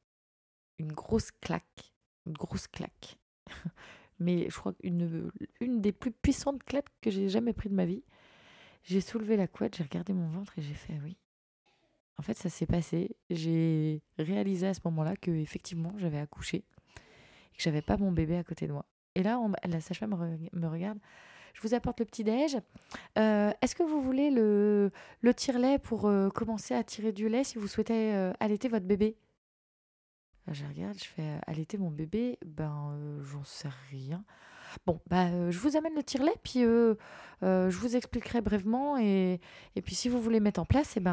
une 0.80 0.92
grosse 0.92 1.32
claque. 1.32 1.94
Une 2.26 2.34
grosse 2.34 2.68
claque. 2.68 3.18
mais 4.20 4.50
je 4.50 4.58
crois 4.58 4.74
qu'une 4.74 5.32
une 5.62 5.82
des 5.82 5.92
plus 5.92 6.12
puissantes 6.12 6.64
claques 6.64 6.90
que 7.02 7.10
j'ai 7.10 7.30
jamais 7.30 7.54
pris 7.54 7.70
de 7.70 7.76
ma 7.76 7.86
vie. 7.86 8.04
J'ai 8.84 9.02
soulevé 9.02 9.38
la 9.38 9.48
couette, 9.48 9.76
j'ai 9.76 9.84
regardé 9.84 10.14
mon 10.14 10.30
ventre 10.30 10.58
et 10.58 10.62
j'ai 10.62 10.74
fait 10.74 11.00
oui. 11.04 11.18
En 12.18 12.24
fait, 12.24 12.34
ça 12.36 12.50
s'est 12.50 12.66
passé. 12.66 13.16
J'ai 13.30 14.02
réalisé 14.18 14.68
à 14.68 14.74
ce 14.74 14.82
moment-là 14.86 15.16
que 15.16 15.32
effectivement, 15.32 15.94
j'avais 15.98 16.20
accouché 16.20 16.58
et 16.58 17.58
que 17.58 17.64
j'avais 17.64 17.82
pas 17.82 17.98
mon 17.98 18.12
bébé 18.12 18.38
à 18.38 18.44
côté 18.44 18.68
de 18.68 18.74
moi. 18.74 18.86
Et 19.16 19.24
là, 19.24 19.40
la 19.66 19.82
sage-femme 19.82 20.16
me 20.52 20.68
regarde. 20.68 21.00
Je 21.58 21.68
vous 21.68 21.74
apporte 21.74 22.00
le 22.00 22.06
petit 22.06 22.24
déj. 22.24 22.56
Euh, 23.18 23.52
est-ce 23.64 23.76
que 23.76 23.82
vous 23.82 24.00
voulez 24.00 24.30
le, 24.30 24.92
le 25.22 25.34
tire-lait 25.34 25.80
pour 25.80 26.06
euh, 26.06 26.30
commencer 26.30 26.76
à 26.76 26.84
tirer 26.84 27.12
du 27.12 27.30
lait 27.30 27.44
si 27.44 27.58
vous 27.58 27.68
souhaitez 27.68 28.14
euh, 28.14 28.32
allaiter 28.40 28.68
votre 28.68 28.86
bébé? 28.86 29.18
Je 30.52 30.64
regarde, 30.66 30.98
je 31.00 31.06
fais 31.06 31.40
allaiter 31.48 31.80
mon 31.80 31.90
bébé. 31.90 32.38
Ben, 32.46 32.96
j'en 33.24 33.44
sais 33.44 33.70
rien. 33.90 34.24
Bon, 34.86 35.02
bah, 35.08 35.50
je 35.50 35.58
vous 35.58 35.76
amène 35.78 35.96
le 35.96 36.04
tire-lait, 36.04 36.36
puis 36.44 36.62
je 36.62 37.78
vous 37.78 37.96
expliquerai 37.96 38.42
brièvement. 38.42 38.98
Et, 38.98 39.42
et, 39.76 39.82
puis, 39.82 39.96
si 39.96 40.10
vous 40.10 40.22
voulez 40.22 40.40
mettre 40.40 40.60
en 40.60 40.66
place, 40.66 40.96
et 40.96 41.00
eh 41.00 41.04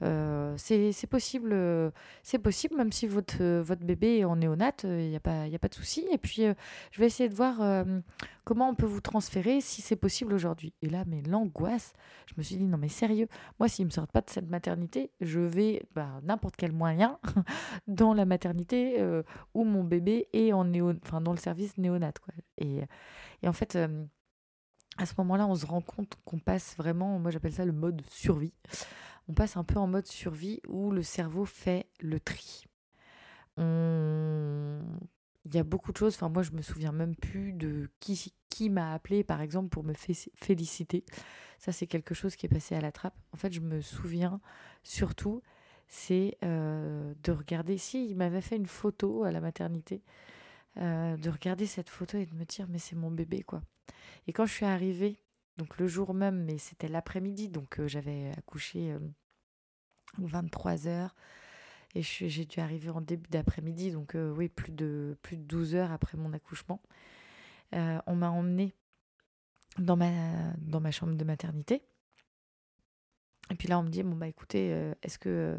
ben, 0.00 0.54
c'est 0.56 1.06
possible, 1.08 1.92
c'est 2.22 2.38
possible, 2.38 2.76
même 2.76 2.92
si 2.92 3.06
votre, 3.06 3.42
votre 3.60 3.84
bébé 3.84 4.18
est 4.18 4.24
en 4.24 4.36
néonate, 4.36 4.84
il 4.84 5.08
n'y 5.08 5.16
a, 5.16 5.20
pas, 5.20 5.46
y 5.46 5.54
a 5.54 5.58
pas 5.58 5.68
de 5.68 5.74
souci. 5.74 6.06
Et 6.12 6.18
puis, 6.18 6.42
je 6.90 7.00
vais 7.00 7.06
essayer 7.06 7.28
de 7.28 7.34
voir 7.34 7.84
comment 8.44 8.68
on 8.68 8.74
peut 8.74 8.86
vous 8.86 9.00
transférer 9.00 9.60
si 9.60 9.82
c'est 9.82 9.96
possible 9.96 10.34
aujourd'hui. 10.34 10.74
Et 10.82 10.88
là, 10.88 11.04
mais 11.06 11.22
l'angoisse, 11.22 11.92
je 12.26 12.34
me 12.36 12.42
suis 12.42 12.56
dit, 12.56 12.64
non, 12.64 12.78
mais 12.78 12.88
sérieux, 12.88 13.28
moi, 13.58 13.68
s'ils 13.68 13.84
ne 13.84 13.88
me 13.88 13.92
sortent 13.92 14.12
pas 14.12 14.20
de 14.20 14.30
cette 14.30 14.48
maternité, 14.48 15.10
je 15.20 15.40
vais, 15.40 15.82
bah, 15.94 16.20
n'importe 16.22 16.56
quel 16.56 16.72
moyen, 16.72 17.18
dans 17.86 18.14
la 18.14 18.24
maternité 18.24 19.02
où 19.54 19.64
mon 19.64 19.84
bébé 19.84 20.28
est 20.32 20.52
en 20.52 20.64
néo, 20.64 20.92
enfin, 21.04 21.20
dans 21.20 21.32
le 21.32 21.38
service 21.38 21.76
néonate. 21.78 22.18
Quoi. 22.18 22.34
Et, 22.58 22.82
et 23.42 23.48
en 23.48 23.52
fait, 23.52 23.78
à 24.98 25.06
ce 25.06 25.14
moment-là, 25.18 25.46
on 25.46 25.54
se 25.54 25.66
rend 25.66 25.80
compte 25.80 26.16
qu'on 26.24 26.38
passe 26.38 26.76
vraiment, 26.76 27.18
moi 27.18 27.30
j'appelle 27.30 27.52
ça 27.52 27.64
le 27.64 27.72
mode 27.72 28.02
survie. 28.08 28.52
On 29.28 29.34
passe 29.34 29.56
un 29.56 29.64
peu 29.64 29.78
en 29.78 29.86
mode 29.86 30.06
survie 30.06 30.60
où 30.66 30.90
le 30.90 31.02
cerveau 31.02 31.44
fait 31.44 31.86
le 32.00 32.20
tri. 32.20 32.64
On... 33.56 34.80
Il 35.46 35.54
y 35.54 35.58
a 35.58 35.64
beaucoup 35.64 35.92
de 35.92 35.96
choses, 35.98 36.14
enfin 36.14 36.30
moi 36.30 36.42
je 36.42 36.52
me 36.52 36.62
souviens 36.62 36.92
même 36.92 37.14
plus 37.14 37.52
de 37.52 37.90
qui, 38.00 38.32
qui 38.48 38.70
m'a 38.70 38.94
appelé 38.94 39.24
par 39.24 39.42
exemple 39.42 39.68
pour 39.68 39.84
me 39.84 39.92
féliciter. 39.92 41.04
Ça 41.58 41.70
c'est 41.70 41.86
quelque 41.86 42.14
chose 42.14 42.34
qui 42.34 42.46
est 42.46 42.48
passé 42.48 42.74
à 42.74 42.80
la 42.80 42.92
trappe. 42.92 43.16
En 43.32 43.36
fait 43.36 43.52
je 43.52 43.60
me 43.60 43.82
souviens 43.82 44.40
surtout, 44.82 45.42
c'est 45.86 46.38
euh, 46.44 47.12
de 47.22 47.32
regarder, 47.32 47.76
si 47.76 48.06
il 48.08 48.16
m'avait 48.16 48.40
fait 48.40 48.56
une 48.56 48.66
photo 48.66 49.24
à 49.24 49.30
la 49.30 49.40
maternité, 49.42 50.02
euh, 50.78 51.16
de 51.18 51.30
regarder 51.30 51.66
cette 51.66 51.90
photo 51.90 52.16
et 52.16 52.26
de 52.26 52.34
me 52.34 52.44
dire 52.44 52.66
mais 52.68 52.78
c'est 52.78 52.96
mon 52.96 53.10
bébé 53.10 53.42
quoi. 53.42 53.62
Et 54.26 54.32
quand 54.32 54.46
je 54.46 54.54
suis 54.54 54.66
arrivée, 54.66 55.18
donc 55.56 55.78
le 55.78 55.86
jour 55.86 56.14
même, 56.14 56.44
mais 56.44 56.58
c'était 56.58 56.88
l'après-midi, 56.88 57.48
donc 57.48 57.78
euh, 57.78 57.86
j'avais 57.86 58.32
accouché 58.36 58.92
euh, 58.92 58.98
23 60.18 60.88
heures 60.88 61.14
et 61.94 62.02
j'ai 62.02 62.44
dû 62.44 62.58
arriver 62.58 62.90
en 62.90 63.00
début 63.00 63.30
d'après-midi, 63.30 63.92
donc 63.92 64.16
euh, 64.16 64.32
oui, 64.32 64.48
plus 64.48 64.72
de, 64.72 65.16
plus 65.22 65.36
de 65.36 65.44
12 65.44 65.76
heures 65.76 65.92
après 65.92 66.16
mon 66.16 66.32
accouchement. 66.32 66.82
on 67.72 68.16
m'a 68.16 68.30
emmenée 68.30 68.74
dans 69.78 69.96
ma, 69.96 70.10
dans 70.58 70.80
ma 70.80 70.90
chambre 70.90 71.14
de 71.14 71.24
maternité. 71.24 71.82
Et 73.50 73.54
puis 73.54 73.68
là, 73.68 73.78
on 73.78 73.84
me 73.84 73.90
dit, 73.90 74.02
bon, 74.02 74.16
bah 74.16 74.26
écoutez, 74.26 74.70
est-ce 75.02 75.18
que, 75.20 75.56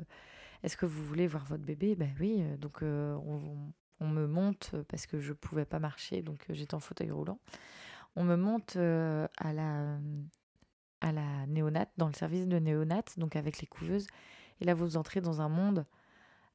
est 0.64 0.76
que 0.76 0.86
vous 0.86 1.06
voulez 1.06 1.28
voir 1.28 1.46
votre 1.46 1.64
bébé? 1.64 1.96
Ben 1.96 2.14
oui, 2.20 2.44
donc 2.58 2.80
on, 2.82 3.72
on, 4.02 4.08
me 4.08 4.28
monte 4.28 4.76
parce 4.90 5.06
que 5.06 5.22
je 5.22 5.30
ne 5.30 5.36
pouvais 5.36 5.66
pas 5.66 5.80
marcher, 5.80 6.22
donc 6.22 6.46
j'étais 6.50 6.76
en 6.76 6.82
fauteuil 6.82 7.12
roulant 7.12 7.40
on 8.16 8.24
me 8.24 8.36
monte 8.36 8.76
euh, 8.78 9.28
à 9.38 9.54
la 9.54 9.98
néonate, 11.48 11.92
dans 11.98 12.08
le 12.08 12.14
service 12.14 12.48
de 12.48 12.60
néonate, 12.60 13.18
donc 13.20 13.36
avec 13.36 13.60
les 13.60 13.68
couveuses. 13.68 14.08
Et 14.62 14.66
là, 14.66 14.74
vous 14.74 14.98
entrez 14.98 15.22
dans 15.22 15.42
un 15.42 15.50
monde 15.50 15.86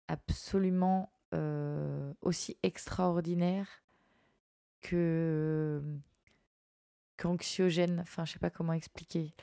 absolument 0.09 1.12
euh, 1.35 2.12
aussi 2.23 2.57
extraordinaire 2.62 3.68
que 4.81 5.83
qu'anxiogène. 7.16 8.01
Enfin, 8.01 8.25
je 8.25 8.33
sais 8.33 8.38
pas 8.38 8.51
comment 8.51 8.73
expliquer. 8.73 9.35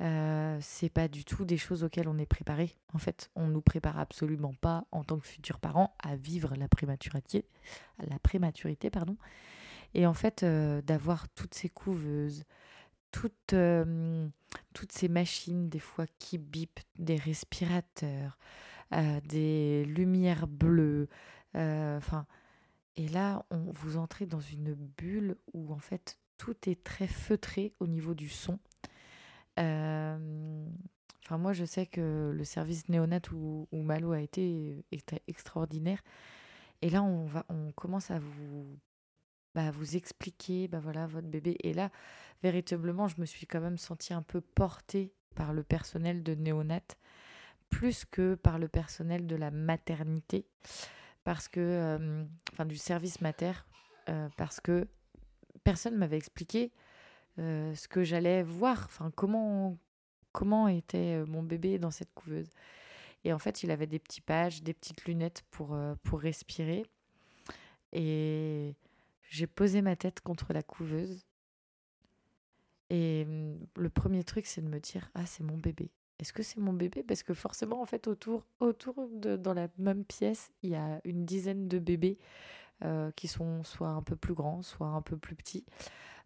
Euh, 0.00 0.58
c'est 0.60 0.90
pas 0.90 1.08
du 1.08 1.24
tout 1.24 1.44
des 1.44 1.56
choses 1.56 1.82
auxquelles 1.82 2.08
on 2.08 2.18
est 2.18 2.26
préparé. 2.26 2.70
En 2.92 2.98
fait, 2.98 3.30
on 3.34 3.48
nous 3.48 3.62
prépare 3.62 3.98
absolument 3.98 4.54
pas 4.54 4.84
en 4.92 5.04
tant 5.04 5.18
que 5.18 5.26
futurs 5.26 5.58
parents 5.58 5.94
à 5.98 6.16
vivre 6.16 6.54
la 6.54 6.68
prématurité, 6.68 7.46
la 7.98 8.18
prématurité, 8.18 8.90
pardon. 8.90 9.16
Et 9.94 10.06
en 10.06 10.14
fait, 10.14 10.42
euh, 10.42 10.82
d'avoir 10.82 11.28
toutes 11.30 11.54
ces 11.54 11.68
couveuses, 11.68 12.44
toutes, 13.10 13.52
euh, 13.52 14.28
toutes 14.74 14.92
ces 14.92 15.08
machines, 15.08 15.68
des 15.68 15.78
fois 15.78 16.06
qui 16.18 16.38
bipent, 16.38 16.80
des 16.98 17.16
respirateurs, 17.16 18.38
euh, 18.92 19.20
des 19.24 19.84
lumières 19.84 20.46
bleues, 20.46 21.08
enfin. 21.54 22.26
et 22.96 23.08
là, 23.08 23.46
on, 23.50 23.70
vous 23.72 23.96
entrez 23.96 24.26
dans 24.26 24.40
une 24.40 24.74
bulle 24.74 25.36
où 25.54 25.72
en 25.72 25.78
fait 25.78 26.18
tout 26.36 26.56
est 26.68 26.84
très 26.84 27.06
feutré 27.06 27.72
au 27.80 27.86
niveau 27.86 28.14
du 28.14 28.28
son. 28.28 28.58
Enfin, 31.26 31.38
moi, 31.38 31.52
je 31.54 31.64
sais 31.64 31.86
que 31.86 32.32
le 32.34 32.44
service 32.44 32.88
néonat 32.88 33.20
où, 33.32 33.66
où 33.72 33.82
Malo 33.82 34.12
a 34.12 34.20
été 34.20 34.84
était 34.92 35.22
extraordinaire. 35.26 36.02
Et 36.82 36.90
là, 36.90 37.02
on, 37.02 37.24
va, 37.24 37.44
on 37.48 37.72
commence 37.72 38.10
à 38.10 38.18
vous 38.18 38.78
bah, 39.56 39.70
vous 39.70 39.96
expliquer 39.96 40.68
bah 40.68 40.80
voilà 40.80 41.06
votre 41.06 41.28
bébé. 41.28 41.56
Et 41.62 41.72
là 41.72 41.90
véritablement 42.42 43.08
je 43.08 43.18
me 43.18 43.24
suis 43.24 43.46
quand 43.46 43.62
même 43.62 43.78
sentie 43.78 44.12
un 44.12 44.20
peu 44.20 44.42
portée 44.42 45.14
par 45.34 45.54
le 45.54 45.62
personnel 45.62 46.22
de 46.22 46.34
néonat 46.34 46.82
plus 47.70 48.04
que 48.04 48.34
par 48.34 48.58
le 48.58 48.68
personnel 48.68 49.26
de 49.26 49.34
la 49.34 49.50
maternité 49.50 50.44
parce 51.24 51.48
que 51.48 51.60
euh, 51.60 52.24
enfin 52.52 52.66
du 52.66 52.76
service 52.76 53.22
mater 53.22 53.52
euh, 54.10 54.28
parce 54.36 54.60
que 54.60 54.86
personne 55.64 55.96
m'avait 55.96 56.18
expliqué 56.18 56.70
euh, 57.38 57.74
ce 57.74 57.88
que 57.88 58.04
j'allais 58.04 58.42
voir 58.42 58.82
enfin 58.84 59.10
comment 59.16 59.78
comment 60.32 60.68
était 60.68 61.24
mon 61.24 61.42
bébé 61.42 61.78
dans 61.78 61.90
cette 61.90 62.12
couveuse. 62.12 62.50
Et 63.24 63.32
en 63.32 63.38
fait 63.38 63.62
il 63.62 63.70
avait 63.70 63.86
des 63.86 64.00
petits 64.00 64.20
pages 64.20 64.62
des 64.62 64.74
petites 64.74 65.06
lunettes 65.06 65.44
pour 65.50 65.74
pour 66.02 66.20
respirer. 66.20 66.84
Et 67.94 68.74
j'ai 69.28 69.46
posé 69.46 69.82
ma 69.82 69.96
tête 69.96 70.20
contre 70.20 70.52
la 70.52 70.62
couveuse. 70.62 71.26
Et 72.90 73.24
mmh, 73.24 73.66
le 73.76 73.90
premier 73.90 74.24
truc, 74.24 74.46
c'est 74.46 74.62
de 74.62 74.68
me 74.68 74.80
dire 74.80 75.10
Ah, 75.14 75.26
c'est 75.26 75.42
mon 75.42 75.58
bébé. 75.58 75.90
Est-ce 76.18 76.32
que 76.32 76.42
c'est 76.42 76.60
mon 76.60 76.72
bébé? 76.72 77.02
Parce 77.02 77.22
que 77.22 77.34
forcément, 77.34 77.82
en 77.82 77.86
fait, 77.86 78.06
autour, 78.06 78.46
autour 78.60 79.08
de, 79.12 79.36
dans 79.36 79.54
la 79.54 79.68
même 79.78 80.04
pièce, 80.04 80.50
il 80.62 80.70
y 80.70 80.74
a 80.74 81.00
une 81.04 81.26
dizaine 81.26 81.68
de 81.68 81.78
bébés 81.78 82.18
euh, 82.84 83.10
qui 83.12 83.28
sont 83.28 83.62
soit 83.64 83.88
un 83.88 84.02
peu 84.02 84.16
plus 84.16 84.34
grands, 84.34 84.62
soit 84.62 84.88
un 84.88 85.02
peu 85.02 85.16
plus 85.18 85.36
petits. 85.36 85.66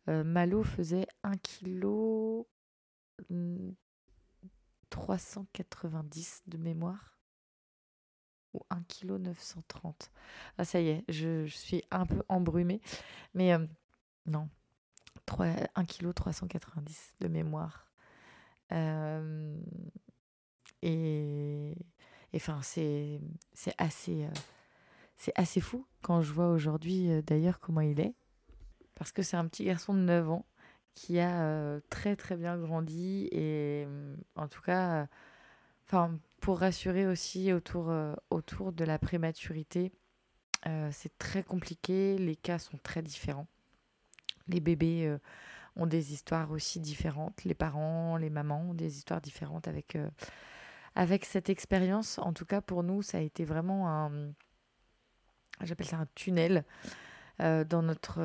Euh, 0.09 0.25
Malo 0.25 0.63
faisait 0.63 1.07
1 1.23 1.37
kg 1.37 2.45
390 4.91 6.43
de 6.47 6.57
mémoire 6.59 7.20
ou 8.55 8.61
1 8.71 8.83
kg 8.83 9.19
930. 9.19 10.11
Ah 10.59 10.65
ça 10.65 10.81
y 10.81 10.89
est, 10.89 11.05
je, 11.09 11.47
suis 11.47 11.85
un 11.91 12.07
peu 12.07 12.23
embrumée. 12.29 12.81
Mais 13.35 13.53
euh, 13.53 13.67
non, 14.27 14.49
3, 15.27 15.47
1 15.75 15.85
kg 15.85 16.13
390 16.15 17.17
de 17.21 17.29
mémoire. 17.29 17.87
Euh, 18.73 19.59
et 20.83 21.75
enfin, 22.35 22.61
c'est 22.63 23.21
assez, 23.79 24.25
euh, 24.25 24.31
c'est 25.17 25.33
assez 25.39 25.61
fou 25.61 25.87
quand 26.03 26.23
je 26.23 26.33
vois 26.33 26.49
aujourd'hui 26.51 27.23
d'ailleurs 27.23 27.61
comment 27.61 27.81
il 27.81 28.01
est. 28.01 28.15
Parce 28.95 29.13
que 29.13 29.23
c'est 29.23 29.37
un 29.37 29.47
petit 29.47 29.65
garçon 29.65 29.95
de 29.95 30.01
9 30.01 30.31
ans 30.31 30.47
qui 30.95 31.19
a 31.21 31.81
très 31.89 32.17
très 32.17 32.37
bien 32.37 32.59
grandi 32.59 33.29
et 33.33 33.87
en 34.35 34.49
tout 34.49 34.61
cas, 34.61 35.07
enfin 35.87 36.19
pour 36.41 36.61
rassurer 36.61 37.07
aussi 37.07 37.53
autour, 37.53 37.91
euh, 37.91 38.15
autour 38.31 38.73
de 38.73 38.85
la 38.85 38.99
prématurité, 38.99 39.93
euh, 40.67 40.89
c'est 40.93 41.17
très 41.19 41.43
compliqué, 41.43 42.19
les 42.19 42.37
cas 42.37 42.59
sont 42.59 42.79
très 42.83 43.03
différents. 43.03 43.47
Les 44.49 44.61
bébés 44.61 45.07
euh, 45.07 45.19
ont 45.77 45.87
des 45.87 46.13
histoires 46.13 46.51
aussi 46.51 46.81
différentes, 46.81 47.45
les 47.45 47.55
parents, 47.55 48.17
les 48.17 48.31
mamans 48.31 48.71
ont 48.71 48.75
des 48.75 48.97
histoires 48.97 49.21
différentes 49.21 49.69
avec, 49.69 49.97
avec 50.95 51.25
cette 51.25 51.49
expérience. 51.49 52.19
En 52.19 52.33
tout 52.33 52.47
cas, 52.47 52.61
pour 52.61 52.83
nous, 52.83 53.03
ça 53.03 53.19
a 53.19 53.21
été 53.21 53.45
vraiment 53.45 53.89
un, 53.89 54.33
j'appelle 55.63 55.87
ça 55.87 55.99
un 55.99 56.09
tunnel. 56.15 56.65
dans, 57.39 57.83
notre, 57.83 58.21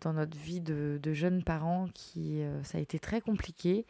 dans 0.00 0.12
notre 0.12 0.36
vie 0.38 0.60
de, 0.60 1.00
de 1.02 1.12
jeunes 1.12 1.42
parents 1.42 1.88
qui 1.92 2.40
ça 2.62 2.78
a 2.78 2.80
été 2.80 3.00
très 3.00 3.20
compliqué 3.20 3.84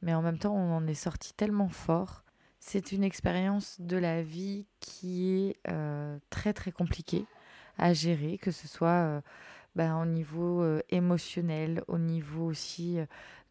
mais 0.00 0.14
en 0.14 0.22
même 0.22 0.38
temps 0.38 0.54
on 0.54 0.74
en 0.74 0.86
est 0.86 0.94
sorti 0.94 1.34
tellement 1.34 1.68
fort 1.68 2.24
c'est 2.66 2.90
une 2.90 3.04
expérience 3.04 3.80
de 3.80 3.96
la 3.96 4.22
vie 4.22 4.66
qui 4.80 5.30
est 5.30 5.56
euh, 5.70 6.18
très 6.30 6.52
très 6.52 6.72
compliquée 6.72 7.24
à 7.78 7.92
gérer, 7.92 8.38
que 8.38 8.50
ce 8.50 8.66
soit 8.66 8.88
euh, 8.88 9.20
bah, 9.76 9.94
au 9.94 10.04
niveau 10.04 10.64
émotionnel, 10.88 11.84
au 11.86 11.98
niveau 11.98 12.44
aussi 12.46 12.98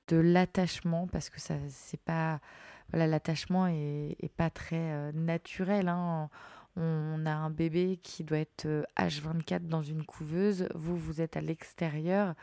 de 0.10 0.18
l'attachement, 0.18 1.08
parce 1.08 1.30
que 1.30 1.40
ça, 1.40 1.54
c'est 1.70 2.02
pas, 2.02 2.42
voilà, 2.90 3.08
l'attachement 3.08 3.68
est, 3.68 4.32
pas 4.36 4.50
très 4.50 5.14
naturel. 5.14 5.88
Hein. 5.88 6.30
On 6.76 7.26
a 7.26 7.32
un 7.32 7.50
bébé 7.50 8.00
qui 8.04 8.26
doit 8.26 8.40
être 8.40 8.86
H24 8.98 9.68
dans 9.68 9.84
une 9.84 10.04
couveuse. 10.04 10.68
Vous, 10.76 10.98
vous 10.98 11.22
êtes 11.22 11.38
à 11.38 11.42
l'extérieur. 11.42 12.36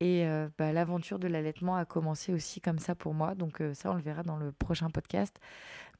Et 0.00 0.26
euh, 0.26 0.48
bah, 0.56 0.72
l'aventure 0.72 1.18
de 1.18 1.26
l'allaitement 1.26 1.76
a 1.76 1.84
commencé 1.84 2.32
aussi 2.32 2.60
comme 2.60 2.78
ça 2.78 2.94
pour 2.94 3.14
moi. 3.14 3.34
Donc 3.34 3.60
euh, 3.60 3.74
ça, 3.74 3.90
on 3.90 3.94
le 3.94 4.02
verra 4.02 4.22
dans 4.22 4.36
le 4.36 4.52
prochain 4.52 4.90
podcast. 4.90 5.38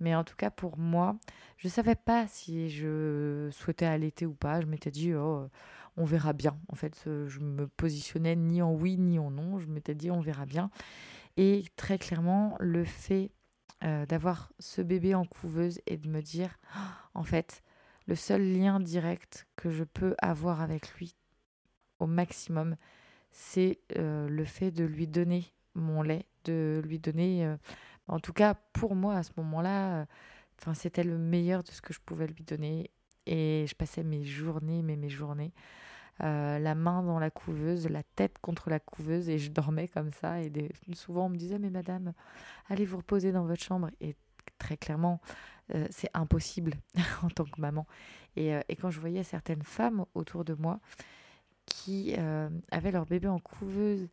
Mais 0.01 0.15
en 0.15 0.23
tout 0.25 0.37
cas, 0.37 0.51
pour 0.51 0.79
moi, 0.79 1.17
je 1.57 1.67
ne 1.67 1.73
savais 1.73 1.97
pas 1.97 2.27
si 2.29 2.71
je 2.71 3.49
souhaitais 3.51 3.87
allaiter 3.87 4.27
ou 4.27 4.35
pas. 4.35 4.61
Je 4.61 4.67
m'étais 4.67 4.93
dit, 4.93 5.15
oh, 5.15 5.49
on 5.97 6.05
verra 6.05 6.33
bien. 6.33 6.57
En 6.69 6.77
fait, 6.77 7.03
je 7.05 7.41
me 7.41 7.67
positionnais 7.67 8.37
ni 8.37 8.63
en 8.63 8.73
oui 8.73 8.97
ni 8.97 9.19
en 9.19 9.33
non. 9.33 9.59
Je 9.59 9.67
m'étais 9.67 9.97
dit, 9.97 10.11
on 10.13 10.21
verra 10.21 10.47
bien. 10.47 10.71
Et 11.37 11.65
très 11.77 11.99
clairement, 11.99 12.57
le 12.59 12.85
fait 12.85 13.31
euh, 13.85 14.07
d'avoir 14.07 14.53
ce 14.59 14.83
bébé 14.83 15.15
en 15.15 15.25
couveuse 15.25 15.81
et 15.87 15.97
de 15.97 16.09
me 16.09 16.21
dire, 16.21 16.59
en 17.15 17.23
fait, 17.23 17.63
le 18.07 18.17
seul 18.17 18.43
lien 18.43 18.81
direct 18.81 19.47
que 19.55 19.71
je 19.71 19.85
peux 19.85 20.17
avoir 20.21 20.61
avec 20.61 20.91
lui 20.95 21.15
au 22.01 22.07
maximum, 22.07 22.75
c'est 23.33 23.79
euh, 23.97 24.29
le 24.29 24.45
fait 24.45 24.71
de 24.71 24.85
lui 24.85 25.07
donner 25.07 25.45
mon 25.75 26.03
lait, 26.03 26.27
de 26.45 26.83
lui 26.85 26.99
donner, 26.99 27.47
euh, 27.47 27.57
en 28.09 28.19
tout 28.19 28.33
cas 28.33 28.55
pour 28.73 28.95
moi 28.95 29.17
à 29.17 29.23
ce 29.23 29.33
moment-là, 29.37 30.01
euh, 30.01 30.75
c'était 30.75 31.05
le 31.05 31.19
meilleur 31.19 31.63
de 31.63 31.71
ce 31.71 31.81
que 31.81 31.93
je 31.93 32.01
pouvais 32.01 32.27
lui 32.27 32.45
donner. 32.45 32.91
Et 33.27 33.67
je 33.69 33.75
passais 33.75 34.03
mes 34.03 34.25
journées, 34.25 34.83
mes 34.83 35.11
journées, 35.11 35.53
la 36.19 36.75
main 36.75 37.03
dans 37.03 37.19
la 37.19 37.31
couveuse, 37.31 37.87
la 37.87 38.03
tête 38.03 38.39
contre 38.41 38.71
la 38.71 38.81
couveuse, 38.81 39.29
et 39.29 39.39
je 39.39 39.51
dormais 39.51 39.87
comme 39.87 40.13
ça. 40.13 40.41
Et 40.41 40.51
souvent 40.95 41.27
on 41.27 41.29
me 41.29 41.37
disait, 41.37 41.59
mais 41.59 41.69
madame, 41.69 42.15
allez 42.71 42.87
vous 42.87 42.97
reposer 42.97 43.31
dans 43.31 43.45
votre 43.45 43.63
chambre. 43.63 43.91
Et 44.01 44.17
très 44.57 44.79
clairement, 44.79 45.21
c'est 45.91 46.09
impossible 46.15 46.73
en 47.23 47.29
tant 47.29 47.45
que 47.45 47.61
maman. 47.61 47.87
Et, 48.35 48.55
et, 48.71 48.77
quand 48.77 48.91
je 48.91 48.99
voyais 48.99 49.23
certaines 49.25 49.63
femmes 49.63 50.07
autour 50.15 50.47
de 50.47 50.55
moi 50.55 50.81
qui 51.69 52.15
euh, 52.19 52.49
avaient 52.71 52.91
leur 52.91 53.07
bébé 53.07 53.29
en 53.29 53.39
couveuse 53.39 54.09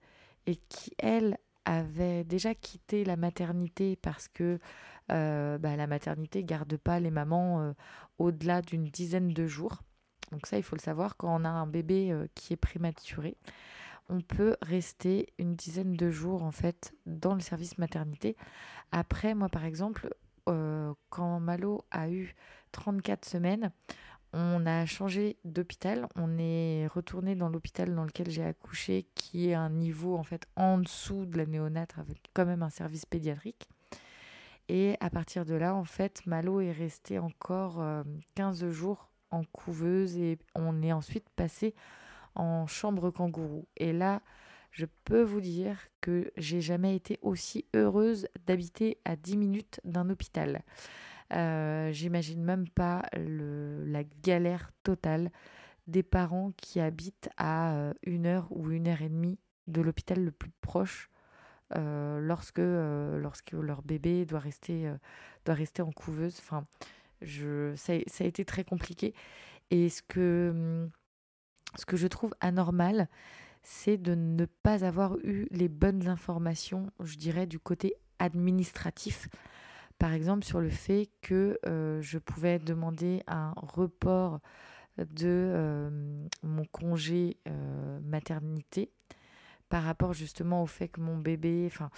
et 0.45 0.55
qui, 0.55 0.91
elles, 0.97 1.37
avaient 1.67 2.23
déjà 2.23 2.53
quitté 2.53 3.03
la 3.03 3.15
maternité 3.15 3.95
parce 3.95 4.27
que 4.27 4.59
euh, 5.11 5.57
bah, 5.57 5.75
la 5.75 5.87
maternité 5.87 6.43
garde 6.43 6.77
pas 6.77 6.99
les 6.99 7.09
mamans 7.09 7.59
euh, 7.59 7.73
au-delà 8.19 8.61
d'une 8.61 8.85
dizaine 8.85 9.33
de 9.33 9.47
jours. 9.47 9.81
Donc 10.31 10.45
ça, 10.45 10.57
il 10.57 10.63
faut 10.63 10.75
le 10.75 10.81
savoir, 10.81 11.17
quand 11.17 11.35
on 11.35 11.43
a 11.43 11.49
un 11.49 11.65
bébé 11.65 12.13
qui 12.35 12.53
est 12.53 12.57
prématuré, 12.57 13.35
on 14.09 14.21
peut 14.21 14.57
rester 14.61 15.33
une 15.39 15.55
dizaine 15.55 15.95
de 15.95 16.11
jours 16.11 16.43
en 16.43 16.51
fait 16.51 16.93
dans 17.07 17.33
le 17.33 17.39
service 17.39 17.79
maternité. 17.79 18.35
Après, 18.91 19.33
moi 19.33 19.49
par 19.49 19.65
exemple, 19.65 20.09
quand 20.45 21.39
Malo 21.39 21.83
a 21.89 22.09
eu 22.09 22.35
34 22.73 23.25
semaines, 23.25 23.71
on 24.37 24.65
a 24.65 24.85
changé 24.85 25.37
d'hôpital. 25.45 26.07
On 26.17 26.37
est 26.37 26.87
retourné 26.87 27.35
dans 27.35 27.47
l'hôpital 27.47 27.95
dans 27.95 28.03
lequel 28.03 28.29
j'ai 28.29 28.43
accouché, 28.43 29.07
qui 29.15 29.49
est 29.49 29.53
un 29.53 29.69
niveau 29.69 30.17
en 30.17 30.23
fait 30.23 30.45
en 30.57 30.77
dessous 30.77 31.25
de 31.25 31.37
la 31.37 31.45
néonate, 31.45 31.93
avec 31.97 32.17
quand 32.33 32.45
même 32.45 32.61
un 32.61 32.69
service 32.69 33.05
pédiatrique. 33.05 33.69
Et 34.67 34.97
à 34.99 35.09
partir 35.09 35.45
de 35.45 35.55
là, 35.55 35.73
en 35.73 35.85
fait, 35.85 36.25
Malo 36.25 36.59
est 36.59 36.73
resté 36.73 37.17
encore 37.17 37.81
15 38.35 38.63
euh, 38.63 38.71
jours 38.71 39.09
en 39.31 39.43
couveuse 39.45 40.17
et 40.17 40.37
on 40.53 40.81
est 40.81 40.91
ensuite 40.91 41.29
passé 41.37 41.73
en 42.35 42.67
chambre 42.67 43.11
kangourou. 43.11 43.67
Et 43.77 43.93
là, 43.93 44.21
je 44.71 44.85
peux 45.05 45.21
vous 45.21 45.39
dire 45.39 45.79
que 46.01 46.29
j'ai 46.35 46.59
jamais 46.59 46.93
été 46.93 47.19
aussi 47.21 47.65
heureuse 47.73 48.27
d'habiter 48.45 48.97
à 49.05 49.15
10 49.15 49.37
minutes 49.37 49.79
d'un 49.85 50.09
hôpital. 50.09 50.63
Euh, 51.33 51.91
j'imagine 51.91 52.43
même 52.43 52.69
pas 52.69 53.03
la 53.13 54.03
galère 54.23 54.71
totale 54.83 55.31
des 55.87 56.03
parents 56.03 56.51
qui 56.57 56.79
habitent 56.79 57.29
à 57.37 57.73
euh, 57.73 57.93
une 58.03 58.25
heure 58.25 58.47
ou 58.51 58.71
une 58.71 58.87
heure 58.87 59.01
et 59.01 59.09
demie 59.09 59.39
de 59.67 59.81
l'hôpital 59.81 60.23
le 60.23 60.31
plus 60.31 60.51
proche 60.61 61.09
euh, 61.75 62.19
lorsque, 62.19 62.59
leur 62.59 63.81
bébé 63.83 64.25
doit 64.25 64.39
rester, 64.39 64.89
en 65.79 65.91
couveuse. 65.91 66.37
Enfin, 66.39 66.65
ça, 67.75 67.93
a 67.93 68.25
été 68.25 68.45
très 68.45 68.63
compliqué. 68.63 69.13
Et 69.71 69.89
ce 69.89 70.01
que 70.03 70.87
je 71.93 72.07
trouve 72.07 72.35
anormal, 72.39 73.07
c'est 73.63 73.97
de 73.97 74.13
ne 74.13 74.45
pas 74.45 74.85
avoir 74.85 75.17
eu 75.23 75.47
les 75.49 75.67
bonnes 75.69 76.07
informations, 76.07 76.91
je 77.03 77.17
dirais, 77.17 77.47
du 77.47 77.59
côté 77.59 77.95
administratif 78.19 79.27
par 79.99 80.13
exemple 80.13 80.43
sur 80.43 80.59
le 80.59 80.69
fait 80.69 81.09
que 81.21 81.57
euh, 81.67 82.01
je 82.01 82.17
pouvais 82.17 82.59
demander 82.59 83.23
un 83.27 83.53
report 83.55 84.39
de 84.97 85.27
euh, 85.27 85.89
mon 86.43 86.65
congé 86.65 87.37
euh, 87.47 87.99
maternité 88.01 88.91
par 89.69 89.83
rapport 89.83 90.13
justement 90.13 90.61
au 90.61 90.67
fait 90.67 90.87
que 90.87 91.01
mon 91.01 91.17
bébé, 91.17 91.63
enfin, 91.65 91.89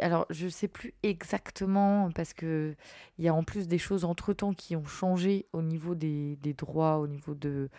alors 0.00 0.26
je 0.28 0.48
sais 0.48 0.68
plus 0.68 0.92
exactement 1.02 2.10
parce 2.14 2.34
que 2.34 2.76
il 3.18 3.24
y 3.24 3.28
a 3.28 3.34
en 3.34 3.42
plus 3.42 3.68
des 3.68 3.78
choses 3.78 4.04
entre 4.04 4.34
temps 4.34 4.52
qui 4.52 4.76
ont 4.76 4.84
changé 4.84 5.46
au 5.54 5.62
niveau 5.62 5.94
des, 5.94 6.36
des 6.36 6.52
droits, 6.52 6.98
au 6.98 7.06
niveau 7.06 7.34
de 7.34 7.70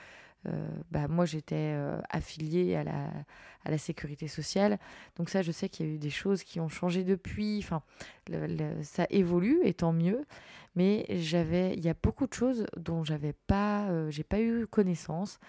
bah, 0.89 1.07
moi 1.07 1.25
j'étais 1.25 1.73
euh, 1.75 1.99
affiliée 2.09 2.75
à 2.75 2.83
la, 2.83 3.09
à 3.63 3.71
la 3.71 3.77
sécurité 3.77 4.27
sociale. 4.27 4.79
Donc 5.15 5.29
ça, 5.29 5.41
je 5.41 5.51
sais 5.51 5.69
qu'il 5.69 5.85
y 5.85 5.89
a 5.89 5.93
eu 5.93 5.97
des 5.97 6.09
choses 6.09 6.43
qui 6.43 6.59
ont 6.59 6.69
changé 6.69 7.03
depuis. 7.03 7.59
Enfin, 7.63 7.81
ça 8.81 9.05
évolue 9.09 9.59
et 9.63 9.73
tant 9.73 9.93
mieux. 9.93 10.25
Mais 10.75 11.05
j'avais, 11.09 11.73
il 11.73 11.83
y 11.83 11.89
a 11.89 11.95
beaucoup 12.01 12.27
de 12.27 12.33
choses 12.33 12.65
dont 12.77 13.03
j'avais 13.03 13.33
pas, 13.33 13.89
euh, 13.89 14.09
j'ai 14.09 14.23
pas 14.23 14.39
eu 14.39 14.67
connaissance. 14.67 15.39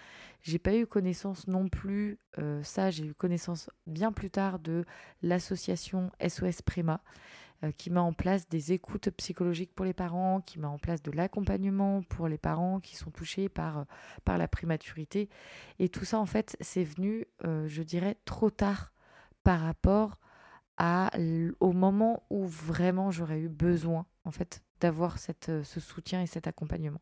J'ai 0.43 0.59
pas 0.59 0.75
eu 0.75 0.87
connaissance 0.87 1.47
non 1.47 1.69
plus. 1.69 2.19
ça, 2.63 2.91
j'ai 2.91 3.07
eu 3.07 3.15
connaissance 3.15 3.71
bien 3.87 4.11
plus 4.11 4.29
tard 4.29 4.59
de 4.59 4.85
l'association 5.23 6.11
SOS 6.27 6.63
Prima. 6.63 7.01
Euh, 7.65 7.71
qui 7.71 7.91
met 7.91 8.01
en 8.01 8.13
place 8.13 8.49
des 8.49 8.73
écoutes 8.73 9.11
psychologiques 9.11 9.73
pour 9.75 9.85
les 9.85 9.93
parents, 9.93 10.41
qui 10.41 10.59
met 10.59 10.67
en 10.67 10.79
place 10.79 11.01
de 11.01 11.13
l'accompagnement 11.13 12.03
pour 12.03 12.27
les 12.27 12.39
parents 12.39 12.81
qui 12.81 12.97
sont 12.97 13.11
touchés 13.11 13.49
par, 13.49 13.79
euh, 13.79 13.85
par 14.25 14.37
la 14.37 14.49
prématurité. 14.49 15.29
Et 15.79 15.89
tout 15.89 16.05
ça, 16.05 16.19
en 16.19 16.27
fait, 16.27 16.57
c'est 16.61 16.83
venu, 16.83 17.25
euh, 17.45 17.69
je 17.69 17.83
dirais, 17.83 18.17
trop 18.25 18.51
tard 18.51 18.93
par 19.45 19.61
rapport 19.61 20.19
à, 20.77 21.11
au 21.61 21.73
moment 21.73 22.25
où 22.31 22.47
vraiment 22.47 23.11
j'aurais 23.13 23.39
eu 23.39 23.49
besoin, 23.49 24.07
en 24.25 24.33
fait, 24.33 24.63
d'avoir 24.81 25.19
ce 25.19 25.63
soutien 25.63 26.23
et 26.23 26.27
cet 26.27 26.49
accompagnement. 26.49 27.01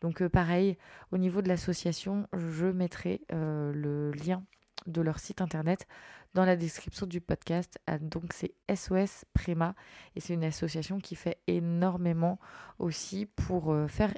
Donc 0.00 0.26
pareil, 0.28 0.76
au 1.12 1.18
niveau 1.18 1.42
de 1.42 1.48
l'association, 1.48 2.26
je 2.32 2.66
mettrai 2.66 3.20
le 3.30 4.10
lien 4.12 4.44
de 4.86 5.00
leur 5.00 5.18
site 5.18 5.40
internet 5.40 5.86
dans 6.34 6.44
la 6.44 6.56
description 6.56 7.06
du 7.06 7.20
podcast. 7.20 7.78
Ah, 7.86 7.98
donc 7.98 8.32
c'est 8.32 8.54
SOS 8.74 9.24
Prima 9.34 9.74
et 10.16 10.20
c'est 10.20 10.34
une 10.34 10.44
association 10.44 10.98
qui 10.98 11.14
fait 11.14 11.38
énormément 11.46 12.38
aussi 12.78 13.26
pour 13.26 13.72
euh, 13.72 13.86
faire 13.86 14.12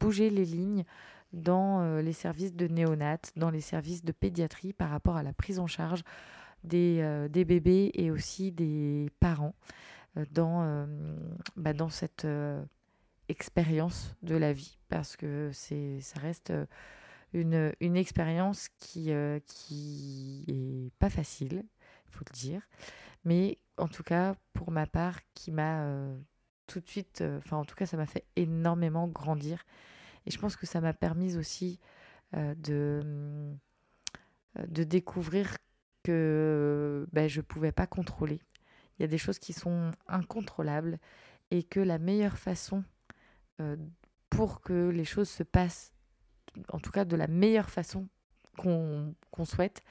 bouger 0.00 0.30
les 0.30 0.44
lignes 0.44 0.84
dans 1.32 1.80
euh, 1.80 2.02
les 2.02 2.12
services 2.12 2.54
de 2.54 2.66
néonat, 2.66 3.18
dans 3.36 3.50
les 3.50 3.60
services 3.60 4.04
de 4.04 4.12
pédiatrie 4.12 4.72
par 4.72 4.90
rapport 4.90 5.16
à 5.16 5.22
la 5.22 5.32
prise 5.32 5.58
en 5.58 5.66
charge 5.66 6.02
des, 6.64 7.00
euh, 7.00 7.28
des 7.28 7.44
bébés 7.44 7.90
et 7.94 8.10
aussi 8.10 8.52
des 8.52 9.10
parents 9.20 9.54
dans, 10.30 10.88
bah, 11.56 11.74
dans 11.74 11.90
cette 11.90 12.26
expérience 13.28 14.16
de 14.22 14.34
la 14.34 14.54
vie 14.54 14.78
parce 14.88 15.14
que 15.14 15.50
ça 15.52 16.20
reste 16.20 16.54
une, 17.32 17.72
une 17.80 17.96
expérience 17.96 18.68
qui, 18.78 19.12
euh, 19.12 19.40
qui 19.46 20.44
est 20.48 20.98
pas 20.98 21.10
facile, 21.10 21.64
il 22.06 22.10
faut 22.10 22.24
le 22.26 22.32
dire, 22.32 22.62
mais 23.24 23.58
en 23.76 23.88
tout 23.88 24.02
cas, 24.02 24.36
pour 24.52 24.70
ma 24.70 24.86
part, 24.86 25.20
qui 25.34 25.50
m'a 25.52 25.82
euh, 25.82 26.16
tout 26.66 26.80
de 26.80 26.86
suite, 26.86 27.20
euh, 27.20 27.38
enfin 27.38 27.56
en 27.56 27.64
tout 27.64 27.74
cas, 27.74 27.86
ça 27.86 27.96
m'a 27.96 28.06
fait 28.06 28.24
énormément 28.36 29.08
grandir. 29.08 29.64
Et 30.26 30.30
je 30.30 30.38
pense 30.38 30.56
que 30.56 30.66
ça 30.66 30.80
m'a 30.80 30.92
permis 30.92 31.36
aussi 31.36 31.78
de, 32.32 33.54
de 34.56 34.82
découvrir 34.82 35.56
que 36.02 37.06
ben, 37.12 37.28
je 37.28 37.38
ne 37.38 37.42
pouvais 37.42 37.70
pas 37.70 37.86
contrôler. 37.86 38.40
Il 38.98 39.02
y 39.02 39.04
a 39.04 39.08
des 39.08 39.18
choses 39.18 39.38
qui 39.38 39.52
sont 39.52 39.92
incontrôlables 40.08 40.98
et 41.52 41.62
que 41.62 41.78
la 41.78 41.98
meilleure 41.98 42.38
façon 42.38 42.82
pour 44.30 44.62
que 44.62 44.88
les 44.88 45.04
choses 45.04 45.30
se 45.30 45.44
passent 45.44 45.95
en 46.72 46.78
tout 46.78 46.90
cas 46.90 47.04
de 47.04 47.16
la 47.16 47.26
meilleure 47.26 47.70
façon 47.70 48.08
qu'on 48.56 49.14
souhaite, 49.44 49.82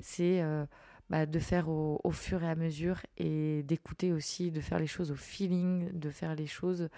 c'est 0.00 0.40
euh, 0.42 0.66
bah, 1.08 1.26
de 1.26 1.38
faire 1.38 1.68
au, 1.68 2.10
fur 2.12 2.42
et 2.42 2.48
à 2.48 2.54
mesure 2.54 3.00
et 3.16 3.62
d'écouter 3.64 4.12
aussi, 4.12 4.50
de 4.50 4.60
faire 4.60 4.78
les 4.78 4.86
choses 4.86 5.10
au 5.10 5.16
feeling, 5.16 5.90
de 5.98 6.10
faire 6.10 6.34
les 6.34 6.46
choses 6.46 6.88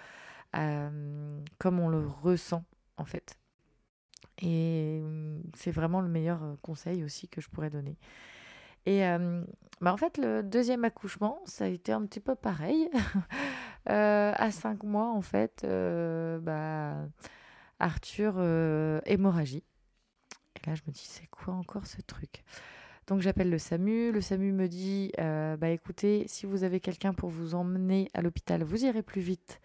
euh, 0.55 1.39
comme 1.57 1.79
on 1.79 1.89
le 1.89 2.05
ressent 2.05 2.63
en 2.97 3.05
fait. 3.05 3.37
Et 4.41 4.99
mmh, 5.01 5.43
c'est 5.55 5.71
vraiment 5.71 6.01
le 6.01 6.09
meilleur 6.09 6.41
conseil 6.61 7.03
aussi 7.03 7.27
que 7.27 7.41
je 7.41 7.49
pourrais 7.49 7.69
donner. 7.69 7.97
Et 8.85 8.99
bah 9.79 9.93
en 9.93 9.97
fait, 9.97 10.17
le 10.17 10.43
deuxième 10.43 10.83
accouchement, 10.83 11.39
ça 11.45 11.63
a 11.63 11.67
été 11.69 11.93
un 11.93 12.05
petit 12.05 12.19
peu 12.19 12.35
pareil. 12.35 12.89
à 13.85 14.51
cinq 14.51 14.83
mois, 14.83 15.09
en 15.09 15.21
fait, 15.21 15.65
bah, 16.41 16.97
Arthur, 17.83 18.39
hémorragie. 19.05 19.63
Et 20.55 20.69
là, 20.69 20.75
je 20.75 20.81
me 20.87 20.91
dis, 20.91 21.05
c'est 21.05 21.27
quoi 21.27 21.53
encore 21.53 21.85
ce 21.85 22.01
truc? 22.01 22.43
Donc 23.07 23.19
j'appelle 23.19 23.49
le 23.49 23.57
SAMU. 23.57 24.13
Le 24.13 24.21
SAMU 24.21 24.53
me 24.53 24.69
dit 24.69 25.11
bah 25.17 25.69
écoutez, 25.69 26.23
si 26.27 26.45
vous 26.45 26.63
avez 26.63 26.79
quelqu'un 26.79 27.13
pour 27.13 27.29
vous 27.29 27.53
emmener 27.55 28.09
à 28.13 28.21
l'hôpital, 28.21 28.63
vous 28.63 28.85
irez 28.85 29.03
plus 29.03 29.21
vite 29.21 29.59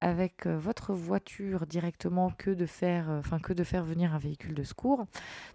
avec 0.00 0.48
votre 0.48 0.92
voiture 0.92 1.64
directement 1.64 2.30
que 2.30 2.50
de 2.50 2.66
faire, 2.66 3.08
enfin 3.08 3.38
que 3.38 3.52
de 3.52 3.62
faire 3.62 3.84
venir 3.84 4.12
un 4.12 4.18
véhicule 4.18 4.54
de 4.54 4.64
secours. 4.64 5.06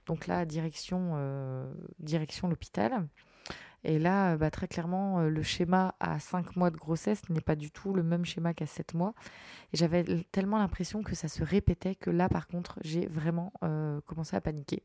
Donc 0.05 0.27
là, 0.27 0.45
direction, 0.45 1.67
direction 1.99 2.47
l'hôpital. 2.47 3.05
Et 3.87 3.99
là, 3.99 4.35
bah, 4.37 4.51
très 4.51 4.67
clairement, 4.67 5.21
le 5.21 5.43
schéma 5.43 5.95
à 5.99 6.19
5 6.19 6.55
mois 6.57 6.69
de 6.69 6.77
grossesse 6.77 7.21
n'est 7.29 7.41
pas 7.41 7.55
du 7.55 7.71
tout 7.71 7.93
le 7.93 8.03
même 8.03 8.25
schéma 8.25 8.53
qu'à 8.53 8.65
7 8.65 8.93
mois. 8.93 9.13
Et 9.73 9.77
j'avais 9.77 10.03
tellement 10.31 10.57
l'impression 10.57 11.03
que 11.03 11.15
ça 11.15 11.27
se 11.27 11.43
répétait 11.43 11.95
que 11.95 12.09
là, 12.09 12.27
par 12.27 12.47
contre, 12.47 12.79
j'ai 12.83 13.07
vraiment 13.07 13.53
commencé 14.05 14.35
à 14.35 14.41
paniquer. 14.41 14.83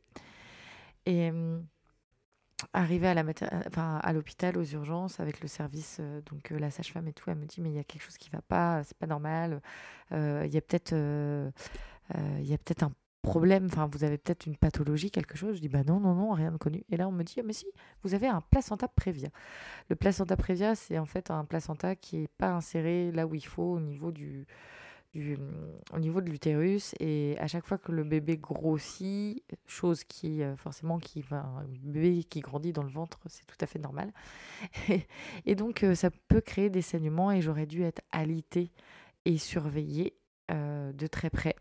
Et 1.04 1.32
mmh, 1.32 1.64
arrivé 2.72 3.08
à 3.08 4.12
l'hôpital 4.12 4.56
aux 4.58 4.64
urgences 4.64 5.20
avec 5.20 5.40
le 5.40 5.48
service 5.48 5.98
euh, 6.00 6.20
donc 6.30 6.52
euh, 6.52 6.58
la 6.58 6.70
sage-femme 6.70 7.08
et 7.08 7.12
tout 7.12 7.30
elle 7.30 7.36
me 7.36 7.46
dit 7.46 7.60
mais 7.60 7.70
il 7.70 7.74
y 7.74 7.78
a 7.78 7.84
quelque 7.84 8.02
chose 8.02 8.18
qui 8.18 8.30
va 8.30 8.42
pas 8.42 8.82
c'est 8.84 8.96
pas 8.96 9.06
normal 9.06 9.60
euh, 10.12 10.42
il 10.46 10.52
y 10.52 10.56
a 10.56 10.60
peut-être 10.60 10.92
il 12.14 12.46
y 12.46 12.54
a 12.54 12.58
peut-être 12.58 12.82
un 12.82 12.92
problème 13.22 13.66
enfin 13.66 13.88
vous 13.90 14.04
avez 14.04 14.18
peut-être 14.18 14.46
une 14.46 14.56
pathologie 14.56 15.10
quelque 15.10 15.36
chose 15.36 15.56
je 15.56 15.60
dis 15.60 15.68
bah 15.68 15.84
non 15.86 16.00
non 16.00 16.14
non 16.14 16.32
rien 16.32 16.52
de 16.52 16.56
connu 16.56 16.84
et 16.90 16.96
là 16.96 17.08
on 17.08 17.12
me 17.12 17.22
dit 17.22 17.36
ah, 17.38 17.42
mais 17.44 17.52
si 17.52 17.66
vous 18.02 18.14
avez 18.14 18.26
un 18.26 18.40
placenta 18.40 18.88
prévia 18.88 19.28
le 19.88 19.96
placenta 19.96 20.36
prévia 20.36 20.74
c'est 20.74 20.98
en 20.98 21.06
fait 21.06 21.30
un 21.30 21.44
placenta 21.44 21.94
qui 21.96 22.24
est 22.24 22.28
pas 22.38 22.50
inséré 22.50 23.12
là 23.12 23.26
où 23.26 23.34
il 23.34 23.46
faut 23.46 23.74
au 23.74 23.80
niveau 23.80 24.12
du 24.12 24.46
au 25.92 25.98
niveau 25.98 26.20
de 26.20 26.30
l'utérus 26.30 26.94
et 26.98 27.36
à 27.38 27.46
chaque 27.46 27.66
fois 27.66 27.76
que 27.76 27.92
le 27.92 28.02
bébé 28.02 28.38
grossit, 28.38 29.42
chose 29.66 30.04
qui 30.04 30.42
euh, 30.42 30.56
forcément 30.56 30.98
qui 30.98 31.22
un 31.30 31.64
bébé 31.82 32.24
qui 32.24 32.40
grandit 32.40 32.72
dans 32.72 32.82
le 32.82 32.88
ventre, 32.88 33.18
c'est 33.26 33.46
tout 33.46 33.56
à 33.60 33.66
fait 33.66 33.78
normal. 33.78 34.10
et 35.46 35.54
donc 35.54 35.84
euh, 35.84 35.94
ça 35.94 36.10
peut 36.28 36.40
créer 36.40 36.70
des 36.70 36.82
saignements 36.82 37.30
et 37.30 37.42
j'aurais 37.42 37.66
dû 37.66 37.82
être 37.82 38.00
alitée 38.10 38.72
et 39.26 39.36
surveillée 39.36 40.14
euh, 40.50 40.92
de 40.92 41.06
très 41.06 41.28
près. 41.28 41.56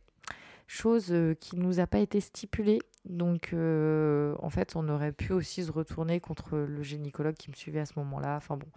Chose 0.74 1.14
qui 1.42 1.58
ne 1.58 1.64
nous 1.64 1.82
a 1.82 1.88
pas 1.88 2.00
été 2.00 2.22
stipulée. 2.22 2.80
Donc 3.04 3.54
en 3.54 4.50
fait, 4.50 4.76
on 4.76 4.88
aurait 4.88 5.12
pu 5.12 5.34
aussi 5.34 5.66
se 5.66 5.72
retourner 5.72 6.22
contre 6.22 6.58
le 6.58 6.82
gynécologue 6.82 7.36
qui 7.36 7.50
me 7.50 7.56
suivait 7.56 7.82
à 7.82 7.86
ce 7.86 7.94
moment-là. 7.98 8.38
Enfin 8.38 8.56
bon, 8.56 8.68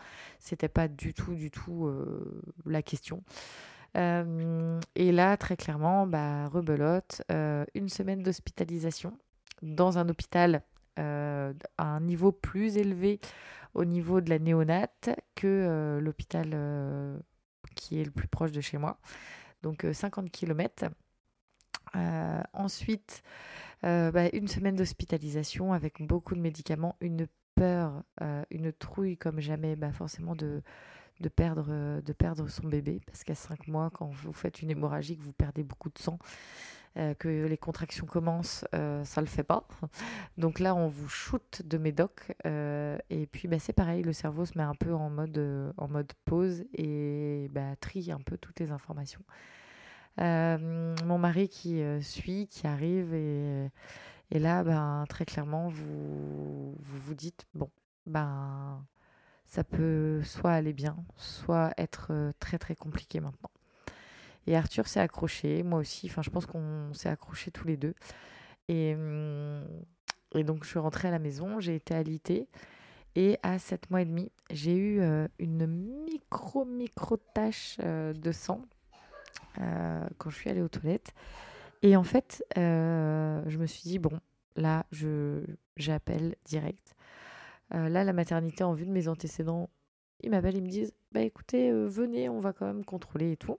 c'était 0.41 0.69
pas 0.69 0.89
du 0.89 1.15
tout, 1.15 1.35
du 1.35 1.53
tout 1.53 1.89
la 2.67 2.83
question. 2.83 3.23
Euh, 3.97 4.81
et 4.97 5.13
là, 5.13 5.37
très 5.37 5.57
clairement, 5.57 6.07
bah, 6.07 6.49
rebelote, 6.49 7.23
euh, 7.31 7.65
une 7.75 7.89
semaine 7.89 8.23
d'hospitalisation 8.23 9.17
dans 9.63 9.99
un 9.99 10.09
hôpital 10.09 10.63
euh, 10.99 11.53
à 11.79 11.85
un 11.85 12.01
niveau 12.01 12.33
plus 12.33 12.77
élevé 12.77 13.21
au 13.75 13.85
niveau 13.85 14.21
de 14.21 14.31
la 14.31 14.39
néonate 14.39 15.11
que 15.35 15.99
l'hôpital 16.01 17.21
qui 17.75 18.01
est 18.01 18.05
le 18.05 18.11
plus 18.13 18.29
proche 18.29 18.53
de 18.53 18.61
chez 18.61 18.79
moi. 18.79 18.99
Donc 19.63 19.85
50 19.91 20.31
km. 20.31 20.87
Ensuite, 22.53 23.23
bah, 23.83 24.29
une 24.33 24.49
semaine 24.49 24.77
d'hospitalisation 24.77 25.73
avec 25.73 26.03
beaucoup 26.03 26.35
de 26.35 26.41
médicaments, 26.41 26.97
une 27.01 27.27
peur, 27.55 28.03
une 28.51 28.73
trouille 28.73 29.17
comme 29.17 29.41
jamais, 29.41 29.77
bah, 29.77 29.93
forcément 29.93 30.35
de, 30.35 30.63
de 31.21 31.29
perdre, 31.29 31.67
euh, 31.69 32.01
de 32.01 32.13
perdre 32.13 32.49
son 32.49 32.67
bébé, 32.69 33.01
parce 33.07 33.25
qu'à 33.25 33.35
5 33.35 33.69
mois, 33.69 33.91
quand 33.91 34.07
vous 34.07 34.33
faites 34.33 34.63
une 34.63 34.71
hémorragie, 34.71 35.17
que 35.17 35.23
vous 35.23 35.33
perdez 35.33 35.63
beaucoup 35.63 35.91
de 35.91 35.99
sang, 35.99 36.19
euh, 36.97 37.15
que 37.15 37.29
les 37.29 37.57
contractions 37.57 38.07
commencent, 38.07 38.65
euh, 38.75 39.05
ça 39.05 39.21
le 39.21 39.27
fait 39.27 39.43
pas. 39.43 39.67
Donc 40.39 40.59
là, 40.59 40.75
on 40.75 40.89
vous 40.89 41.09
shoot 41.09 41.63
de 41.65 41.79
médoc, 41.79 42.33
et 42.45 43.29
puis 43.31 43.49
bah, 43.49 43.59
c'est 43.59 43.73
pareil, 43.73 44.03
le 44.03 44.13
cerveau 44.13 44.45
se 44.45 44.57
met 44.59 44.65
un 44.65 44.75
peu 44.75 44.93
en 44.95 45.11
mode, 45.11 45.73
en 45.77 45.89
mode 45.89 46.13
pause 46.25 46.65
et 46.75 47.49
bah, 47.53 47.77
trie 47.81 48.11
un 48.11 48.21
peu 48.21 48.37
toutes 48.37 48.61
les 48.61 48.73
informations. 48.73 49.23
Mon 50.19 51.19
mari 51.19 51.49
qui 51.49 51.83
suit, 52.03 52.47
qui 52.49 52.67
arrive, 52.67 53.15
et, 53.15 53.71
là, 54.31 54.65
ben, 54.65 55.05
très 55.09 55.25
clairement, 55.25 55.69
vous, 55.69 56.77
vous 56.81 57.15
dites, 57.15 57.45
bon, 57.55 57.71
ben 58.07 58.85
ça 59.55 59.63
peut 59.65 60.23
soit 60.25 60.53
aller 60.53 60.73
bien, 60.73 60.97
soit 61.17 61.73
être 61.79 62.09
euh, 62.11 62.33
très 62.41 62.59
très 62.59 62.75
compliqué 62.75 63.21
maintenant. 63.21 63.51
Et 64.47 64.57
Arthur 64.57 64.89
s'est 64.89 65.01
accroché, 65.01 65.63
moi 65.63 65.79
aussi, 65.79 66.09
enfin 66.11 66.23
je 66.23 66.31
pense 66.31 66.45
qu'on 66.45 66.93
s'est 66.93 67.09
accrochés 67.09 67.51
tous 67.51 67.67
les 67.67 67.77
deux. 67.77 67.95
Et, 68.69 68.95
hum, 68.95 69.65
donc 70.35 70.65
je 70.65 70.71
suis 70.71 70.79
rentrée 70.79 71.09
à 71.09 71.11
la 71.13 71.19
maison, 71.21 71.61
j'ai 71.61 71.77
été 71.77 71.95
alitée. 71.95 72.49
Et 73.17 73.39
à 73.45 73.61
7 73.61 73.91
mois 73.91 74.03
et 74.03 74.05
demi, 74.05 74.33
j'ai 74.51 74.75
eu 74.75 75.01
euh, 75.01 75.29
une 75.39 75.67
micro 75.67 76.65
micro 76.65 77.17
tache 77.17 77.77
euh, 77.81 78.13
de 78.13 78.33
sang 78.33 78.61
quand 79.57 80.31
je 80.31 80.37
suis 80.37 80.51
allée 80.51 80.63
aux 80.63 80.69
toilettes. 80.69 81.13
Et 81.83 81.97
en 81.97 82.05
fait, 82.05 82.45
je 82.57 83.59
me 83.59 83.67
suis 83.67 83.83
dit, 83.83 83.99
bon, 83.99 84.19
là, 84.57 84.87
j'appelle 85.77 86.37
direct. 86.45 86.95
Euh, 87.75 87.89
là, 87.89 88.05
la 88.05 88.13
maternité, 88.13 88.65
en 88.65 88.73
vue 88.73 88.87
de 88.87 88.91
mes 88.91 89.09
antécédents, 89.09 89.71
ils 90.23 90.31
m'appellent, 90.31 90.57
ils 90.57 90.63
me 90.63 90.69
disent 90.69 90.93
Bah 91.13 91.21
écoutez, 91.21 91.71
euh, 91.71 91.87
venez, 91.87 92.29
on 92.29 92.39
va 92.39 92.53
quand 92.53 92.67
même 92.67 92.85
contrôler 92.85 93.33
et 93.33 93.37
tout. 93.37 93.59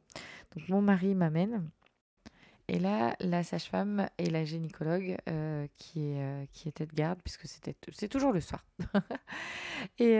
Donc 0.55 0.69
mon 0.69 0.81
mari 0.81 1.15
m'amène. 1.15 1.69
Et 2.67 2.79
là, 2.79 3.15
la 3.19 3.43
sage-femme 3.43 4.07
et 4.17 4.29
la 4.29 4.43
gynécologue 4.43 5.17
euh, 5.29 5.67
qui, 5.75 6.13
est, 6.13 6.49
qui 6.51 6.67
était 6.67 6.87
de 6.87 6.93
garde, 6.93 7.19
puisque 7.23 7.45
c'était 7.47 7.75
c'est 7.91 8.07
toujours 8.07 8.31
le 8.31 8.41
soir. 8.41 8.65
et 9.99 10.17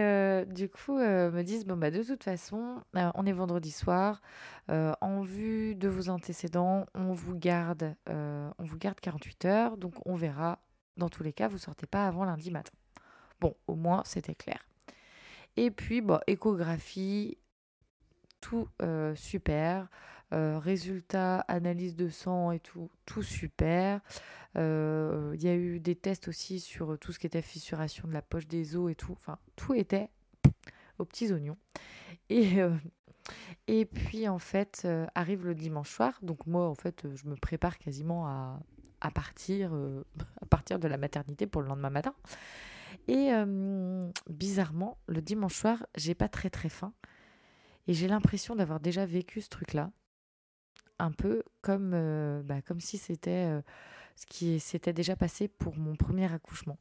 du 0.47 0.69
coup, 0.69 0.97
me 0.97 1.41
disent 1.41 1.65
Bon, 1.65 1.75
bah 1.75 1.89
de 1.89 2.03
toute 2.03 2.23
façon, 2.23 2.83
on 2.93 3.25
est 3.25 3.31
vendredi 3.31 3.71
soir. 3.71 4.21
en 4.69 5.21
vue 5.21 5.73
de 5.75 5.87
vos 5.87 6.09
antécédents, 6.09 6.85
on 6.93 7.13
vous 7.13 7.35
garde, 7.35 7.95
on 8.07 8.63
vous 8.63 8.77
garde 8.77 8.99
48 8.99 9.45
heures. 9.45 9.77
Donc 9.77 9.95
on 10.05 10.15
verra. 10.15 10.59
Dans 10.97 11.09
tous 11.09 11.23
les 11.23 11.33
cas, 11.33 11.47
vous 11.47 11.57
sortez 11.57 11.87
pas 11.87 12.07
avant 12.07 12.23
lundi 12.25 12.51
matin. 12.51 12.71
Bon, 13.41 13.55
au 13.67 13.75
moins, 13.75 14.03
c'était 14.05 14.35
clair. 14.35 14.65
Et 15.57 15.71
puis, 15.71 16.01
bon, 16.01 16.19
échographie, 16.27 17.37
tout 18.41 18.67
euh, 18.81 19.15
super. 19.15 19.87
Euh, 20.33 20.57
résultats, 20.57 21.41
analyse 21.41 21.95
de 21.95 22.09
sang 22.09 22.51
et 22.51 22.59
tout, 22.59 22.89
tout 23.05 23.21
super. 23.21 24.01
Euh, 24.57 25.33
il 25.35 25.43
y 25.43 25.47
a 25.47 25.55
eu 25.55 25.79
des 25.79 25.95
tests 25.95 26.27
aussi 26.27 26.59
sur 26.59 26.97
tout 26.99 27.11
ce 27.11 27.19
qui 27.19 27.27
était 27.27 27.43
fissuration 27.43 28.07
de 28.07 28.13
la 28.13 28.23
poche 28.23 28.47
des 28.47 28.75
os 28.75 28.91
et 28.91 28.95
tout. 28.95 29.11
Enfin, 29.13 29.37
tout 29.55 29.75
était 29.75 30.09
aux 30.97 31.05
petits 31.05 31.31
oignons. 31.31 31.57
Et, 32.29 32.57
et 33.67 33.85
puis, 33.85 34.27
en 34.27 34.39
fait, 34.39 34.87
arrive 35.13 35.45
le 35.45 35.53
dimanche 35.53 35.91
soir. 35.91 36.17
Donc, 36.23 36.47
moi, 36.47 36.67
en 36.67 36.75
fait, 36.75 37.05
je 37.13 37.27
me 37.27 37.35
prépare 37.35 37.77
quasiment 37.77 38.27
à, 38.27 38.59
à 39.01 39.11
partir, 39.11 39.71
à 40.41 40.45
partir 40.47 40.79
de 40.79 40.87
la 40.87 40.97
maternité 40.97 41.45
pour 41.45 41.61
le 41.61 41.67
lendemain 41.67 41.91
matin. 41.91 42.15
Et 43.07 43.29
bizarrement, 44.27 44.97
le 45.07 45.21
dimanche 45.21 45.55
soir, 45.55 45.85
j'ai 45.95 46.15
pas 46.15 46.29
très 46.29 46.49
très 46.49 46.69
faim. 46.69 46.93
Et 47.87 47.93
j'ai 47.93 48.07
l'impression 48.07 48.55
d'avoir 48.55 48.79
déjà 48.79 49.05
vécu 49.05 49.41
ce 49.41 49.49
truc-là. 49.49 49.91
Un 50.99 51.11
peu 51.11 51.43
comme, 51.61 51.91
bah, 52.43 52.61
comme 52.61 52.79
si 52.79 52.97
c'était 52.97 53.61
ce 54.15 54.25
qui 54.25 54.59
s'était 54.59 54.93
déjà 54.93 55.15
passé 55.15 55.47
pour 55.47 55.77
mon 55.77 55.95
premier 55.95 56.31
accouchement. 56.33 56.77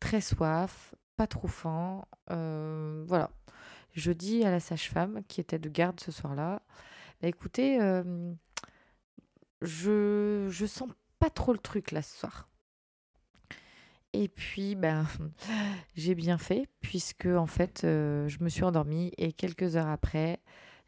très 0.00 0.20
soif, 0.20 0.94
pas 1.16 1.26
trop 1.26 1.48
faim. 1.48 2.04
voilà. 2.28 3.30
Je 3.92 4.12
dis 4.12 4.44
à 4.44 4.50
la 4.50 4.60
sage-femme 4.60 5.22
qui 5.28 5.40
était 5.40 5.58
de 5.58 5.68
garde 5.68 6.00
ce 6.00 6.12
soir-là, 6.12 6.62
bah, 7.20 7.28
écoutez, 7.28 7.78
je, 9.62 10.46
je 10.50 10.66
sens 10.66 10.88
pas 11.18 11.30
trop 11.30 11.52
le 11.52 11.58
truc 11.58 11.92
là 11.92 12.02
ce 12.02 12.18
soir. 12.18 12.48
Et 14.12 14.28
puis, 14.28 14.74
ben, 14.74 15.06
j'ai 15.96 16.14
bien 16.14 16.38
fait, 16.38 16.66
puisque 16.80 17.26
en 17.26 17.46
fait, 17.46 17.82
euh, 17.84 18.26
je 18.28 18.42
me 18.42 18.48
suis 18.48 18.64
endormie 18.64 19.12
et 19.18 19.32
quelques 19.32 19.76
heures 19.76 19.88
après, 19.88 20.40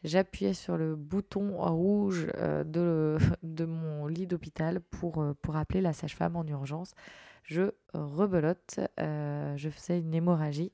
j'appuyais 0.05 0.55
sur 0.55 0.76
le 0.76 0.96
bouton 0.96 1.57
rouge 1.59 2.26
de, 2.64 3.18
de 3.42 3.64
mon 3.64 4.07
lit 4.07 4.26
d'hôpital 4.26 4.80
pour, 4.80 5.24
pour 5.42 5.57
appeler 5.57 5.80
la 5.80 5.92
sage-femme 5.92 6.36
en 6.36 6.46
urgence. 6.46 6.94
Je 7.42 7.72
rebelote, 7.94 8.80
je 8.98 9.68
faisais 9.70 9.98
une 9.98 10.14
hémorragie, 10.14 10.72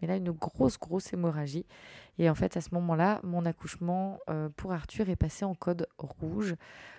mais 0.00 0.08
là 0.08 0.16
une 0.16 0.32
grosse, 0.32 0.78
grosse 0.78 1.12
hémorragie. 1.12 1.64
Et 2.18 2.28
en 2.28 2.34
fait, 2.34 2.56
à 2.56 2.60
ce 2.60 2.74
moment-là, 2.74 3.20
mon 3.22 3.46
accouchement 3.46 4.18
pour 4.56 4.72
Arthur 4.72 5.08
est 5.08 5.16
passé 5.16 5.44
en 5.44 5.54
code 5.54 5.86
rouge. 5.96 6.56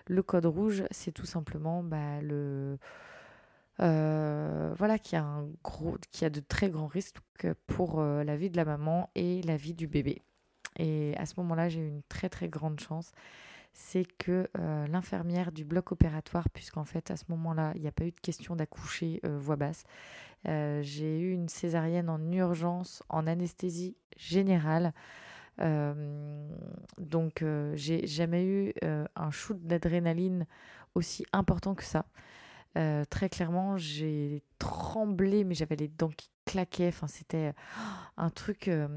Le 0.07 0.23
code 0.23 0.45
rouge, 0.45 0.83
c'est 0.89 1.11
tout 1.11 1.25
simplement 1.25 1.83
bah, 1.83 2.21
le 2.21 2.79
euh, 3.81 4.73
voilà, 4.77 4.99
qui 4.99 5.15
a, 5.15 5.23
un 5.23 5.47
gros, 5.63 5.97
qui 6.11 6.25
a 6.25 6.29
de 6.29 6.41
très 6.41 6.69
grands 6.69 6.87
risques 6.87 7.17
pour 7.67 7.99
euh, 7.99 8.23
la 8.23 8.35
vie 8.35 8.49
de 8.49 8.57
la 8.57 8.65
maman 8.65 9.09
et 9.15 9.41
la 9.43 9.55
vie 9.55 9.73
du 9.73 9.87
bébé. 9.87 10.21
Et 10.79 11.15
à 11.17 11.25
ce 11.27 11.35
moment-là, 11.37 11.69
j'ai 11.69 11.81
eu 11.81 11.87
une 11.87 12.01
très 12.09 12.29
très 12.29 12.49
grande 12.49 12.79
chance. 12.79 13.11
C'est 13.73 14.05
que 14.17 14.49
euh, 14.57 14.87
l'infirmière 14.87 15.51
du 15.51 15.63
bloc 15.63 15.91
opératoire, 15.91 16.49
puisqu'en 16.49 16.83
fait 16.83 17.11
à 17.11 17.17
ce 17.17 17.25
moment-là, 17.29 17.71
il 17.75 17.81
n'y 17.81 17.87
a 17.87 17.91
pas 17.91 18.05
eu 18.05 18.11
de 18.11 18.19
question 18.19 18.55
d'accoucher 18.55 19.21
voix 19.23 19.55
basse, 19.55 19.83
j'ai 20.45 21.19
eu 21.19 21.31
une 21.31 21.49
césarienne 21.49 22.09
en 22.09 22.31
urgence, 22.31 23.03
en 23.09 23.27
anesthésie 23.27 23.95
générale. 24.17 24.93
donc 26.97 27.43
j'ai 27.75 28.07
jamais 28.07 28.43
eu 28.43 28.73
un 29.15 29.31
shoot 29.31 29.59
d'adrénaline 29.61 30.47
aussi 30.95 31.25
important 31.31 31.75
que 31.75 31.83
ça. 31.83 32.05
Euh, 32.77 33.03
très 33.09 33.29
clairement, 33.29 33.77
j'ai 33.77 34.43
tremblé, 34.59 35.43
mais 35.43 35.55
j'avais 35.55 35.75
les 35.75 35.87
dents 35.87 36.09
qui 36.09 36.29
claquaient. 36.45 36.89
Enfin, 36.89 37.07
c'était 37.07 37.47
euh, 37.47 37.51
un 38.17 38.29
truc, 38.29 38.67
euh, 38.67 38.87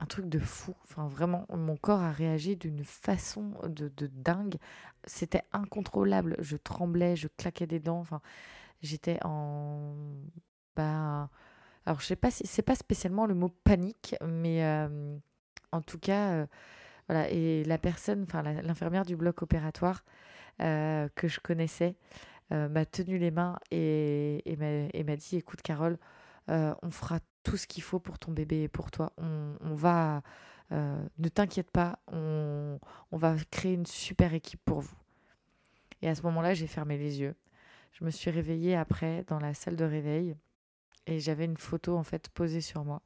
un 0.00 0.06
truc 0.06 0.28
de 0.28 0.38
fou. 0.38 0.74
Enfin, 0.84 1.06
vraiment, 1.08 1.46
mon 1.50 1.76
corps 1.76 2.00
a 2.00 2.10
réagi 2.12 2.56
d'une 2.56 2.84
façon 2.84 3.52
de, 3.66 3.90
dingue. 4.06 4.56
C'était 5.04 5.42
incontrôlable. 5.52 6.36
Je 6.40 6.56
tremblais, 6.56 7.16
je 7.16 7.28
claquais 7.28 7.66
des 7.66 7.80
dents. 7.80 8.00
Enfin, 8.00 8.20
j'étais 8.82 9.18
en, 9.24 9.94
bah, 10.76 11.30
alors 11.86 12.00
je 12.00 12.06
sais 12.06 12.16
pas 12.16 12.30
si 12.30 12.46
c'est 12.46 12.62
pas 12.62 12.74
spécialement 12.74 13.26
le 13.26 13.34
mot 13.34 13.48
panique, 13.64 14.16
mais 14.26 14.64
en 15.72 15.82
tout 15.82 15.98
cas, 15.98 16.46
voilà. 17.08 17.30
Et 17.30 17.64
la 17.64 17.78
personne, 17.78 18.24
enfin 18.24 18.42
l'infirmière 18.42 19.04
du 19.04 19.16
bloc 19.16 19.42
opératoire 19.42 20.04
que 20.58 21.28
je 21.28 21.40
connaissais. 21.40 21.96
Euh, 22.52 22.68
m'a 22.68 22.84
tenu 22.84 23.18
les 23.18 23.30
mains 23.30 23.56
et, 23.70 24.42
et 24.44 25.04
m'a 25.04 25.16
dit 25.16 25.36
écoute 25.36 25.62
Carole, 25.62 25.98
euh, 26.48 26.74
on 26.82 26.90
fera 26.90 27.20
tout 27.42 27.56
ce 27.56 27.66
qu'il 27.66 27.82
faut 27.82 27.98
pour 27.98 28.18
ton 28.18 28.32
bébé 28.32 28.62
et 28.62 28.68
pour 28.68 28.90
toi. 28.90 29.12
On, 29.18 29.74
va, 29.74 30.22
euh, 30.72 31.02
ne 31.18 31.28
t'inquiète 31.28 31.70
pas, 31.70 31.98
on, 32.08 32.78
on, 33.12 33.16
va 33.16 33.36
créer 33.50 33.74
une 33.74 33.86
super 33.86 34.34
équipe 34.34 34.60
pour 34.64 34.80
vous. 34.80 34.96
Et 36.02 36.08
à 36.08 36.14
ce 36.14 36.22
moment-là, 36.22 36.54
j'ai 36.54 36.66
fermé 36.66 36.98
les 36.98 37.20
yeux. 37.20 37.34
Je 37.92 38.04
me 38.04 38.10
suis 38.10 38.30
réveillée 38.30 38.76
après 38.76 39.24
dans 39.26 39.38
la 39.38 39.54
salle 39.54 39.76
de 39.76 39.84
réveil 39.84 40.36
et 41.06 41.18
j'avais 41.18 41.44
une 41.44 41.56
photo 41.56 41.96
en 41.96 42.04
fait 42.04 42.28
posée 42.30 42.60
sur 42.60 42.84
moi 42.84 43.02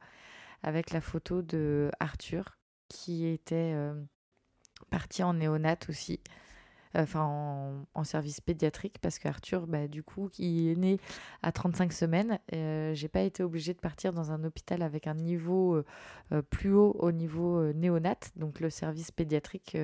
avec 0.62 0.90
la 0.90 1.00
photo 1.00 1.42
de 1.42 1.90
Arthur 2.00 2.58
qui 2.88 3.26
était 3.26 3.74
parti 4.90 5.22
en 5.22 5.34
néonat 5.34 5.78
aussi 5.88 6.20
enfin 6.94 7.84
en, 7.94 8.04
service 8.04 8.40
pédiatrique, 8.40 8.98
parce 9.00 9.18
qu'Arthur, 9.18 9.66
bah, 9.66 9.88
du 9.88 10.02
coup, 10.02 10.28
qui 10.28 10.70
est 10.70 10.76
né 10.76 10.98
à 11.42 11.52
35 11.52 11.92
semaines, 11.92 12.38
euh, 12.54 12.94
j'ai 12.94 13.08
pas 13.08 13.22
été 13.22 13.42
obligée 13.42 13.74
de 13.74 13.80
partir 13.80 14.12
dans 14.12 14.30
un 14.32 14.44
hôpital 14.44 14.82
avec 14.82 15.06
un 15.06 15.14
niveau 15.14 15.74
euh, 15.76 15.84
euh, 16.32 16.42
plus 16.42 16.72
haut 16.72 16.96
au 16.98 17.12
niveau 17.12 17.72
néonat, 17.72 18.16
donc 18.36 18.60
le 18.60 18.70
service 18.70 19.10
pédiatrique 19.10 19.76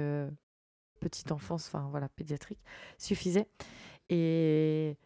petite 1.01 1.33
enfance, 1.33 1.67
enfin 1.67 1.89
voilà, 1.91 2.09
pédiatrique, 2.11 2.61
suffisait. 2.99 3.47
Et, 4.11 4.97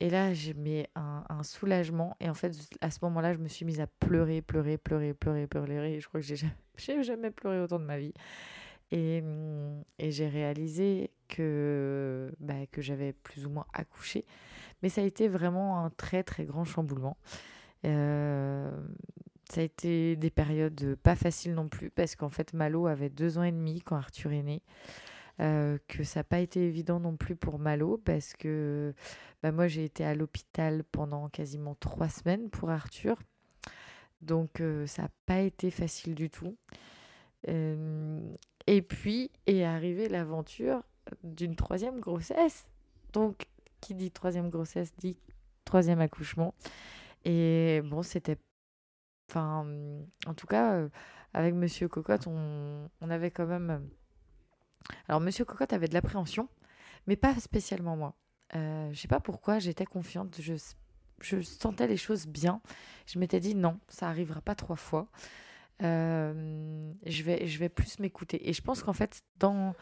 et 0.00 0.10
là, 0.10 0.34
j'ai 0.34 0.54
mis 0.54 0.84
un, 0.94 1.42
soulagement. 1.42 2.16
Et 2.20 2.28
en 2.28 2.34
fait, 2.34 2.52
à 2.80 2.90
ce 2.90 2.98
moment-là, 3.02 3.32
je 3.32 3.38
me 3.38 3.48
suis 3.48 3.64
mise 3.64 3.80
à 3.80 3.86
pleurer, 3.86 4.42
pleurer, 4.42 4.76
pleurer, 4.78 5.14
pleurer, 5.14 5.46
pleurer. 5.46 6.00
Je 6.00 6.08
crois 6.08 6.20
que 6.20 6.26
j'ai 6.76 7.02
jamais 7.02 7.30
pleuré 7.30 7.60
autant 7.60 7.78
de 7.78 7.84
ma 7.84 7.98
vie. 7.98 8.12
Et, 8.92 9.22
et 9.98 10.10
j'ai 10.12 10.28
réalisé 10.28 11.10
que, 11.28 12.32
bah, 12.40 12.66
que 12.70 12.80
j'avais 12.80 13.12
plus 13.12 13.46
ou 13.46 13.50
moins 13.50 13.66
accouché. 13.72 14.24
Mais 14.82 14.88
ça 14.88 15.00
a 15.00 15.04
été 15.04 15.28
vraiment 15.28 15.84
un 15.84 15.90
très 15.90 16.22
très 16.22 16.44
grand 16.44 16.64
chamboulement. 16.64 17.16
Euh, 17.84 18.70
ça 19.50 19.60
a 19.60 19.64
été 19.64 20.16
des 20.16 20.30
périodes 20.30 20.96
pas 21.02 21.14
faciles 21.14 21.54
non 21.54 21.68
plus 21.68 21.90
parce 21.90 22.16
qu'en 22.16 22.28
fait 22.28 22.52
Malo 22.52 22.86
avait 22.86 23.10
deux 23.10 23.38
ans 23.38 23.44
et 23.44 23.52
demi 23.52 23.80
quand 23.80 23.96
Arthur 23.96 24.32
est 24.32 24.42
né. 24.42 24.62
Euh, 25.38 25.76
que 25.86 26.02
ça 26.02 26.20
n'a 26.20 26.24
pas 26.24 26.38
été 26.40 26.66
évident 26.66 26.98
non 26.98 27.14
plus 27.18 27.36
pour 27.36 27.58
Malo 27.58 28.00
parce 28.02 28.32
que 28.32 28.94
bah, 29.42 29.52
moi 29.52 29.68
j'ai 29.68 29.84
été 29.84 30.02
à 30.02 30.14
l'hôpital 30.14 30.82
pendant 30.82 31.28
quasiment 31.28 31.74
trois 31.74 32.08
semaines 32.08 32.48
pour 32.48 32.70
Arthur. 32.70 33.18
Donc 34.22 34.60
euh, 34.60 34.86
ça 34.86 35.02
n'a 35.02 35.10
pas 35.26 35.40
été 35.40 35.70
facile 35.70 36.14
du 36.14 36.30
tout. 36.30 36.56
Et 38.66 38.82
puis 38.82 39.30
est 39.46 39.64
arrivée 39.64 40.08
l'aventure 40.08 40.82
d'une 41.22 41.56
troisième 41.56 42.00
grossesse. 42.00 42.68
Donc, 43.12 43.46
qui 43.80 43.94
dit 43.94 44.10
troisième 44.10 44.50
grossesse 44.50 44.94
dit 44.96 45.18
troisième 45.64 46.00
accouchement. 46.00 46.54
Et 47.24 47.82
bon, 47.84 48.02
c'était. 48.02 48.38
Enfin, 49.28 49.66
en 50.26 50.34
tout 50.34 50.46
cas, 50.46 50.74
euh, 50.74 50.88
avec 51.34 51.54
Monsieur 51.54 51.88
Cocotte, 51.88 52.26
on, 52.28 52.88
avait 53.10 53.30
quand 53.30 53.46
même. 53.46 53.88
Alors, 55.08 55.20
Monsieur 55.20 55.44
Cocotte 55.44 55.72
avait 55.72 55.88
de 55.88 55.94
l'appréhension, 55.94 56.48
mais 57.06 57.16
pas 57.16 57.34
spécialement 57.36 57.96
moi. 57.96 58.14
Euh, 58.54 58.92
je 58.92 59.00
sais 59.00 59.08
pas 59.08 59.18
pourquoi, 59.18 59.58
j'étais 59.58 59.84
confiante. 59.84 60.36
Je, 60.40 60.54
je 61.20 61.40
sentais 61.40 61.88
les 61.88 61.96
choses 61.96 62.26
bien. 62.26 62.60
Je 63.06 63.18
m'étais 63.18 63.40
dit 63.40 63.54
non, 63.56 63.80
ça 63.88 64.08
arrivera 64.08 64.40
pas 64.40 64.54
trois 64.54 64.76
fois. 64.76 65.08
Euh, 65.82 66.92
je, 67.04 67.22
vais, 67.22 67.46
je 67.46 67.58
vais 67.58 67.68
plus 67.68 67.98
m'écouter. 67.98 68.48
Et 68.48 68.52
je 68.52 68.62
pense 68.62 68.82
qu'en 68.82 68.92
fait, 68.92 69.22
dans, 69.38 69.74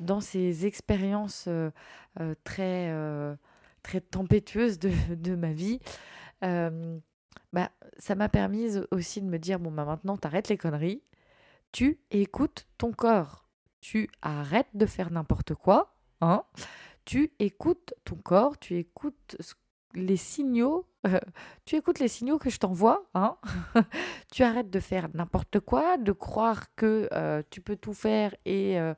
dans 0.00 0.20
ces 0.20 0.66
expériences 0.66 1.44
euh, 1.48 1.70
euh, 2.20 2.34
très, 2.44 2.92
très 3.82 4.00
tempétueuses 4.00 4.78
de, 4.78 4.90
de 5.14 5.34
ma 5.34 5.52
vie, 5.52 5.80
bah, 6.42 7.70
ça 7.98 8.14
m'a 8.14 8.28
permis 8.28 8.76
aussi 8.90 9.20
de 9.22 9.26
me 9.26 9.38
dire, 9.38 9.58
bon, 9.58 9.70
bah, 9.70 9.84
maintenant, 9.84 10.16
t'arrêtes 10.16 10.48
les 10.48 10.58
conneries, 10.58 11.02
tu 11.72 12.00
écoutes 12.10 12.66
ton 12.78 12.92
corps, 12.92 13.48
tu 13.80 14.10
arrêtes 14.22 14.68
de 14.74 14.86
faire 14.86 15.10
n'importe 15.10 15.54
quoi, 15.54 15.96
hein, 16.20 16.42
tu 17.04 17.32
écoutes 17.38 17.94
ton 18.04 18.16
corps, 18.16 18.58
tu 18.58 18.76
écoutes 18.76 19.36
les 19.96 20.16
signaux, 20.16 20.86
tu 21.64 21.76
écoutes 21.76 21.98
les 21.98 22.08
signaux 22.08 22.38
que 22.38 22.50
je 22.50 22.58
t'envoie, 22.58 23.04
hein 23.14 23.36
tu 24.32 24.42
arrêtes 24.42 24.70
de 24.70 24.80
faire 24.80 25.08
n'importe 25.14 25.58
quoi, 25.60 25.96
de 25.96 26.12
croire 26.12 26.74
que 26.76 27.08
euh, 27.12 27.42
tu 27.50 27.60
peux 27.60 27.76
tout 27.76 27.94
faire 27.94 28.34
et, 28.44 28.78
euh, 28.78 28.94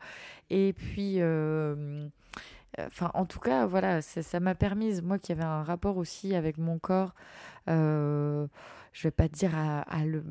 puis... 0.49 1.17
Euh, 1.19 2.09
en 3.01 3.27
tout 3.27 3.41
cas, 3.41 3.67
voilà, 3.67 4.03
ça 4.03 4.39
m'a 4.39 4.55
permis, 4.55 5.03
moi 5.03 5.19
qui 5.19 5.33
avais 5.33 5.43
un 5.43 5.65
rapport 5.65 5.97
aussi 5.97 6.37
avec 6.37 6.59
mon 6.59 6.79
corps, 6.79 7.13
je 7.67 8.47
vais 9.03 9.11
pas 9.11 9.27
dire 9.27 9.53
à, 9.57 10.05
le 10.05 10.23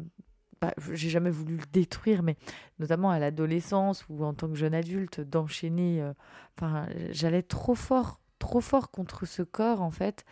bah, 0.61 0.73
j'ai 0.93 1.09
jamais 1.09 1.29
voulu 1.29 1.57
le 1.57 1.65
détruire, 1.73 2.23
mais 2.23 2.37
notamment 2.79 3.11
à 3.11 3.19
l'adolescence 3.19 4.05
ou 4.07 4.23
en 4.23 4.33
tant 4.33 4.47
que 4.47 4.55
jeune 4.55 4.73
adulte, 4.73 5.19
d'enchaîner. 5.19 6.09
J'allais 7.09 7.43
trop 7.43 7.75
fort, 7.75 8.21
trop 8.39 8.61
fort 8.61 8.91
contre 8.91 9.25
ce 9.25 9.41
corps 9.41 9.81
en 9.81 9.91
fait 9.91 10.23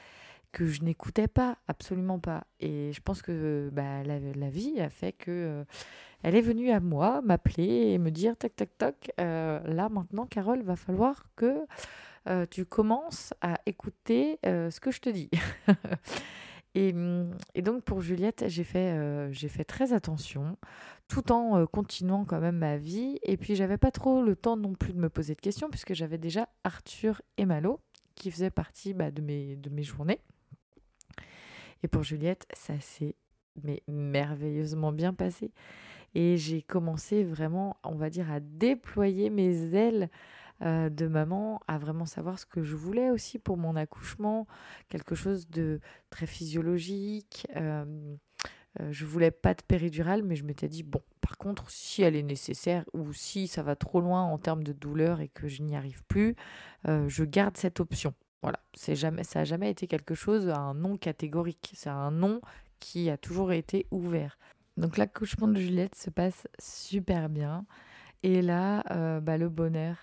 que 0.56 0.68
je 0.68 0.84
n'écoutais 0.84 1.28
pas, 1.28 1.58
absolument 1.68 2.18
pas. 2.18 2.47
Et 2.62 2.93
je 2.93 3.01
pense 3.01 3.22
que 3.22 3.70
bah, 3.74 4.03
la, 4.06 4.49
vie 4.49 4.80
a 4.80 4.89
fait 4.89 5.12
que 5.12 5.30
euh, 5.30 5.64
elle 6.24 6.34
est 6.34 6.41
venue 6.41 6.72
à 6.72 6.80
moi, 6.80 7.22
m'appeler 7.22 7.91
et 7.91 7.97
me 7.97 8.10
dire 8.10 8.38
tac 8.38 8.56
tac 8.56 8.70
tac, 8.78 9.12
euh, 9.20 9.60
là 9.66 9.89
maintenant 9.89 10.26
Carole, 10.26 10.64
va 10.64 10.78
falloir 10.78 11.26
que 11.36 11.66
euh, 12.30 12.45
tu 12.49 12.64
commences 12.64 13.34
à 13.41 13.60
écouter 13.66 14.39
ce 14.45 14.80
que 14.80 14.91
je 14.91 15.01
te 15.01 15.10
dis. 15.10 15.30
et, 16.74 16.95
et, 17.53 17.62
donc 17.62 17.84
pour 17.84 17.99
Juliette, 17.99 18.45
j'ai 18.47 18.64
fait, 18.64 19.30
fait 19.34 19.66
très 19.66 19.91
attention, 19.91 20.56
tout 21.10 21.34
en 21.34 21.66
continuant 21.66 22.24
quand 22.24 22.39
même 22.39 22.60
ma 22.60 22.78
vie. 22.78 23.20
Et 23.24 23.36
puis 23.36 23.56
j'avais 23.56 23.78
pas 23.78 23.91
trop 23.91 24.24
le 24.24 24.38
temps 24.38 24.56
non 24.56 24.74
plus 24.74 24.93
de 24.93 24.99
me 24.99 25.10
poser 25.10 25.36
de 25.36 25.41
questions 25.41 25.70
puisque 25.70 25.93
j'avais 25.93 26.18
déjà 26.18 26.47
Arthur 26.64 27.22
et 27.36 27.45
Malo 27.45 27.82
qui 28.16 28.32
faisaient 28.32 28.51
partie 28.51 28.93
bah, 28.93 29.12
de, 29.12 29.22
mes, 29.22 29.58
de 29.58 29.70
mes 29.70 29.84
journées. 29.84 30.22
Et 31.86 31.88
pour 31.88 32.02
Juliette, 32.02 32.48
ça 32.52 32.80
s'est 32.80 33.14
mais 33.62 33.84
merveilleusement 33.88 34.92
bien 34.92 35.14
passé. 35.14 35.52
Et 36.16 36.36
j'ai 36.36 36.64
commencé 36.64 37.24
vraiment, 37.24 37.78
on 37.84 37.94
va 37.94 38.10
dire, 38.10 38.32
à 38.32 38.40
déployer 38.40 39.30
mes 39.30 39.76
ailes 39.76 40.10
euh, 40.64 40.90
de 40.90 41.06
maman, 41.06 41.62
à 41.68 41.78
vraiment 41.78 42.08
savoir 42.08 42.40
ce 42.40 42.48
que 42.48 42.64
je 42.64 42.76
voulais 42.76 43.12
aussi 43.12 43.38
pour 43.38 43.56
mon 43.56 43.76
accouchement, 43.76 44.48
quelque 44.90 45.14
chose 45.14 45.48
de 45.48 45.80
très 46.10 46.26
physiologique. 46.26 47.46
Euh, 47.56 47.86
euh, 48.80 48.92
je 48.92 49.06
voulais 49.06 49.30
pas 49.30 49.54
de 49.54 49.62
péridurale, 49.62 50.24
mais 50.24 50.36
je 50.36 50.44
m'étais 50.44 50.70
dit, 50.70 50.82
bon, 50.82 51.04
par 51.22 51.38
contre, 51.38 51.70
si 51.70 52.02
elle 52.02 52.16
est 52.16 52.24
nécessaire 52.24 52.84
ou 52.96 53.14
si 53.14 53.48
ça 53.48 53.62
va 53.62 53.76
trop 53.76 54.02
loin 54.02 54.24
en 54.24 54.40
termes 54.40 54.64
de 54.64 54.74
douleur 54.74 55.22
et 55.22 55.28
que 55.28 55.48
je 55.48 55.62
n'y 55.62 55.76
arrive 55.76 56.04
plus, 56.08 56.36
je 56.88 57.24
garde 57.24 57.58
cette 57.58 57.80
option. 57.80 58.16
Voilà, 58.46 58.60
c'est 58.76 58.96
jamais, 58.96 59.24
ça 59.24 59.39
n'a 59.39 59.46
jamais 59.46 59.72
été 59.72 59.88
quelque 59.88 60.14
chose, 60.14 60.50
un 60.50 60.76
non 60.76 60.98
catégorique. 60.98 61.72
C'est 61.74 61.89
un 61.89 62.12
non 62.12 62.41
qui 62.80 63.10
a 63.10 63.18
toujours 63.18 63.52
été 63.52 63.88
ouvert. 63.89 64.38
Donc 64.78 64.98
l'accouchement 64.98 65.48
de 65.48 65.56
Juliette 65.56 65.96
se 65.96 66.12
passe 66.12 66.48
super 66.60 67.28
bien. 67.28 67.66
Et 68.22 68.43
là, 68.43 68.84
euh, 68.91 69.20
bah, 69.20 69.39
le 69.39 69.50
bonheur 69.50 69.98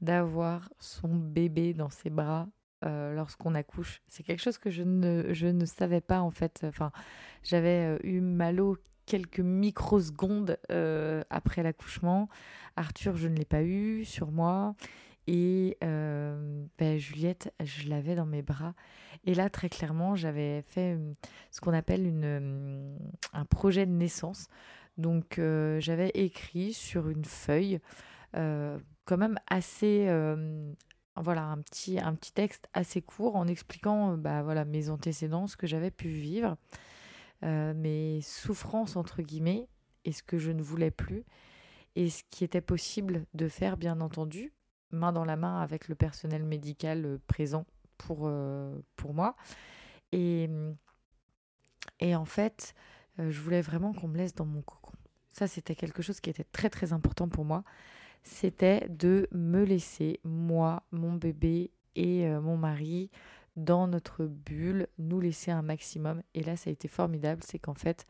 d'avoir 0.00 0.68
son 0.80 1.14
bébé 1.14 1.74
dans 1.74 1.88
ses 1.88 2.10
bras 2.10 2.48
euh, 2.84 3.14
lorsqu'on 3.14 3.54
accouche, 3.54 4.02
c'est 4.08 4.24
quelque 4.24 4.42
chose 4.42 4.58
que 4.58 4.70
je 4.70 4.82
ne, 4.82 5.32
je 5.32 5.46
ne 5.46 5.64
savais 5.64 6.00
pas 6.00 6.22
en 6.22 6.32
fait. 6.32 6.62
Enfin, 6.66 6.90
j'avais 7.44 7.94
euh, 7.94 7.98
eu 8.02 8.20
mal 8.20 8.60
au 8.60 8.78
quelques 9.04 9.38
microsecondes 9.38 10.58
après 11.30 11.62
l'accouchement. 11.62 12.28
Arthur, 12.74 13.16
je 13.16 13.28
ne 13.28 13.36
l'ai 13.36 13.44
pas 13.44 13.62
eu 13.62 14.04
sur 14.04 14.32
moi. 14.32 14.74
Et 15.26 15.76
ben, 15.80 16.98
Juliette, 16.98 17.52
je 17.62 17.88
l'avais 17.88 18.14
dans 18.14 18.26
mes 18.26 18.42
bras. 18.42 18.74
Et 19.24 19.34
là, 19.34 19.50
très 19.50 19.68
clairement, 19.68 20.14
j'avais 20.14 20.62
fait 20.62 20.96
ce 21.50 21.60
qu'on 21.60 21.72
appelle 21.72 22.06
une, 22.06 22.96
un 23.32 23.44
projet 23.44 23.86
de 23.86 23.92
naissance. 23.92 24.48
Donc, 24.98 25.40
j'avais 25.78 26.10
écrit 26.14 26.72
sur 26.72 27.08
une 27.08 27.24
feuille, 27.24 27.80
quand 28.32 29.16
même 29.16 29.38
assez, 29.48 30.08
voilà, 31.16 31.44
un 31.44 31.58
petit, 31.58 31.98
un 31.98 32.14
petit 32.14 32.32
texte 32.32 32.68
assez 32.72 33.02
court 33.02 33.36
en 33.36 33.48
expliquant 33.48 34.16
bah, 34.16 34.42
voilà, 34.42 34.64
mes 34.64 34.90
antécédents, 34.90 35.46
ce 35.46 35.56
que 35.56 35.66
j'avais 35.66 35.90
pu 35.90 36.08
vivre, 36.08 36.56
mes 37.42 38.20
souffrances, 38.22 38.96
entre 38.96 39.22
guillemets, 39.22 39.66
et 40.04 40.12
ce 40.12 40.22
que 40.22 40.38
je 40.38 40.52
ne 40.52 40.62
voulais 40.62 40.92
plus, 40.92 41.24
et 41.96 42.10
ce 42.10 42.22
qui 42.30 42.44
était 42.44 42.60
possible 42.60 43.26
de 43.34 43.48
faire, 43.48 43.76
bien 43.76 44.00
entendu, 44.00 44.52
main 44.90 45.12
dans 45.12 45.24
la 45.24 45.36
main 45.36 45.60
avec 45.60 45.88
le 45.88 45.94
personnel 45.94 46.44
médical 46.44 47.04
euh, 47.04 47.18
présent 47.26 47.66
pour, 47.98 48.22
euh, 48.24 48.78
pour 48.96 49.14
moi. 49.14 49.36
Et, 50.12 50.48
et 52.00 52.14
en 52.14 52.24
fait, 52.24 52.74
euh, 53.18 53.30
je 53.30 53.40
voulais 53.40 53.60
vraiment 53.62 53.92
qu'on 53.92 54.08
me 54.08 54.16
laisse 54.16 54.34
dans 54.34 54.44
mon 54.44 54.62
cocon. 54.62 54.92
Ça, 55.28 55.46
c'était 55.46 55.74
quelque 55.74 56.02
chose 56.02 56.20
qui 56.20 56.30
était 56.30 56.44
très 56.44 56.70
très 56.70 56.92
important 56.92 57.28
pour 57.28 57.44
moi. 57.44 57.64
C'était 58.22 58.88
de 58.88 59.28
me 59.32 59.64
laisser, 59.64 60.20
moi, 60.24 60.82
mon 60.90 61.12
bébé 61.12 61.70
et 61.94 62.28
mon 62.28 62.56
mari, 62.56 63.10
dans 63.54 63.86
notre 63.86 64.24
bulle, 64.26 64.88
nous 64.98 65.20
laisser 65.20 65.50
un 65.50 65.62
maximum. 65.62 66.22
Et 66.34 66.42
là, 66.42 66.56
ça 66.56 66.70
a 66.70 66.72
été 66.72 66.88
formidable, 66.88 67.42
c'est 67.44 67.58
qu'en 67.58 67.74
fait, 67.74 68.06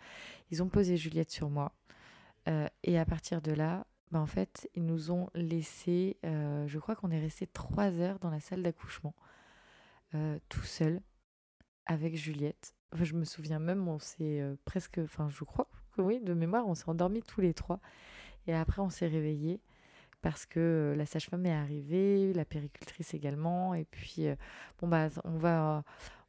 ils 0.50 0.62
ont 0.62 0.68
posé 0.68 0.96
Juliette 0.96 1.30
sur 1.30 1.50
moi. 1.50 1.72
et 2.82 2.98
à 2.98 3.04
partir 3.04 3.42
de 3.42 3.52
là, 3.52 3.86
bah, 4.12 4.20
en 4.20 4.26
fait, 4.26 4.68
ils 4.74 4.84
nous 4.84 5.10
ont 5.10 5.28
laissé, 5.34 6.16
euh, 6.24 6.66
je 6.68 6.78
crois 6.78 6.94
qu'on 6.94 7.10
est 7.10 7.18
resté 7.18 7.46
trois 7.46 7.98
heures 7.98 8.18
dans 8.20 8.30
la 8.30 8.40
salle 8.40 8.62
d'accouchement, 8.62 9.14
euh, 10.14 10.38
tout 10.48 10.62
seul, 10.62 11.00
avec 11.86 12.16
Juliette. 12.16 12.74
je 12.92 13.14
me 13.14 13.24
souviens 13.24 13.58
même, 13.58 13.88
on 13.88 13.98
s'est 13.98 14.40
euh, 14.40 14.54
presque, 14.64 14.98
enfin, 15.02 15.28
je 15.28 15.42
crois 15.42 15.68
que 15.92 16.02
oui, 16.02 16.20
de 16.20 16.34
mémoire, 16.34 16.68
on 16.68 16.74
s'est 16.74 16.88
endormis 16.88 17.22
tous 17.22 17.40
les 17.40 17.52
trois. 17.52 17.80
Et 18.46 18.54
après, 18.54 18.80
on 18.80 18.90
s'est 18.90 19.08
réveillés 19.08 19.60
parce 20.22 20.46
que 20.46 20.94
la 20.96 21.04
sage-femme 21.06 21.44
est 21.46 21.52
arrivée, 21.52 22.32
la 22.32 22.44
péricultrice 22.44 23.12
également. 23.12 23.74
Et 23.74 23.84
puis, 23.84 24.26
bon, 24.80 24.86
bah, 24.88 25.08
on 25.24 25.36
va, 25.36 25.84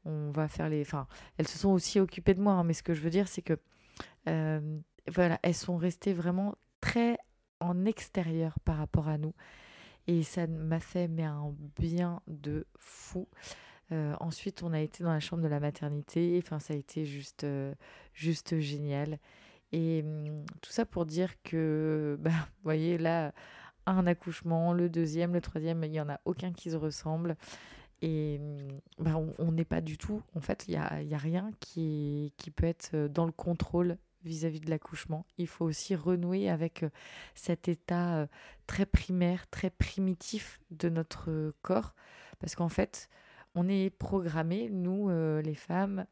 on 0.06 0.32
va 0.32 0.48
faire 0.48 0.70
les. 0.70 0.82
Enfin, 0.82 1.08
elles 1.38 1.48
se 1.48 1.58
sont 1.60 1.70
aussi 1.70 2.00
occupées 2.00 2.34
de 2.34 2.42
moi, 2.42 2.54
hein, 2.54 2.64
mais 2.64 2.74
ce 2.74 2.84
que 2.84 2.94
je 2.94 3.02
veux 3.02 3.10
dire, 3.12 3.28
c'est 3.28 3.44
que. 3.44 3.58
voilà, 4.26 5.40
elles 5.44 5.54
sont 5.54 5.78
restées 5.78 6.14
vraiment 6.14 6.56
très 6.82 7.18
en 7.60 7.86
extérieur 7.86 8.60
par 8.62 8.78
rapport 8.78 9.08
à 9.08 9.18
nous. 9.18 9.34
Et 10.08 10.24
ça 10.24 10.48
m'a 10.48 10.80
fait 10.80 11.08
mais 11.08 11.24
un 11.24 11.54
bien 11.78 12.22
de 12.28 12.66
fou. 12.80 13.28
Euh, 13.92 14.16
ensuite, 14.20 14.64
on 14.64 14.74
a 14.74 14.80
été 14.80 15.04
dans 15.04 15.12
la 15.12 15.20
chambre 15.20 15.44
de 15.44 15.48
la 15.48 15.60
maternité. 15.60 16.40
Enfin, 16.44 16.60
ça 16.60 16.74
a 16.74 16.78
été 16.78 17.06
juste, 17.06 17.44
euh, 17.44 17.74
juste 18.14 18.60
génial. 18.60 19.20
Et 19.72 20.04
hum, 20.06 20.46
tout 20.62 20.72
ça 20.72 20.86
pour 20.86 21.06
dire 21.06 21.42
que, 21.44 22.18
bah, 22.22 22.32
vous 22.32 22.64
voyez, 22.64 22.98
là, 22.98 23.34
un 23.86 24.08
accouchement, 24.08 24.74
le 24.74 24.90
deuxième, 24.90 25.34
le 25.34 25.42
troisième, 25.42 25.84
il 25.84 25.92
n'y 25.92 26.02
en 26.02 26.10
a 26.10 26.20
aucun 26.26 26.54
qui 26.54 26.72
se 26.72 26.76
ressemble. 26.78 27.36
Et 28.02 28.40
hum, 28.40 28.80
bah, 29.00 29.16
on 29.40 29.52
n'est 29.52 29.66
pas 29.66 29.82
du 29.82 29.98
tout, 29.98 30.22
en 30.36 30.42
fait, 30.42 30.66
il 30.68 30.72
n'y 30.72 30.78
a, 30.78 31.02
y 31.02 31.14
a 31.14 31.18
rien 31.18 31.52
qui, 31.60 32.34
qui 32.38 32.52
peut 32.52 32.66
être 32.66 33.08
dans 33.08 33.26
le 33.26 33.32
contrôle 33.32 33.98
vis-à-vis 34.28 34.60
de 34.60 34.70
l'accouchement. 34.70 35.26
Il 35.38 35.48
faut 35.48 35.66
aussi 35.66 35.96
renouer 35.96 36.50
avec 36.50 36.84
euh, 36.84 36.90
cet 37.34 37.68
état 37.68 38.18
euh, 38.18 38.28
très 38.68 38.86
primaire, 38.86 39.48
très 39.50 39.70
primitif 39.70 40.60
de 40.72 40.90
notre 40.90 41.54
corps, 41.62 41.96
parce 42.40 42.56
qu'en 42.56 42.70
fait, 42.70 43.10
on 43.56 43.68
est 43.68 43.90
programmé, 43.90 44.70
nous, 44.70 45.10
euh, 45.10 45.42
les 45.42 45.56
femmes, 45.56 46.06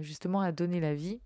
justement 0.00 0.40
à 0.40 0.50
donner 0.50 0.80
la 0.80 0.92
vie. 0.92 1.20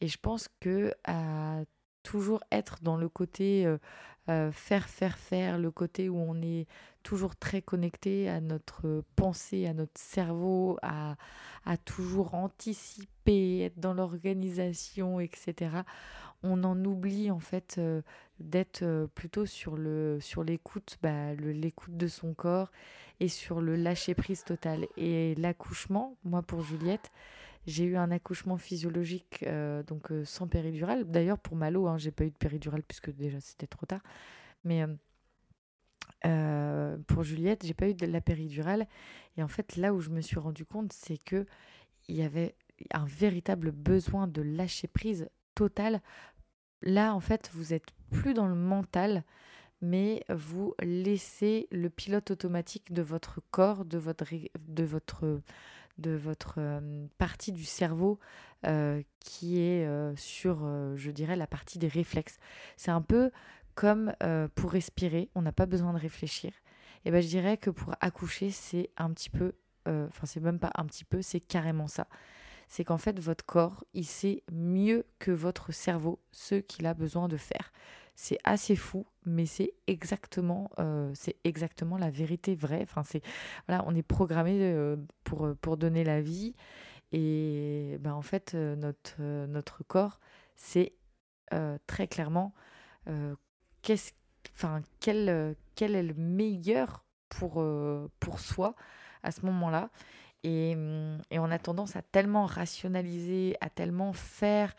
Et 0.00 0.08
je 0.08 0.18
pense 0.18 0.48
que 0.58 0.92
à 1.04 1.60
toujours 2.06 2.40
être 2.52 2.78
dans 2.82 2.96
le 2.96 3.08
côté 3.08 3.66
euh, 3.66 3.78
euh, 4.28 4.52
faire, 4.52 4.88
faire, 4.88 5.18
faire, 5.18 5.58
le 5.58 5.72
côté 5.72 6.08
où 6.08 6.16
on 6.16 6.40
est 6.40 6.66
toujours 7.02 7.34
très 7.34 7.62
connecté 7.62 8.28
à 8.28 8.40
notre 8.40 9.02
pensée, 9.16 9.66
à 9.66 9.74
notre 9.74 10.00
cerveau, 10.00 10.78
à, 10.82 11.16
à 11.64 11.76
toujours 11.76 12.34
anticiper, 12.34 13.62
être 13.62 13.80
dans 13.80 13.92
l'organisation, 13.92 15.18
etc. 15.18 15.78
On 16.44 16.62
en 16.62 16.84
oublie 16.84 17.32
en 17.32 17.40
fait 17.40 17.74
euh, 17.78 18.02
d'être 18.38 19.08
plutôt 19.16 19.46
sur 19.46 19.76
le 19.76 20.18
sur 20.20 20.44
l'écoute, 20.44 20.98
bah, 21.02 21.34
l'écoute 21.34 21.96
de 21.96 22.06
son 22.06 22.34
corps 22.34 22.70
et 23.18 23.28
sur 23.28 23.60
le 23.60 23.74
lâcher 23.74 24.14
prise 24.14 24.44
total. 24.44 24.86
Et 24.96 25.34
l'accouchement, 25.36 26.16
moi 26.24 26.42
pour 26.42 26.62
Juliette, 26.62 27.10
j'ai 27.66 27.84
eu 27.84 27.96
un 27.96 28.10
accouchement 28.10 28.56
physiologique, 28.56 29.44
euh, 29.46 29.82
donc 29.82 30.12
euh, 30.12 30.24
sans 30.24 30.46
péridurale. 30.46 31.04
D'ailleurs, 31.04 31.38
pour 31.38 31.56
Malo, 31.56 31.86
hein, 31.88 31.98
j'ai 31.98 32.12
pas 32.12 32.24
eu 32.24 32.30
de 32.30 32.36
péridurale 32.36 32.82
puisque 32.82 33.10
déjà 33.10 33.40
c'était 33.40 33.66
trop 33.66 33.86
tard. 33.86 34.02
Mais 34.64 34.84
euh, 36.24 36.96
pour 37.06 37.22
Juliette, 37.22 37.66
j'ai 37.66 37.74
pas 37.74 37.88
eu 37.88 37.94
de 37.94 38.06
la 38.06 38.20
péridurale. 38.20 38.86
Et 39.36 39.42
en 39.42 39.48
fait, 39.48 39.76
là 39.76 39.92
où 39.92 40.00
je 40.00 40.10
me 40.10 40.20
suis 40.20 40.38
rendu 40.38 40.64
compte, 40.64 40.92
c'est 40.92 41.18
que 41.18 41.46
il 42.08 42.16
y 42.16 42.22
avait 42.22 42.54
un 42.92 43.04
véritable 43.04 43.72
besoin 43.72 44.28
de 44.28 44.42
lâcher 44.42 44.86
prise 44.86 45.28
total. 45.54 46.00
Là, 46.82 47.14
en 47.14 47.20
fait, 47.20 47.50
vous 47.52 47.74
êtes 47.74 47.90
plus 48.10 48.34
dans 48.34 48.46
le 48.46 48.54
mental, 48.54 49.24
mais 49.80 50.24
vous 50.28 50.74
laissez 50.80 51.66
le 51.72 51.90
pilote 51.90 52.30
automatique 52.30 52.92
de 52.92 53.02
votre 53.02 53.40
corps, 53.50 53.84
de 53.84 53.98
votre, 53.98 54.26
de 54.68 54.84
votre, 54.84 55.40
de 55.98 56.12
votre 56.12 56.56
euh, 56.58 57.06
partie 57.18 57.52
du 57.52 57.64
cerveau 57.64 58.18
euh, 58.66 59.02
qui 59.20 59.60
est 59.60 59.86
euh, 59.86 60.14
sur, 60.16 60.66
je 60.96 61.10
dirais, 61.10 61.36
la 61.36 61.46
partie 61.46 61.78
des 61.78 61.88
réflexes. 61.88 62.38
C'est 62.76 62.90
un 62.90 63.02
peu 63.02 63.30
comme 63.74 64.14
pour 64.54 64.72
respirer, 64.72 65.28
on 65.34 65.42
n'a 65.42 65.52
pas 65.52 65.66
besoin 65.66 65.92
de 65.92 65.98
réfléchir. 65.98 66.50
Et 67.04 67.10
ben 67.10 67.20
je 67.20 67.28
dirais 67.28 67.58
que 67.58 67.68
pour 67.68 67.94
accoucher, 68.00 68.50
c'est 68.50 68.88
un 68.96 69.10
petit 69.12 69.28
peu, 69.28 69.52
enfin 69.86 70.24
c'est 70.24 70.40
même 70.40 70.58
pas 70.58 70.70
un 70.76 70.86
petit 70.86 71.04
peu, 71.04 71.20
c'est 71.20 71.40
carrément 71.40 71.86
ça 71.86 72.08
c'est 72.68 72.84
qu'en 72.84 72.98
fait 72.98 73.18
votre 73.20 73.44
corps, 73.44 73.84
il 73.94 74.04
sait 74.04 74.42
mieux 74.52 75.06
que 75.18 75.30
votre 75.30 75.72
cerveau 75.72 76.20
ce 76.32 76.56
qu'il 76.56 76.86
a 76.86 76.94
besoin 76.94 77.28
de 77.28 77.36
faire. 77.36 77.72
C'est 78.16 78.38
assez 78.44 78.76
fou, 78.76 79.06
mais 79.26 79.46
c'est 79.46 79.74
exactement, 79.86 80.70
euh, 80.78 81.12
exactement 81.44 81.98
la 81.98 82.10
vérité 82.10 82.54
vraie. 82.54 82.82
Enfin, 82.82 83.02
c'est 83.04 83.22
voilà, 83.68 83.84
on 83.86 83.94
est 83.94 84.02
programmé 84.02 84.58
euh, 84.62 84.96
pour 85.22 85.54
pour 85.60 85.76
donner 85.76 86.02
la 86.02 86.20
vie, 86.20 86.54
et 87.12 87.98
ben 88.00 88.14
en 88.14 88.22
fait 88.22 88.54
euh, 88.54 88.74
notre 88.76 89.20
notre 89.46 89.84
corps, 89.84 90.18
c'est 90.56 90.94
très 91.86 92.08
clairement 92.08 92.52
qu'est-ce, 93.82 94.12
quel 94.98 95.54
quel 95.76 95.94
est 95.94 96.02
le 96.02 96.14
meilleur 96.14 97.04
pour 97.28 97.64
pour 98.18 98.40
soi 98.40 98.74
à 99.22 99.30
ce 99.30 99.44
moment-là. 99.46 99.90
Hum, 100.46 101.18
et, 101.30 101.38
on 101.38 101.50
a 101.50 101.58
tendance 101.58 101.96
à 101.96 102.02
tellement 102.02 102.46
rationaliser, 102.46 103.56
à 103.60 103.70
tellement 103.70 104.12
faire 104.12 104.74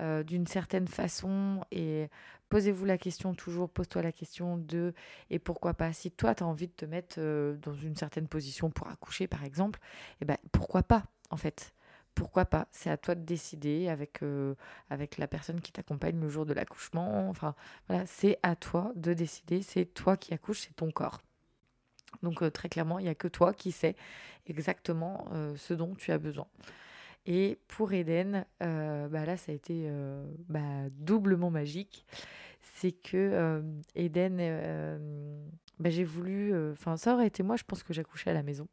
euh, 0.00 0.22
d'une 0.22 0.46
certaine 0.46 0.88
façon. 0.88 1.60
Et 1.70 2.08
posez-vous 2.52 2.84
la 2.84 2.98
question 2.98 3.32
toujours, 3.32 3.70
pose-toi 3.70 4.02
la 4.02 4.12
question 4.12 4.58
de 4.58 4.92
et 5.30 5.38
pourquoi 5.38 5.72
pas. 5.72 5.94
Si 5.94 6.10
toi, 6.10 6.34
tu 6.34 6.42
as 6.42 6.46
envie 6.46 6.66
de 6.66 6.72
te 6.72 6.84
mettre 6.84 7.16
euh, 7.16 7.56
dans 7.56 7.72
une 7.72 7.96
certaine 7.96 8.28
position 8.28 8.68
pour 8.68 8.88
accoucher, 8.88 9.26
par 9.26 9.42
exemple, 9.42 9.80
eh 10.20 10.26
ben, 10.26 10.36
pourquoi 10.52 10.82
pas, 10.82 11.06
en 11.30 11.38
fait? 11.38 11.72
Pourquoi 12.14 12.44
pas? 12.44 12.68
C'est 12.70 12.90
à 12.90 12.98
toi 12.98 13.14
de 13.14 13.22
décider 13.22 13.88
avec, 13.88 14.22
euh, 14.22 14.54
avec 14.90 15.16
la 15.16 15.26
personne 15.26 15.62
qui 15.62 15.72
t'accompagne 15.72 16.20
le 16.20 16.28
jour 16.28 16.44
de 16.44 16.52
l'accouchement. 16.52 17.30
Enfin, 17.30 17.54
voilà, 17.88 18.04
c'est 18.04 18.38
à 18.42 18.54
toi 18.54 18.92
de 18.96 19.14
décider. 19.14 19.62
C'est 19.62 19.86
toi 19.86 20.18
qui 20.18 20.34
accouches, 20.34 20.60
c'est 20.66 20.76
ton 20.76 20.90
corps. 20.90 21.22
Donc 22.22 22.42
euh, 22.42 22.50
très 22.50 22.68
clairement, 22.68 22.98
il 22.98 23.04
n'y 23.04 23.08
a 23.08 23.14
que 23.14 23.28
toi 23.28 23.54
qui 23.54 23.72
sais 23.72 23.96
exactement 24.46 25.26
ce 25.56 25.72
dont 25.72 25.94
tu 25.94 26.12
as 26.12 26.18
besoin. 26.18 26.46
Et 27.26 27.58
pour 27.68 27.92
Eden, 27.92 28.44
bah 28.60 29.24
là, 29.24 29.36
ça 29.36 29.52
a 29.52 29.54
été 29.54 29.88
bah, 30.48 30.88
doublement 30.90 31.50
magique. 31.50 32.04
C'est 32.60 32.92
que 32.92 33.62
Eden 33.94 34.40
bah, 35.82 35.90
j'ai 35.90 36.04
voulu. 36.04 36.54
Euh, 36.54 36.72
enfin, 36.72 36.96
ça 36.96 37.14
aurait 37.14 37.26
été 37.26 37.42
moi, 37.42 37.56
je 37.56 37.64
pense 37.64 37.82
que 37.82 37.92
j'accouchais 37.92 38.30
à 38.30 38.34
la 38.34 38.44
maison. 38.44 38.68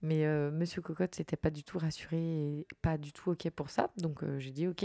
Mais 0.00 0.24
euh, 0.24 0.52
Monsieur 0.52 0.80
Cocotte 0.80 1.14
s'était 1.14 1.36
pas 1.36 1.50
du 1.50 1.64
tout 1.64 1.76
rassuré 1.78 2.18
et 2.18 2.66
pas 2.82 2.98
du 2.98 3.12
tout 3.12 3.32
OK 3.32 3.50
pour 3.50 3.68
ça. 3.68 3.90
Donc 3.96 4.22
euh, 4.22 4.38
j'ai 4.38 4.52
dit 4.52 4.68
OK. 4.68 4.84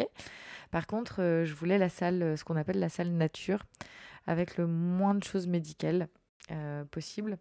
Par 0.72 0.88
contre, 0.88 1.18
je 1.46 1.54
voulais 1.54 1.78
la 1.78 1.90
salle, 1.90 2.36
ce 2.38 2.44
qu'on 2.44 2.56
appelle 2.56 2.80
la 2.80 2.90
salle 2.90 3.12
nature, 3.12 3.64
avec 4.26 4.58
le 4.58 4.66
moins 4.66 5.14
de 5.14 5.24
choses 5.24 5.48
médicales 5.48 6.08
possible. 6.92 7.38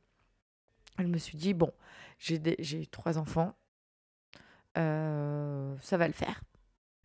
Je 0.99 1.05
me 1.05 1.19
suis 1.19 1.39
dit, 1.39 1.55
bon, 1.55 1.73
j'ai 2.19 2.87
trois 2.87 3.19
enfants. 3.19 3.55
Ça 4.77 5.97
va 5.97 6.07
le 6.07 6.13
faire. 6.13 6.43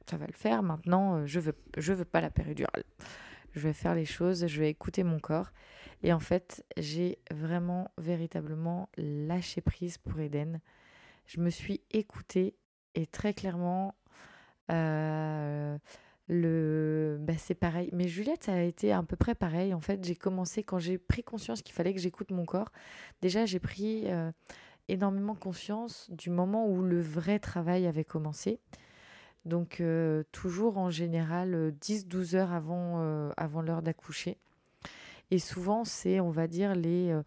Ça 0.09 0.17
va 0.17 0.27
le 0.27 0.33
faire. 0.33 0.61
Maintenant, 0.61 1.25
je 1.25 1.39
veux, 1.39 1.55
je 1.77 1.93
veux 1.93 2.05
pas 2.05 2.21
la 2.21 2.29
péridurale 2.29 2.83
je 3.53 3.59
vais 3.59 3.73
faire 3.73 3.95
les 3.95 4.05
choses, 4.05 4.47
je 4.47 4.59
vais 4.59 4.69
écouter 4.69 5.03
mon 5.03 5.19
corps. 5.19 5.51
Et 6.03 6.13
en 6.13 6.19
fait, 6.19 6.65
j'ai 6.77 7.19
vraiment, 7.31 7.91
véritablement 7.97 8.89
lâché 8.97 9.61
prise 9.61 9.97
pour 9.97 10.19
Eden. 10.19 10.59
Je 11.25 11.39
me 11.39 11.49
suis 11.49 11.81
écoutée 11.91 12.55
et 12.95 13.05
très 13.05 13.33
clairement, 13.33 13.95
euh, 14.71 15.77
le, 16.27 17.17
bah, 17.19 17.33
c'est 17.37 17.55
pareil. 17.55 17.89
Mais 17.93 18.07
Juliette, 18.07 18.45
ça 18.45 18.53
a 18.53 18.61
été 18.61 18.91
à 18.91 19.03
peu 19.03 19.15
près 19.15 19.35
pareil. 19.35 19.73
En 19.73 19.79
fait, 19.79 20.03
j'ai 20.03 20.15
commencé 20.15 20.63
quand 20.63 20.79
j'ai 20.79 20.97
pris 20.97 21.23
conscience 21.23 21.61
qu'il 21.61 21.75
fallait 21.75 21.93
que 21.93 21.99
j'écoute 21.99 22.31
mon 22.31 22.45
corps. 22.45 22.71
Déjà, 23.21 23.45
j'ai 23.45 23.59
pris 23.59 24.05
euh, 24.07 24.31
énormément 24.91 25.35
conscience 25.35 26.07
du 26.11 26.29
moment 26.29 26.67
où 26.67 26.81
le 26.81 27.01
vrai 27.01 27.39
travail 27.39 27.87
avait 27.87 28.03
commencé. 28.03 28.59
Donc 29.45 29.81
euh, 29.81 30.23
toujours 30.31 30.77
en 30.77 30.89
général 30.89 31.73
10-12 31.81 32.35
euh, 32.35 32.37
heures 32.37 32.51
avant, 32.51 32.95
euh, 32.99 33.31
avant 33.37 33.61
l'heure 33.61 33.81
d'accoucher. 33.81 34.37
Et 35.31 35.39
souvent 35.39 35.85
c'est, 35.85 36.19
on 36.19 36.29
va 36.29 36.47
dire, 36.47 36.75
les 36.75 37.17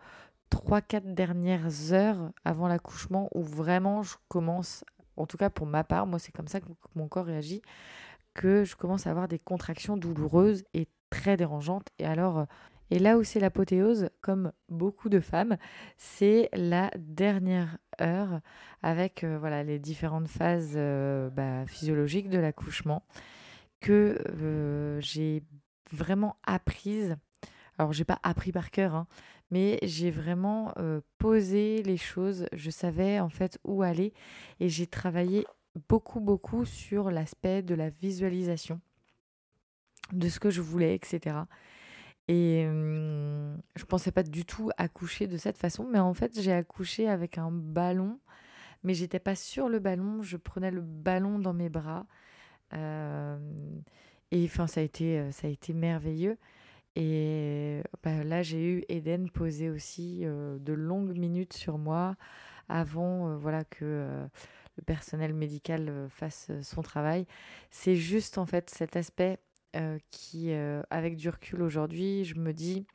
3-4 0.51 1.15
dernières 1.15 1.93
heures 1.93 2.31
avant 2.45 2.69
l'accouchement 2.69 3.31
où 3.35 3.43
vraiment 3.43 4.03
je 4.03 4.17
commence, 4.29 4.85
en 5.17 5.27
tout 5.27 5.39
cas 5.39 5.49
pour 5.49 5.67
ma 5.67 5.85
part, 5.85 6.07
moi 6.07 6.19
c'est 6.19 6.33
comme 6.33 6.49
ça 6.49 6.61
que 6.61 6.67
mon 6.95 7.09
corps 7.09 7.25
réagit, 7.25 7.63
que 8.35 8.65
je 8.65 8.77
commence 8.77 9.07
à 9.07 9.11
avoir 9.11 9.27
des 9.27 9.39
contractions 9.39 9.97
douloureuses 9.97 10.65
et 10.75 10.87
très 11.09 11.39
dérangeantes. 11.39 11.89
Et 11.99 12.05
alors 12.05 12.47
et 12.91 12.99
là 12.99 13.17
où 13.17 13.25
c'est 13.25 13.41
l'apothéose, 13.41 14.11
comme 14.21 14.53
beaucoup 14.69 15.09
de 15.09 15.21
femmes, 15.21 15.57
c'est 15.97 16.49
la 16.53 16.91
dernière 16.97 17.79
heure 18.01 18.41
avec 18.83 19.25
euh, 19.25 19.39
voilà, 19.39 19.63
les 19.63 19.79
différentes 19.79 20.29
phases 20.29 20.75
euh, 20.77 21.31
bah, 21.31 21.67
physiologiques 21.67 22.29
de 22.29 22.39
l'accouchement 22.39 23.05
que 23.81 24.19
euh, 24.41 25.01
j'ai 25.01 25.43
vraiment 25.93 26.37
apprises. 26.45 27.17
Alors, 27.79 27.93
j'ai 27.93 28.05
pas 28.05 28.21
appris 28.23 28.53
par 28.53 28.71
cœur, 28.71 28.95
hein, 28.95 29.07
mais 29.51 29.79
j'ai 29.83 30.11
vraiment 30.11 30.73
posé 31.19 31.83
les 31.83 31.97
choses. 31.97 32.47
Je 32.53 32.71
savais 32.71 33.19
en 33.19 33.29
fait 33.29 33.59
où 33.65 33.83
aller 33.83 34.13
et 34.61 34.69
j'ai 34.69 34.87
travaillé 34.87 35.45
beaucoup, 35.89 36.21
beaucoup 36.21 36.65
sur 36.65 37.11
l'aspect 37.11 37.63
de 37.63 37.75
la 37.75 37.91
visualisation 37.91 38.81
de 40.13 40.29
ce 40.29 40.39
que 40.39 40.51
je 40.51 40.61
voulais, 40.61 40.95
etc. 40.95 41.37
Et 42.29 42.65
je 43.77 43.85
pensais 43.85 44.13
pas 44.13 44.23
du 44.23 44.45
tout 44.47 44.71
accoucher 44.79 45.27
de 45.27 45.37
cette 45.37 45.59
façon, 45.59 45.87
mais 45.91 45.99
en 45.99 46.15
fait, 46.15 46.41
j'ai 46.41 46.53
accouché 46.53 47.09
avec 47.09 47.39
un 47.39 47.51
ballon, 47.51 48.19
mais 48.83 48.95
j'étais 48.95 49.19
pas 49.19 49.35
sur 49.35 49.69
le 49.69 49.79
ballon, 49.79 50.23
je 50.23 50.37
prenais 50.37 50.71
le 50.71 50.81
ballon 50.81 51.39
dans 51.39 51.53
mes 51.53 51.69
bras. 51.69 52.07
et 52.73 54.45
enfin, 54.45 54.67
ça 54.67 54.81
a 54.81 54.85
été, 54.85 55.31
ça 55.33 55.49
a 55.49 55.51
été 55.51 55.73
merveilleux. 55.75 56.39
Et 56.97 57.83
bah, 58.03 58.25
là, 58.25 58.43
j'ai 58.43 58.73
eu 58.73 58.85
Eden 58.89 59.29
poser 59.31 59.69
aussi 59.71 60.21
de 60.25 60.73
longues 60.73 61.19
minutes 61.19 61.53
sur 61.55 61.79
moi 61.79 62.17
avant 62.69 63.37
voilà, 63.37 63.65
que 63.65 64.27
le 64.77 64.83
personnel 64.83 65.35
médical 65.35 66.07
fasse 66.09 66.51
son 66.63 66.83
travail. 66.83 67.27
C'est 67.71 67.97
juste 67.97 68.39
en 68.39 68.47
fait 68.47 68.71
cet 68.71 68.97
aspect 68.97 69.39
euh, 69.75 69.99
qui, 70.11 70.53
euh, 70.53 70.83
avec 70.91 71.17
du 71.17 71.29
recul 71.29 71.63
aujourd'hui, 71.63 72.25
je 72.25 72.37
me 72.37 72.53
dis, 72.53 72.87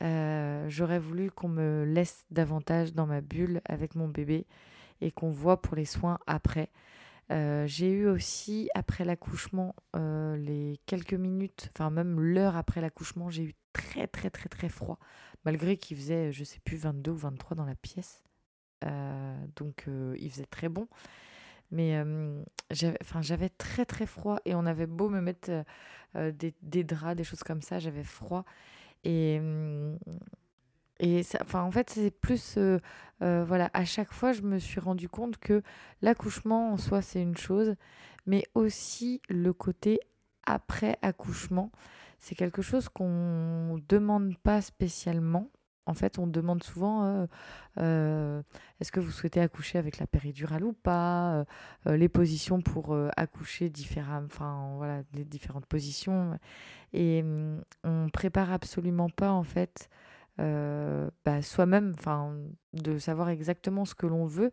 euh, 0.00 0.68
j'aurais 0.68 0.98
voulu 0.98 1.30
qu'on 1.30 1.48
me 1.48 1.84
laisse 1.84 2.24
davantage 2.30 2.92
dans 2.94 3.06
ma 3.06 3.20
bulle 3.20 3.60
avec 3.64 3.96
mon 3.96 4.06
bébé 4.06 4.46
et 5.00 5.10
qu'on 5.10 5.30
voit 5.30 5.60
pour 5.60 5.74
les 5.74 5.84
soins 5.84 6.18
après. 6.26 6.70
j'ai 7.30 7.90
eu 7.90 8.06
aussi, 8.06 8.70
après 8.74 9.04
l'accouchement, 9.04 9.74
les 9.94 10.78
quelques 10.86 11.14
minutes, 11.14 11.70
enfin 11.74 11.90
même 11.90 12.20
l'heure 12.20 12.56
après 12.56 12.80
l'accouchement, 12.80 13.28
j'ai 13.30 13.42
eu 13.42 13.54
très 13.72 14.06
très 14.06 14.30
très 14.30 14.48
très 14.48 14.68
froid, 14.68 14.98
malgré 15.44 15.76
qu'il 15.76 15.96
faisait, 15.96 16.32
je 16.32 16.44
sais 16.44 16.60
plus, 16.60 16.76
22 16.76 17.10
ou 17.10 17.16
23 17.16 17.56
dans 17.56 17.64
la 17.64 17.74
pièce. 17.74 18.22
donc 19.56 19.86
il 20.16 20.30
faisait 20.30 20.46
très 20.46 20.68
bon. 20.68 20.88
Mais 21.70 22.02
j'avais 22.70 23.48
très 23.50 23.84
très 23.84 24.06
froid 24.06 24.38
et 24.44 24.54
on 24.54 24.66
avait 24.66 24.86
beau 24.86 25.08
me 25.08 25.20
mettre 25.20 25.50
des, 26.14 26.84
draps, 26.84 27.16
des 27.16 27.24
choses 27.24 27.42
comme 27.42 27.62
ça, 27.62 27.78
j'avais 27.78 28.04
froid. 28.04 28.44
Et, 29.04 29.40
et 30.98 31.22
ça, 31.22 31.44
en 31.54 31.70
fait, 31.70 31.90
c'est 31.90 32.10
plus. 32.10 32.58
voilà, 33.20 33.70
à 33.74 33.84
chaque 33.84 34.12
fois, 34.12 34.32
je 34.32 34.42
me 34.42 34.58
suis 34.58 34.80
rendu 34.80 35.08
compte 35.08 35.36
que 35.38 35.62
l'accouchement 36.00 36.72
en 36.72 36.76
soi, 36.78 37.02
c'est 37.02 37.20
une 37.20 37.36
chose, 37.36 37.74
mais 38.26 38.44
aussi 38.54 39.20
le 39.28 39.52
côté 39.52 40.00
après 40.48 40.98
accouchement, 41.02 41.70
c'est 42.18 42.34
quelque 42.34 42.62
chose 42.62 42.88
qu'on 42.88 43.74
ne 43.74 43.80
demande 43.88 44.36
pas 44.38 44.60
spécialement 44.60 45.50
en 45.88 45.94
fait, 45.94 46.18
on 46.18 46.26
demande 46.26 46.62
souvent 46.62 47.04
euh, 47.04 47.26
euh, 47.80 48.42
est-ce 48.78 48.92
que 48.92 49.00
vous 49.00 49.10
souhaitez 49.10 49.40
accoucher 49.40 49.78
avec 49.78 49.98
la 49.98 50.06
péridurale 50.06 50.62
ou 50.62 50.74
pas 50.74 51.46
euh, 51.86 51.96
Les 51.96 52.10
positions 52.10 52.60
pour 52.60 52.94
accoucher 53.16 53.70
différemment, 53.70 54.26
enfin 54.26 54.74
voilà, 54.76 55.00
les 55.14 55.24
différentes 55.24 55.64
positions. 55.64 56.38
Et 56.92 57.22
hum, 57.22 57.62
on 57.84 58.10
prépare 58.10 58.52
absolument 58.52 59.08
pas 59.08 59.32
en 59.32 59.44
fait 59.44 59.88
bah, 60.36 61.42
soi-même, 61.42 61.94
de 62.74 62.98
savoir 62.98 63.30
exactement 63.30 63.84
ce 63.84 63.94
que 63.96 64.06
l'on 64.06 64.26
veut 64.26 64.52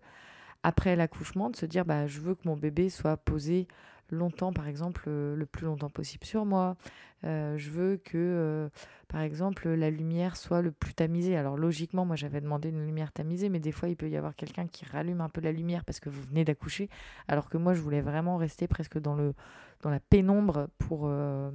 après 0.64 0.96
l'accouchement, 0.96 1.52
de 1.52 1.56
se 1.56 1.68
dire 1.68 1.86
bah 1.86 2.08
je 2.08 2.22
veux 2.22 2.34
que 2.34 2.48
mon 2.48 2.56
bébé 2.58 2.90
soit 2.90 3.18
posé 3.18 3.68
longtemps, 4.10 4.53
par 4.53 4.68
exemple, 4.68 5.10
le 5.10 5.45
plus 5.45 5.66
longtemps 5.66 5.89
possible 5.89 6.26
sur 6.26 6.45
moi. 6.45 6.76
je 7.24 7.70
veux 7.70 7.97
que 7.97 8.70
par 9.08 9.22
exemple, 9.22 9.70
la 9.70 9.89
lumière 9.89 10.36
soit 10.36 10.62
le 10.62 10.72
plus 10.72 10.93
tamisée. 10.93 11.38
Alors 11.38 11.58
logiquement, 11.58 12.06
moi 12.06 12.16
j'avais 12.16 12.41
demandé 12.41 12.70
une 12.70 12.86
lumière 12.86 13.12
tamisée, 13.12 13.49
mais 13.49 13.60
des 13.60 13.72
fois 13.72 13.88
il 13.88 13.95
peut 13.95 14.10
y 14.10 14.18
avoir 14.18 14.36
quelqu'un 14.36 14.68
qui 14.68 14.84
rallume 14.86 15.22
un 15.22 15.30
peu 15.30 15.41
la 15.41 15.51
lumière 15.51 15.86
parce 15.86 15.99
que 15.99 16.10
vous 16.10 16.22
venez 16.24 16.43
d'accoucher, 16.43 16.89
alors 17.28 17.47
que 17.47 17.58
moi 17.58 17.74
je 17.74 17.82
voulais 17.82 18.01
vraiment 18.01 18.38
rester 18.38 18.68
presque 18.68 18.97
dans, 18.99 19.16
le, 19.16 19.34
dans 19.82 19.89
la 19.89 19.99
pénombre 19.99 20.68
pour, 20.80 21.03
euh, 21.06 21.51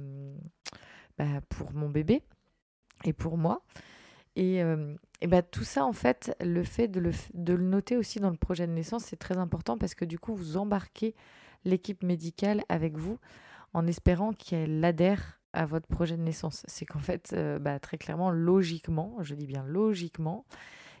bah, 1.17 1.25
pour 1.49 1.73
mon 1.73 1.89
bébé 1.89 2.23
et 3.03 3.13
pour 3.13 3.37
moi. 3.37 3.61
Et, 4.37 4.63
euh, 4.63 4.95
et 5.19 5.27
bah, 5.27 5.41
tout 5.41 5.65
ça, 5.65 5.85
en 5.85 5.91
fait, 5.91 6.35
le 6.39 6.63
fait 6.63 6.87
de 6.87 7.01
le, 7.01 7.11
de 7.33 7.53
le 7.53 7.63
noter 7.63 7.97
aussi 7.97 8.21
dans 8.21 8.29
le 8.29 8.37
projet 8.37 8.65
de 8.65 8.71
naissance, 8.71 9.03
c'est 9.03 9.17
très 9.17 9.37
important 9.37 9.77
parce 9.77 9.93
que 9.93 10.05
du 10.05 10.17
coup, 10.17 10.33
vous 10.33 10.55
embarquez 10.55 11.15
l'équipe 11.65 12.03
médicale 12.03 12.63
avec 12.69 12.97
vous 12.97 13.19
en 13.73 13.87
espérant 13.87 14.33
qu'elle 14.33 14.83
adhère 14.83 15.39
à 15.53 15.65
votre 15.65 15.87
projet 15.87 16.17
de 16.17 16.21
naissance. 16.21 16.63
C'est 16.67 16.85
qu'en 16.85 16.99
fait, 16.99 17.31
euh, 17.33 17.59
bah, 17.59 17.79
très 17.79 17.97
clairement, 17.97 18.29
logiquement, 18.31 19.17
je 19.21 19.35
dis 19.35 19.47
bien 19.47 19.63
logiquement, 19.65 20.45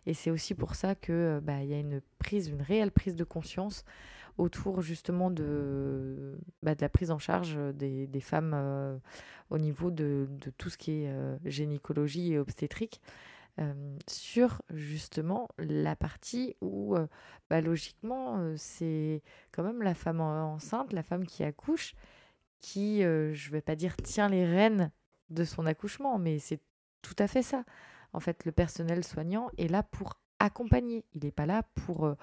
et 0.05 0.13
c'est 0.13 0.31
aussi 0.31 0.55
pour 0.55 0.75
ça 0.75 0.95
que 0.95 1.39
bah, 1.43 1.63
il 1.63 1.69
y 1.69 1.73
a 1.73 1.79
une 1.79 2.01
prise, 2.19 2.47
une 2.47 2.61
réelle 2.61 2.91
prise 2.91 3.15
de 3.15 3.23
conscience 3.23 3.85
autour 4.37 4.81
justement 4.81 5.29
de, 5.29 6.37
bah, 6.63 6.73
la 6.79 6.89
prise 6.89 7.11
en 7.11 7.19
charge 7.19 7.57
des, 7.75 8.07
femmes 8.21 8.53
euh, 8.55 8.97
au 9.49 9.57
niveau 9.57 9.91
de, 9.91 10.27
tout 10.57 10.69
ce 10.69 10.77
qui 10.77 11.03
est 11.03 11.09
euh, 11.09 11.37
gynécologie 11.45 12.33
et 12.33 12.39
obstétrique. 12.39 13.01
Sur 14.07 14.61
justement 14.69 15.47
la 15.57 15.95
partie 15.95 16.55
où 16.61 16.95
bah, 17.49 17.61
logiquement 17.61 18.53
c'est 18.57 19.21
quand 19.51 19.63
même 19.63 19.81
la 19.81 19.93
femme 19.93 20.21
enceinte, 20.21 20.93
la 20.93 21.03
femme 21.03 21.25
qui 21.25 21.43
accouche, 21.43 21.95
qui, 22.61 23.03
euh, 23.03 23.33
je 23.33 23.51
vais 23.51 23.61
pas 23.61 23.75
dire 23.75 23.97
tient 23.97 24.29
les 24.29 24.45
rênes 24.45 24.91
de 25.29 25.43
son 25.43 25.65
accouchement, 25.65 26.17
mais 26.17 26.39
c'est 26.39 26.61
tout 27.01 27.15
à 27.19 27.27
fait 27.27 27.41
ça. 27.41 27.65
En 28.13 28.19
fait, 28.19 28.45
le 28.45 28.51
personnel 28.51 29.03
soignant 29.03 29.49
est 29.57 29.67
là 29.67 29.83
pour 29.83 30.19
accompagner. 30.39 31.03
Il 31.13 31.25
n'est 31.25 31.31
pas 31.31 31.45
là 31.45 31.63
pour, 31.85 32.05
euh, 32.05 32.15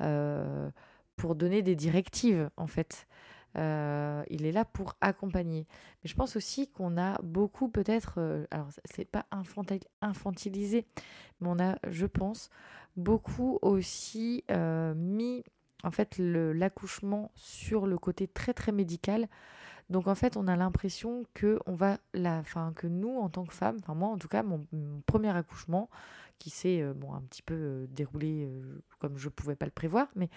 euh, 0.00 0.70
pour 1.16 1.34
donner 1.34 1.62
des 1.62 1.76
directives, 1.76 2.50
en 2.56 2.66
fait. 2.66 3.06
Il 3.56 4.46
est 4.46 4.52
là 4.52 4.64
pour 4.64 4.96
accompagner. 5.00 5.66
Mais 6.02 6.10
je 6.10 6.14
pense 6.14 6.36
aussi 6.36 6.68
qu'on 6.68 6.96
a 6.96 7.20
beaucoup 7.22 7.68
peut-être, 7.68 8.46
alors 8.50 8.68
c'est 8.84 9.04
pas 9.04 9.26
infantilisé, 10.00 10.86
mais 11.40 11.48
on 11.48 11.58
a, 11.58 11.76
je 11.88 12.06
pense, 12.06 12.50
beaucoup 12.96 13.58
aussi 13.62 14.44
mis 14.96 15.44
en 15.84 15.90
fait 15.90 16.16
l'accouchement 16.18 17.30
sur 17.34 17.86
le 17.86 17.98
côté 17.98 18.26
très 18.26 18.54
très 18.54 18.72
médical. 18.72 19.28
Donc 19.90 20.08
en 20.08 20.14
fait, 20.14 20.36
on 20.36 20.48
a 20.48 20.56
l'impression 20.56 21.24
que 21.34 21.58
on 21.66 21.74
va 21.74 21.98
la, 22.14 22.42
que 22.74 22.86
nous 22.86 23.18
en 23.18 23.28
tant 23.28 23.44
que 23.44 23.52
femmes, 23.52 23.76
enfin 23.80 23.94
moi 23.94 24.08
en 24.08 24.16
tout 24.16 24.28
cas, 24.28 24.42
mon, 24.42 24.66
premier 25.06 25.28
accouchement 25.36 25.90
qui 26.38 26.50
s'est 26.50 26.80
euh, 26.82 26.94
bon 26.94 27.12
un 27.14 27.20
petit 27.20 27.42
peu 27.42 27.54
euh, 27.54 27.86
déroulé 27.90 28.46
euh, 28.46 28.82
comme 28.98 29.18
je 29.18 29.28
pouvais 29.28 29.56
pas 29.56 29.66
le 29.66 29.70
prévoir, 29.70 30.08
mais 30.16 30.30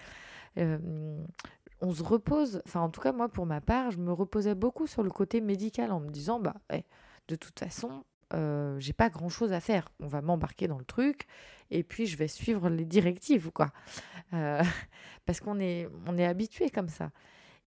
on 1.80 1.92
se 1.92 2.02
repose. 2.02 2.62
Enfin 2.66 2.80
en 2.80 2.90
tout 2.90 3.00
cas 3.00 3.12
moi 3.12 3.28
pour 3.28 3.46
ma 3.46 3.60
part, 3.60 3.90
je 3.90 3.98
me 3.98 4.12
reposais 4.12 4.54
beaucoup 4.54 4.86
sur 4.86 5.02
le 5.02 5.10
côté 5.10 5.40
médical 5.40 5.92
en 5.92 6.00
me 6.00 6.10
disant 6.10 6.40
bah 6.40 6.56
eh, 6.72 6.84
de 7.28 7.36
toute 7.36 7.58
façon 7.58 8.04
euh, 8.34 8.78
j'ai 8.78 8.92
pas 8.92 9.08
grand 9.08 9.28
chose 9.28 9.52
à 9.52 9.60
faire. 9.60 9.88
On 10.00 10.06
va 10.06 10.20
m'embarquer 10.20 10.68
dans 10.68 10.78
le 10.78 10.84
truc 10.84 11.26
et 11.70 11.82
puis 11.82 12.06
je 12.06 12.16
vais 12.16 12.28
suivre 12.28 12.68
les 12.68 12.84
directives, 12.84 13.50
quoi. 13.50 13.70
Euh, 14.32 14.62
parce 15.26 15.40
qu'on 15.40 15.60
est, 15.60 15.88
on 16.06 16.18
est 16.18 16.26
habitué 16.26 16.70
comme 16.70 16.88
ça. 16.88 17.10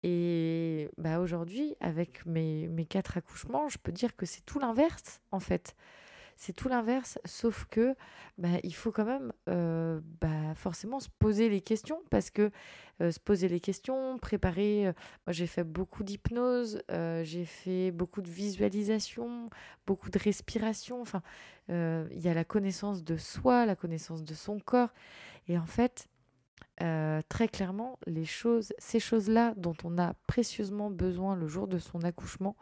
Et 0.03 0.89
bah, 0.97 1.19
aujourd'hui, 1.19 1.75
avec 1.81 2.25
mes, 2.25 2.67
mes 2.69 2.85
quatre 2.85 3.17
accouchements, 3.17 3.67
je 3.67 3.77
peux 3.77 3.91
dire 3.91 4.15
que 4.15 4.25
c'est 4.25 4.45
tout 4.45 4.59
l'inverse, 4.59 5.21
en 5.31 5.41
fait 5.41 5.75
c'est 6.39 6.53
tout 6.53 6.69
l'inverse, 6.69 7.19
sauf 7.25 7.65
que 7.65 7.95
bah, 8.37 8.47
il 8.63 8.73
faut 8.73 8.93
quand 8.93 9.03
même 9.03 9.33
euh, 9.49 9.99
bah, 10.21 10.55
forcément 10.55 11.01
se 11.01 11.09
poser 11.19 11.49
les 11.49 11.59
questions, 11.59 12.01
parce 12.09 12.29
que 12.29 12.49
euh, 13.01 13.11
se 13.11 13.19
poser 13.19 13.49
les 13.49 13.59
questions, 13.59 14.17
préparer, 14.17 14.87
euh, 14.87 14.93
moi 15.27 15.33
j'ai 15.33 15.47
fait 15.47 15.65
beaucoup 15.65 16.01
d'hypnose, 16.01 16.81
j'ai 17.23 17.43
fait 17.43 17.91
beaucoup 17.91 18.21
de 18.21 18.29
visualisation, 18.29 19.49
beaucoup 19.85 20.09
de 20.09 20.17
respiration, 20.17 21.01
enfin, 21.01 21.21
il 21.67 22.19
y 22.19 22.29
a 22.29 22.33
la 22.33 22.45
connaissance 22.45 23.03
de 23.03 23.17
soi, 23.17 23.65
la 23.65 23.75
connaissance 23.75 24.23
de 24.23 24.33
son 24.33 24.59
corps, 24.59 24.93
et 25.49 25.57
en 25.57 25.65
fait, 25.65 26.07
très 26.77 27.49
clairement, 27.49 27.99
les 28.07 28.25
choses, 28.25 28.71
ces 28.77 29.01
choses-là 29.01 29.53
dont 29.57 29.75
on 29.83 29.97
a 29.97 30.13
précieusement 30.25 30.89
besoin 30.89 31.35
le 31.35 31.47
jour 31.47 31.67
de 31.67 31.79
son 31.79 32.01
accouchement, 32.03 32.55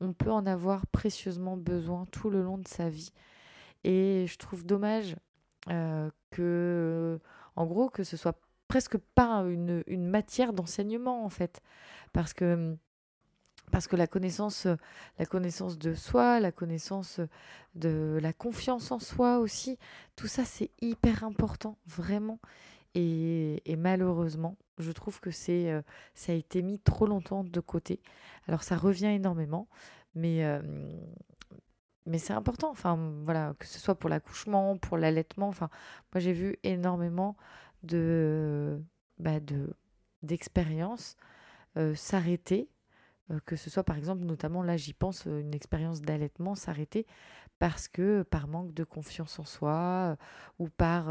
on 0.00 0.12
peut 0.12 0.30
en 0.30 0.46
avoir 0.46 0.86
précieusement 0.86 1.56
besoin 1.56 2.06
tout 2.06 2.30
le 2.30 2.42
long 2.42 2.58
de 2.58 2.68
sa 2.68 2.88
vie. 2.88 3.12
Et 3.84 4.26
je 4.26 4.38
trouve 4.38 4.64
dommage 4.64 5.16
euh, 5.70 6.10
que, 6.30 7.20
en 7.56 7.66
gros, 7.66 7.88
que 7.88 8.02
ce 8.02 8.16
soit 8.16 8.38
presque 8.68 8.96
pas 8.96 9.44
une, 9.44 9.82
matière 10.08 10.52
d'enseignement 10.52 11.24
en 11.24 11.28
fait, 11.28 11.60
parce 12.12 12.32
que 12.32 12.76
parce 13.70 13.88
que 13.88 13.96
la 13.96 14.06
connaissance, 14.06 14.66
la 15.18 15.26
connaissance 15.26 15.78
de 15.78 15.94
soi, 15.94 16.38
la 16.38 16.52
connaissance 16.52 17.20
de 17.74 18.18
la 18.20 18.32
confiance 18.32 18.90
en 18.92 18.98
soi 18.98 19.38
aussi, 19.38 19.78
tout 20.16 20.26
ça 20.26 20.44
c'est 20.44 20.70
hyper 20.80 21.24
important, 21.24 21.78
vraiment. 21.86 22.38
Et, 22.94 23.76
malheureusement, 23.76 24.56
je 24.78 24.92
trouve 24.92 25.20
que 25.20 25.30
c'est, 25.30 25.70
euh, 25.70 25.82
ça 26.14 26.32
a 26.32 26.34
été 26.34 26.62
mis 26.62 26.78
trop 26.78 27.06
longtemps 27.06 27.44
de 27.44 27.60
côté. 27.60 28.00
Alors 28.46 28.62
ça 28.62 28.76
revient 28.76 29.06
énormément, 29.06 29.68
mais, 30.14 30.44
euh, 30.44 30.62
mais 32.06 32.18
c'est 32.18 32.32
important. 32.32 32.70
Enfin, 32.70 32.96
voilà, 33.24 33.54
que 33.58 33.66
ce 33.66 33.78
soit 33.80 33.96
pour 33.96 34.10
l'accouchement, 34.10 34.76
pour 34.78 34.96
l'allaitement. 34.96 35.48
Enfin, 35.48 35.70
moi 36.12 36.20
j'ai 36.20 36.32
vu 36.32 36.56
énormément 36.62 37.36
de, 37.82 38.80
bah, 39.18 39.40
de 39.40 39.74
d'expériences 40.22 41.16
euh, 41.76 41.94
s'arrêter 41.94 42.68
que 43.46 43.56
ce 43.56 43.70
soit 43.70 43.84
par 43.84 43.96
exemple, 43.96 44.24
notamment 44.24 44.62
là 44.62 44.76
j'y 44.76 44.92
pense, 44.92 45.24
une 45.26 45.54
expérience 45.54 46.02
d'allaitement 46.02 46.54
s'arrêter 46.54 47.06
parce 47.58 47.88
que 47.88 48.22
par 48.22 48.48
manque 48.48 48.74
de 48.74 48.84
confiance 48.84 49.38
en 49.38 49.44
soi 49.44 50.16
ou 50.58 50.68
par 50.68 51.08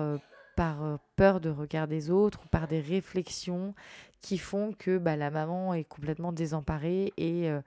par 0.56 0.84
euh, 0.84 0.98
peur 1.16 1.40
de 1.40 1.50
regard 1.50 1.88
des 1.88 2.10
autres 2.10 2.42
ou 2.46 2.48
par 2.48 2.68
des 2.68 2.80
réflexions 2.80 3.74
qui 4.22 4.38
font 4.38 4.74
que 4.78 4.98
bah, 4.98 5.16
la 5.16 5.32
maman 5.32 5.74
est 5.74 5.84
complètement 5.84 6.32
désemparée 6.32 7.14
et, 7.18 7.50
euh, 7.50 7.62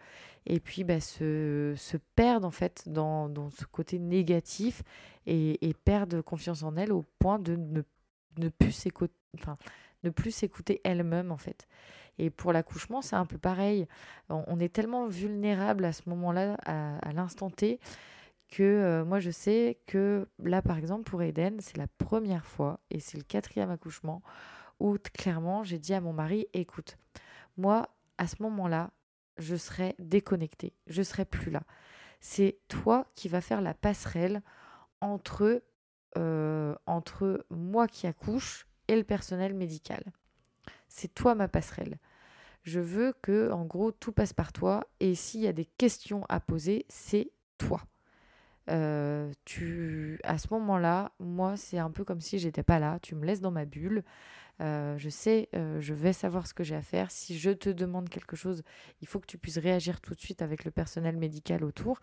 et 0.47 0.61
puis 0.61 0.85
bah, 0.85 1.01
se, 1.01 1.75
se 1.77 1.97
perdre 2.15 2.47
en 2.47 2.51
fait 2.51 2.85
dans, 2.87 3.29
dans 3.29 3.51
ce 3.51 3.65
côté 3.65 3.99
négatif 3.99 4.83
et, 5.27 5.69
et 5.69 5.75
perdre 5.75 6.21
confiance 6.21 6.63
en 6.63 6.77
elle 6.77 6.93
au 6.93 7.05
point 7.19 7.39
de 7.39 7.57
ne, 7.57 7.83
ne 8.39 8.49
plus 8.49 8.73
s'écouter 8.73 9.15
enfin, 9.39 9.57
ne 10.05 10.11
plus 10.11 10.31
s'écouter 10.31 10.81
elle-même 10.85 11.31
en 11.33 11.37
fait. 11.37 11.67
Et 12.19 12.31
pour 12.31 12.53
l'accouchement, 12.53 13.03
c'est 13.03 13.17
un 13.17 13.27
peu 13.27 13.37
pareil. 13.37 13.87
On, 14.31 14.59
est 14.59 14.73
tellement 14.73 15.07
vulnérable 15.07 15.85
à 15.85 15.93
ce 15.93 16.09
moment-là, 16.09 16.57
à, 16.65 16.97
à 17.07 17.13
l'instant 17.13 17.51
T, 17.51 17.79
euh, 18.63 19.05
moi 19.05 19.19
je 19.21 19.31
sais 19.31 19.79
que 19.87 20.29
là 20.43 20.63
par 20.63 20.79
exemple 20.79 21.09
pour 21.09 21.23
Eden 21.23 21.59
c'est 21.61 21.77
la 21.77 21.87
première 21.87 22.45
fois 22.45 22.81
et 22.91 23.01
c'est 23.01 23.19
le 23.19 23.25
quatrième 23.25 23.71
accouchement 23.71 24.23
où 24.81 24.97
clairement 25.15 25.65
j'ai 25.65 25.79
dit 25.79 25.95
à 25.95 26.01
mon 26.01 26.13
mari 26.13 26.47
écoute 26.53 26.97
moi 27.57 27.89
à 28.19 28.27
ce 28.27 28.43
moment-là 28.43 28.91
je 29.39 29.57
serai 29.57 29.95
déconnectée 29.99 30.75
je 30.87 31.03
serai 31.03 31.25
plus 31.25 31.51
là. 31.51 31.63
C'est 32.21 32.59
toi 32.69 33.07
qui 33.15 33.29
vas 33.29 33.41
faire 33.41 33.61
la 33.61 33.75
passerelle 33.75 34.43
entre 35.01 35.63
euh, 36.17 36.75
entre 36.87 37.45
moi 37.51 37.87
qui 37.87 38.07
accouche 38.07 38.67
et 38.89 38.97
le 38.97 39.05
personnel 39.05 39.55
médical. 39.55 40.03
C'est 40.89 41.13
toi 41.15 41.35
ma 41.35 41.47
passerelle. 41.47 41.99
Je 42.63 42.81
veux 42.81 43.13
que 43.23 43.51
en 43.53 43.65
gros 43.65 43.93
tout 43.93 44.13
passe 44.13 44.33
par 44.33 44.53
toi 44.53 44.85
et 44.99 45.15
s'il 45.15 45.41
y 45.41 45.47
a 45.47 45.53
des 45.53 45.67
questions 45.67 46.25
à 46.29 46.41
poser 46.41 46.87
c'est 46.89 47.31
toi 47.59 47.83
euh, 48.69 49.33
tu, 49.45 50.19
à 50.25 50.39
ce 50.39 50.49
moment-là, 50.53 51.13
moi, 51.21 51.57
c'est 51.57 51.79
un 51.79 51.91
peu 51.91 52.05
comme 52.05 52.21
si 52.21 52.39
j'étais 52.39 52.63
pas 52.63 52.79
là. 52.79 52.99
Tu 53.03 53.15
me 53.15 53.25
laisses 53.25 53.41
dans 53.41 53.51
ma 53.51 53.65
bulle. 53.65 54.03
Euh, 54.61 54.97
je 54.99 55.09
sais, 55.09 55.49
euh, 55.55 55.81
je 55.81 55.93
vais 55.95 56.13
savoir 56.13 56.47
ce 56.47 56.55
que 56.55 56.65
j'ai 56.65 56.75
à 56.75 56.83
faire. 56.83 57.11
Si 57.11 57.39
je 57.39 57.51
te 57.51 57.69
demande 57.69 58.09
quelque 58.09 58.37
chose, 58.37 58.63
il 59.01 59.07
faut 59.07 59.21
que 59.21 59.27
tu 59.27 59.39
puisses 59.39 59.59
réagir 59.59 60.01
tout 60.01 60.15
de 60.15 60.21
suite 60.21 60.43
avec 60.43 60.65
le 60.65 60.71
personnel 60.71 61.17
médical 61.17 61.65
autour. 61.65 62.01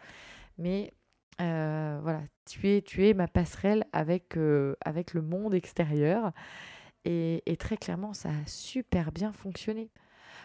Mais 0.58 0.94
voilà, 1.40 2.22
tu 2.46 2.70
es, 2.70 2.82
tu 2.82 3.08
es 3.08 3.14
ma 3.14 3.28
passerelle 3.28 3.86
avec, 3.92 4.38
avec 4.86 5.14
le 5.14 5.22
monde 5.22 5.54
extérieur. 5.54 6.32
Et, 7.06 7.44
et, 7.46 7.58
très 7.58 7.76
clairement, 7.76 8.14
ça 8.14 8.30
a 8.30 8.46
super 8.46 9.12
bien 9.12 9.34
fonctionné. 9.34 9.90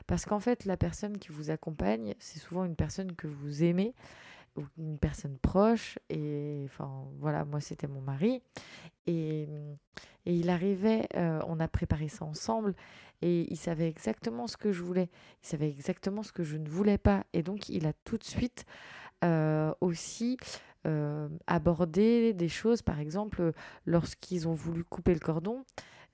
Parce 0.08 0.24
qu'en 0.24 0.40
fait, 0.40 0.64
la 0.64 0.76
personne 0.76 1.18
qui 1.18 1.28
vous 1.28 1.50
accompagne, 1.50 2.14
c'est 2.18 2.40
souvent 2.40 2.64
une 2.64 2.74
personne 2.74 3.14
que 3.14 3.28
vous 3.28 3.62
aimez 3.62 3.94
une 4.76 4.98
personne 4.98 5.38
proche. 5.38 5.98
Et 6.08 6.62
enfin, 6.64 7.04
voilà, 7.18 7.44
moi, 7.44 7.60
c'était 7.60 7.86
mon 7.86 8.00
mari. 8.00 8.42
Et, 9.06 9.48
et 10.26 10.34
il 10.34 10.50
arrivait, 10.50 11.08
euh, 11.16 11.40
on 11.46 11.60
a 11.60 11.68
préparé 11.68 12.08
ça 12.08 12.24
ensemble. 12.24 12.74
Et 13.22 13.50
il 13.50 13.56
savait 13.56 13.88
exactement 13.88 14.46
ce 14.46 14.56
que 14.56 14.72
je 14.72 14.82
voulais. 14.82 15.10
Il 15.42 15.46
savait 15.48 15.68
exactement 15.68 16.22
ce 16.22 16.32
que 16.32 16.42
je 16.42 16.56
ne 16.56 16.68
voulais 16.68 16.98
pas. 16.98 17.24
Et 17.32 17.42
donc, 17.42 17.68
il 17.68 17.86
a 17.86 17.92
tout 18.04 18.18
de 18.18 18.24
suite 18.24 18.64
euh, 19.24 19.72
aussi 19.80 20.36
euh, 20.86 21.28
abordé 21.46 22.32
des 22.32 22.48
choses. 22.48 22.82
Par 22.82 23.00
exemple, 23.00 23.52
lorsqu'ils 23.86 24.46
ont 24.48 24.52
voulu 24.52 24.84
couper 24.84 25.14
le 25.14 25.20
cordon 25.20 25.64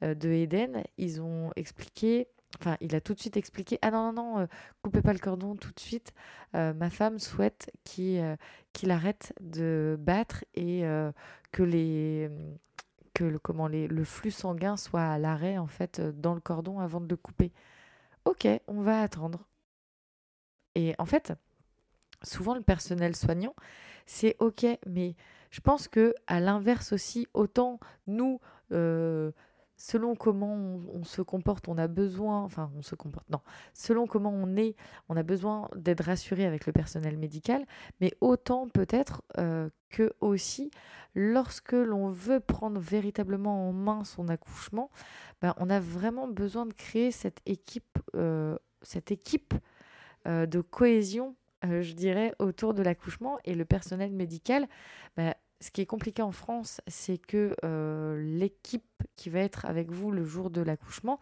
de 0.02 0.28
Eden, 0.28 0.82
ils 0.98 1.22
ont 1.22 1.50
expliqué 1.56 2.28
Enfin, 2.60 2.76
il 2.80 2.94
a 2.94 3.00
tout 3.00 3.14
de 3.14 3.20
suite 3.20 3.36
expliqué 3.36 3.78
Ah 3.82 3.90
non, 3.90 4.12
non, 4.12 4.12
non, 4.12 4.38
euh, 4.40 4.46
coupez 4.82 5.02
pas 5.02 5.12
le 5.12 5.18
cordon 5.18 5.56
tout 5.56 5.72
de 5.72 5.80
suite. 5.80 6.12
Euh, 6.54 6.72
ma 6.72 6.90
femme 6.90 7.18
souhaite 7.18 7.70
qu'il 7.84 8.20
euh, 8.20 8.36
qu'il 8.72 8.90
arrête 8.90 9.34
de 9.40 9.96
battre 9.98 10.44
et 10.54 10.84
que, 11.52 11.62
le 11.62 12.30
flux 14.04 14.30
sanguin 14.30 14.76
soit 14.76 15.02
à 15.02 15.18
l'arrêt 15.18 15.58
en 15.58 15.66
fait 15.66 16.00
dans 16.00 16.34
le 16.34 16.40
cordon 16.40 16.80
avant 16.80 17.00
de 17.00 17.08
le 17.08 17.16
couper. 17.16 17.52
Ok, 18.24 18.48
on 18.66 18.80
va 18.80 19.00
attendre. 19.00 19.46
Et 20.74 20.94
en 20.98 21.06
fait, 21.06 21.32
souvent 22.22 22.54
le 22.54 22.62
personnel 22.62 23.14
soignant, 23.14 23.54
c'est 24.06 24.34
ok, 24.40 24.66
mais 24.86 25.14
je 25.50 25.60
pense 25.60 25.86
que 25.86 26.14
à 26.26 26.40
l'inverse 26.40 26.92
aussi, 26.92 27.28
autant 27.32 27.78
nous 28.08 28.40
selon 29.76 30.14
comment 30.14 30.54
on, 30.92 31.04
se 31.04 31.22
comporte, 31.22 31.68
on 31.68 31.78
a 31.78 31.88
besoin, 31.88 32.42
enfin 32.42 32.70
on 32.76 32.82
se 32.82 32.94
comporte, 32.94 33.28
non, 33.30 33.40
selon 33.72 34.06
comment 34.06 34.30
on 34.30 34.56
est, 34.56 34.76
on 35.08 35.16
a 35.16 35.22
besoin 35.22 35.68
d'être 35.74 36.04
rassuré 36.04 36.46
avec 36.46 36.66
le 36.66 36.72
personnel 36.72 37.16
médical, 37.16 37.64
mais 38.00 38.12
autant 38.20 38.68
peut-être 38.68 39.22
euh, 39.38 39.68
que 39.90 40.12
aussi, 40.20 40.70
lorsque 41.14 41.72
l'on 41.72 42.08
veut 42.08 42.40
prendre 42.40 42.80
véritablement 42.80 43.68
en 43.68 43.72
main 43.72 44.04
son 44.04 44.28
accouchement, 44.28 44.90
ben, 45.40 45.54
on 45.58 45.70
a 45.70 45.80
vraiment 45.80 46.28
besoin 46.28 46.66
de 46.66 46.72
créer 46.72 47.10
cette 47.10 47.40
équipe, 47.46 47.98
euh, 48.14 48.56
cette 48.82 49.10
équipe 49.10 49.54
euh, 50.26 50.46
de 50.46 50.60
cohésion 50.60 51.34
je 51.80 51.94
dirais, 51.94 52.34
autour 52.38 52.74
de 52.74 52.82
l'accouchement. 52.82 53.38
Et 53.46 53.54
le 53.54 53.64
personnel 53.64 54.12
médical, 54.12 54.68
ben, 55.16 55.34
ce 55.64 55.70
qui 55.70 55.80
est 55.80 55.86
compliqué 55.86 56.20
en 56.20 56.30
France, 56.30 56.82
c'est 56.86 57.16
que 57.16 57.56
euh, 57.64 58.22
l'équipe 58.22 58.84
qui 59.16 59.30
va 59.30 59.40
être 59.40 59.64
avec 59.64 59.90
vous 59.90 60.10
le 60.10 60.22
jour 60.22 60.50
de 60.50 60.60
l'accouchement, 60.60 61.20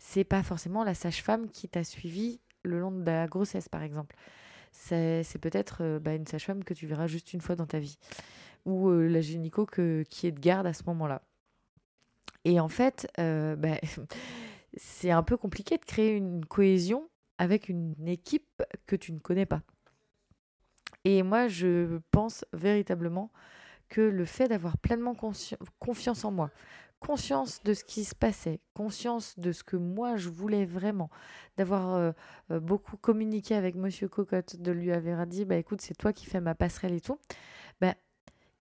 c'est 0.00 0.24
pas 0.24 0.42
forcément 0.42 0.82
la 0.82 0.94
sage-femme 0.94 1.48
qui 1.48 1.68
t'a 1.68 1.84
suivi 1.84 2.40
le 2.64 2.80
long 2.80 2.90
de 2.90 3.04
la 3.04 3.28
grossesse, 3.28 3.68
par 3.68 3.84
exemple. 3.84 4.16
C'est 4.72 5.38
peut-être 5.40 5.78
euh, 5.82 6.00
bah, 6.00 6.14
une 6.14 6.26
sage-femme 6.26 6.64
que 6.64 6.74
tu 6.74 6.88
verras 6.88 7.06
juste 7.06 7.34
une 7.34 7.40
fois 7.40 7.54
dans 7.54 7.66
ta 7.66 7.78
vie, 7.78 7.96
ou 8.64 8.88
euh, 8.88 9.06
la 9.06 9.20
gynéco 9.20 9.64
qui 9.64 10.26
est 10.26 10.32
de 10.32 10.40
garde 10.40 10.66
à 10.66 10.72
ce 10.72 10.82
moment-là. 10.88 11.22
Et 12.44 12.58
en 12.58 12.68
fait, 12.68 13.06
bah, 13.16 13.78
c'est 14.76 15.12
un 15.12 15.22
peu 15.22 15.36
compliqué 15.36 15.78
de 15.78 15.84
créer 15.84 16.16
une 16.16 16.44
cohésion 16.44 17.08
avec 17.38 17.68
une 17.68 18.08
équipe 18.08 18.60
que 18.86 18.96
tu 18.96 19.12
ne 19.12 19.20
connais 19.20 19.46
pas. 19.46 19.62
Et 21.04 21.22
moi, 21.22 21.46
je 21.46 22.00
pense 22.10 22.44
véritablement 22.52 23.30
que 23.88 24.00
le 24.00 24.24
fait 24.24 24.48
d'avoir 24.48 24.78
pleinement 24.78 25.14
confiance 25.14 26.24
en 26.24 26.32
moi, 26.32 26.50
conscience 27.00 27.62
de 27.64 27.74
ce 27.74 27.84
qui 27.84 28.04
se 28.04 28.14
passait, 28.14 28.60
conscience 28.72 29.38
de 29.38 29.52
ce 29.52 29.62
que 29.62 29.76
moi 29.76 30.16
je 30.16 30.28
voulais 30.30 30.64
vraiment, 30.64 31.10
d'avoir 31.56 31.94
euh, 31.94 32.12
euh, 32.50 32.60
beaucoup 32.60 32.96
communiqué 32.96 33.54
avec 33.54 33.74
Monsieur 33.74 34.08
Cocotte, 34.08 34.56
de 34.56 34.72
lui 34.72 34.90
avoir 34.92 35.26
dit 35.26 35.44
bah 35.44 35.56
écoute 35.56 35.80
c'est 35.80 35.96
toi 35.96 36.12
qui 36.12 36.26
fais 36.26 36.40
ma 36.40 36.54
passerelle 36.54 36.94
et 36.94 37.00
tout, 37.00 37.18
bah, 37.80 37.94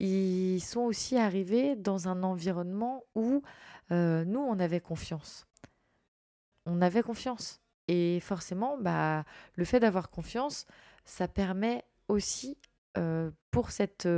ils 0.00 0.60
sont 0.60 0.80
aussi 0.80 1.16
arrivés 1.16 1.76
dans 1.76 2.08
un 2.08 2.24
environnement 2.24 3.04
où 3.14 3.42
euh, 3.92 4.24
nous 4.24 4.40
on 4.40 4.58
avait 4.58 4.80
confiance, 4.80 5.46
on 6.66 6.82
avait 6.82 7.02
confiance. 7.02 7.60
Et 7.88 8.20
forcément 8.20 8.78
bah 8.78 9.24
le 9.56 9.64
fait 9.64 9.80
d'avoir 9.80 10.08
confiance 10.10 10.66
ça 11.04 11.26
permet 11.26 11.84
aussi 12.08 12.56
pour 13.50 13.70
cette, 13.70 14.08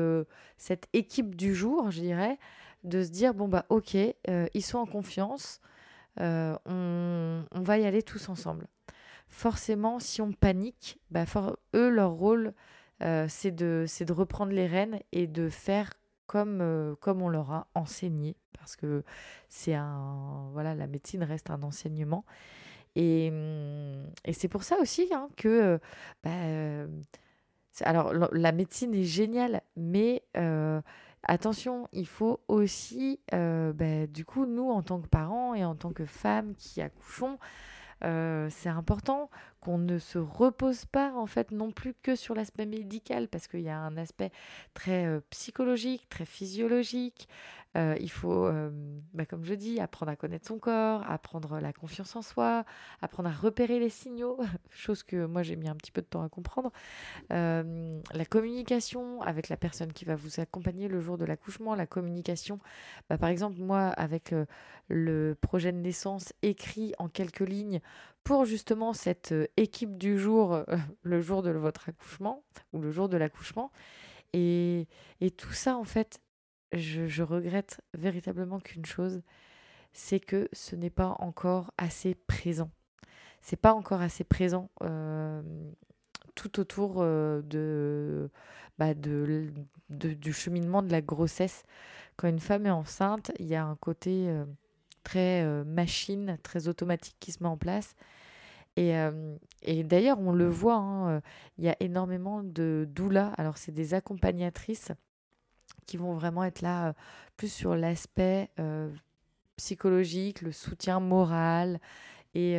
cette 0.57 0.87
équipe 0.93 1.35
du 1.35 1.55
jour, 1.55 1.91
je 1.91 2.01
dirais, 2.01 2.39
de 2.85 3.03
se 3.03 3.11
dire 3.11 3.35
bon 3.35 3.49
bah 3.49 3.65
ok, 3.71 3.97
euh, 4.29 4.47
ils 4.55 4.63
sont 4.63 4.79
en 4.79 4.87
confiance, 4.87 5.61
euh, 6.21 6.57
on, 6.67 7.63
va 7.63 7.79
y 7.79 7.87
aller 7.87 8.03
tous 8.03 8.29
ensemble. 8.29 8.67
Forcément, 9.29 9.99
si 9.99 10.23
on 10.23 10.33
panique, 10.33 11.01
bah 11.11 11.25
eux 11.75 11.89
leur 11.89 12.13
rôle 12.13 12.53
euh, 13.03 13.27
c'est 13.29 13.51
de 13.51 13.87
de 14.05 14.13
reprendre 14.13 14.53
les 14.53 14.67
rênes 14.67 15.01
et 15.11 15.27
de 15.27 15.49
faire 15.49 15.95
comme 16.27 16.97
comme 17.01 17.23
on 17.23 17.29
leur 17.29 17.51
a 17.51 17.67
enseigné 17.75 18.37
parce 18.57 18.77
que 18.77 19.03
c'est 19.49 19.75
un 19.75 20.49
voilà 20.53 20.75
la 20.75 20.87
médecine 20.87 21.23
reste 21.23 21.51
un 21.51 21.63
enseignement 21.63 22.25
et, 22.95 23.33
et 24.25 24.33
c'est 24.33 24.49
pour 24.49 24.63
ça 24.63 24.79
aussi 24.81 25.09
hein, 25.13 25.29
que 25.37 25.81
bah, 26.23 26.31
alors 27.83 28.13
la 28.13 28.53
médecine 28.53 28.95
est 28.95 29.05
géniale 29.05 29.63
mais 29.77 30.23
Attention, 31.27 31.89
il 31.93 32.07
faut 32.07 32.41
aussi, 32.49 33.19
bah, 33.33 34.07
du 34.07 34.25
coup, 34.25 34.45
nous, 34.45 34.71
en 34.71 34.83
tant 34.83 35.01
que 35.01 35.09
parents 35.09 35.55
et 35.55 35.65
en 35.65 35.75
tant 35.75 35.93
que 35.93 36.05
femmes 36.05 36.55
qui 36.55 36.83
accouchons, 36.83 37.39
c'est 38.03 38.69
important 38.69 39.31
qu'on 39.61 39.79
ne 39.79 39.99
se 39.99 40.19
repose 40.19 40.85
pas 40.85 41.15
en 41.15 41.25
fait 41.25 41.51
non 41.51 41.71
plus 41.71 41.95
que 42.03 42.17
sur 42.17 42.35
l'aspect 42.35 42.67
médical 42.67 43.29
parce 43.29 43.49
qu'il 43.49 43.63
y 43.63 43.71
a 43.71 43.79
un 43.79 43.97
aspect 43.97 44.31
très 44.75 45.21
psychologique, 45.31 46.07
très 46.11 46.27
physiologique. 46.27 47.29
Euh, 47.77 47.97
il 48.01 48.11
faut, 48.11 48.49
bah, 49.13 49.27
comme 49.27 49.45
je 49.45 49.55
dis, 49.55 49.81
apprendre 49.81 50.13
à 50.13 50.17
connaître 50.17 50.47
son 50.47 50.59
corps, 50.59 51.03
apprendre 51.09 51.59
la 51.61 51.73
confiance 51.73 52.15
en 52.17 52.23
soi, 52.23 52.65
apprendre 53.03 53.29
à 53.29 53.33
repérer 53.33 53.79
les 53.79 53.89
signaux, 53.89 54.39
chose 54.71 55.03
que 55.03 55.27
moi 55.27 55.43
j'ai 55.43 55.57
mis 55.57 55.69
un 55.69 55.75
petit 55.75 55.91
peu 55.91 56.01
de 56.01 56.07
temps 56.07 56.23
à 56.23 56.29
comprendre. 56.29 56.71
la 57.31 58.25
communication 58.29 59.21
avec 59.23 59.49
la 59.49 59.57
personne 59.57 59.93
qui 59.93 60.05
va 60.05 60.15
vous 60.15 60.41
accompagner 60.41 60.89
le 60.89 61.01
jour 61.01 61.19
de 61.19 61.25
l'accouchement, 61.25 61.75
la 61.75 61.87
communication, 61.87 62.59
bah, 63.09 63.19
par 63.19 63.29
exemple 63.29 63.61
moi 63.61 63.89
avec 63.89 64.35
le 64.89 65.37
projet 65.41 65.73
de 65.73 65.79
naissance 65.79 66.33
écrit 66.43 66.95
en 66.99 67.09
quelques 67.09 67.41
lignes 67.41 67.81
pour 68.25 68.47
justement 68.47 68.95
cette 68.95 69.33
euh, 69.33 69.47
équipe 69.57 69.97
du 69.99 70.19
jour, 70.19 70.55
euh, 70.55 70.65
le 71.03 71.21
jour 71.21 71.43
de 71.43 71.51
votre 71.51 71.91
accouchement 71.91 72.43
ou 72.73 72.81
le 72.81 72.91
jour 72.91 73.09
de 73.09 73.17
l'accouchement. 73.17 73.71
Et, 74.33 74.89
tout 75.37 75.53
ça, 75.53 75.77
en 75.77 75.85
fait, 75.85 76.21
je, 76.73 77.23
regrette 77.23 77.81
véritablement 77.95 78.61
qu'une 78.61 78.85
chose, 78.85 79.23
c'est 79.93 80.21
que 80.21 80.49
ce 80.53 80.77
n'est 80.77 80.91
pas 80.91 81.17
encore 81.19 81.73
assez 81.79 82.15
présent. 82.15 82.71
C'est 83.41 83.61
pas 83.61 83.75
encore 83.75 84.01
assez 84.01 84.25
présent 84.25 84.71
euh, 84.83 85.43
tout 86.35 86.59
autour 86.59 87.03
de, 87.03 88.31
bah 88.79 88.95
de, 88.95 89.53
du 89.91 90.33
cheminement 90.33 90.83
de 90.83 90.91
la 90.91 91.03
grossesse. 91.03 91.63
Quand 92.17 92.29
une 92.29 92.41
femme 92.41 92.67
est 92.67 92.71
enceinte, 92.71 93.33
il 93.39 93.47
y 93.47 93.55
a 93.55 93.65
un 93.65 93.77
côté 93.77 94.29
très 95.05 95.43
euh, 95.45 95.63
machine, 95.65 96.39
très 96.43 96.67
automatique 96.67 97.17
qui 97.21 97.31
se 97.31 97.43
met 97.43 97.49
en 97.49 97.57
place. 97.57 97.95
Et, 98.77 98.97
euh, 98.97 99.37
d'ailleurs, 99.85 100.19
on 100.19 100.33
le 100.33 100.49
voit, 100.49 100.75
hein, 100.75 101.09
euh, 101.09 101.21
il 101.59 101.65
y 101.65 101.69
a 101.69 101.77
énormément 101.79 102.43
de 102.43 102.89
doulas. 102.91 103.33
Alors, 103.37 103.57
c'est 103.57 103.71
des 103.71 103.95
accompagnatrices 103.95 104.91
qui 105.87 105.97
vont 105.97 106.15
vraiment 106.15 106.45
être 106.45 106.63
là 106.63 106.95
plus 107.37 107.53
sur 107.53 107.77
l'aspect 107.77 108.51
psychologique, 109.57 110.43
le 110.43 110.53
soutien 110.53 111.01
moral 111.01 111.81
et, 112.35 112.59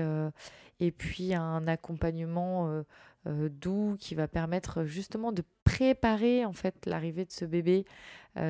et 0.79 0.91
puis 0.91 1.33
un 1.33 1.67
accompagnement 1.67 2.83
doux 3.25 3.95
qui 3.99 4.15
va 4.15 4.27
permettre 4.27 4.83
justement 4.83 5.31
de 5.31 5.43
préparer 5.77 6.45
en 6.45 6.53
fait 6.53 6.85
l'arrivée 6.85 7.25
de 7.25 7.31
ce 7.31 7.45
bébé 7.45 7.85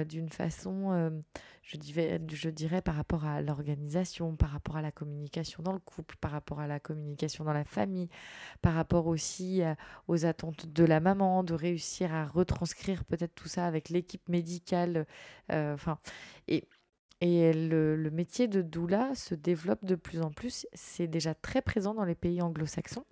d'une 0.07 0.29
façon 0.29 1.21
je 1.65 1.77
dirais, 1.77 2.21
je 2.31 2.49
dirais 2.49 2.81
par 2.81 2.95
rapport 2.95 3.25
à 3.25 3.41
l'organisation, 3.41 4.35
par 4.35 4.51
rapport 4.51 4.77
à 4.77 4.83
la 4.83 4.91
communication 4.91 5.63
dans 5.63 5.73
le 5.73 5.79
couple, 5.79 6.15
par 6.21 6.31
rapport 6.31 6.59
à 6.59 6.67
la 6.67 6.79
communication 6.79 7.43
dans 7.43 7.53
la 7.53 7.63
famille, 7.63 8.07
par 8.61 8.75
rapport 8.75 9.07
aussi 9.07 9.63
euh, 9.63 9.73
aux 10.07 10.25
attentes 10.27 10.67
de 10.67 10.83
la 10.83 10.99
maman, 10.99 11.43
de 11.43 11.55
réussir 11.55 12.13
à 12.13 12.27
retranscrire 12.27 13.03
peut-être 13.03 13.33
tout 13.33 13.47
ça 13.47 13.65
avec 13.65 13.89
l'équipe 13.89 14.29
médicale. 14.29 15.07
Euh, 15.51 15.73
enfin, 15.73 15.97
et, 16.47 16.67
et 17.19 17.51
le, 17.51 18.11
métier 18.11 18.47
de 18.47 18.61
doula 18.61 19.15
se 19.15 19.33
développe 19.33 19.83
de 19.85 19.95
plus 19.95 20.21
en 20.21 20.29
plus. 20.29 20.67
C'est 20.73 21.07
déjà 21.07 21.33
très 21.33 21.63
présent 21.63 21.95
dans 21.95 22.05
les 22.05 22.15
pays 22.15 22.43
anglo-saxons. 22.43 23.05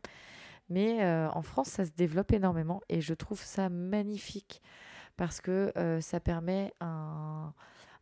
Mais 0.69 1.03
euh, 1.03 1.29
en 1.31 1.41
France, 1.41 1.69
ça 1.69 1.85
se 1.85 1.91
développe 1.91 2.31
énormément 2.31 2.81
et 2.89 3.01
je 3.01 3.13
trouve 3.13 3.41
ça 3.41 3.69
magnifique 3.69 4.61
parce 5.17 5.41
que 5.41 5.71
ça 6.01 6.19
permet 6.19 6.73
un, 6.79 7.53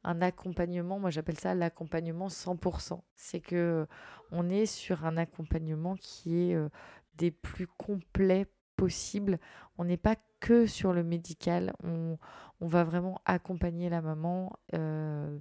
accompagnement, 0.04 0.98
moi 0.98 1.10
j'appelle 1.10 1.38
ça 1.38 1.54
l'accompagnement 1.54 2.30
100%. 2.30 3.02
C'est 3.16 3.42
que 3.42 3.86
on 4.32 4.50
est 4.50 4.66
sur 4.66 5.06
un 5.06 5.18
accompagnement 5.18 5.96
qui 5.96 6.38
est 6.40 6.56
euh, 6.56 6.70
des 7.16 7.32
plus 7.32 7.68
complets 7.68 8.48
possibles. 8.76 9.40
On 9.78 9.86
n'est 9.86 9.98
pas 9.98 10.16
que 10.40 10.66
sur 10.66 10.94
le 10.94 11.04
médical, 11.04 11.74
on, 11.84 12.18
va 12.62 12.84
vraiment 12.84 13.20
accompagner 13.26 13.90
la 13.90 14.02
maman 14.02 14.54
euh, 14.76 15.40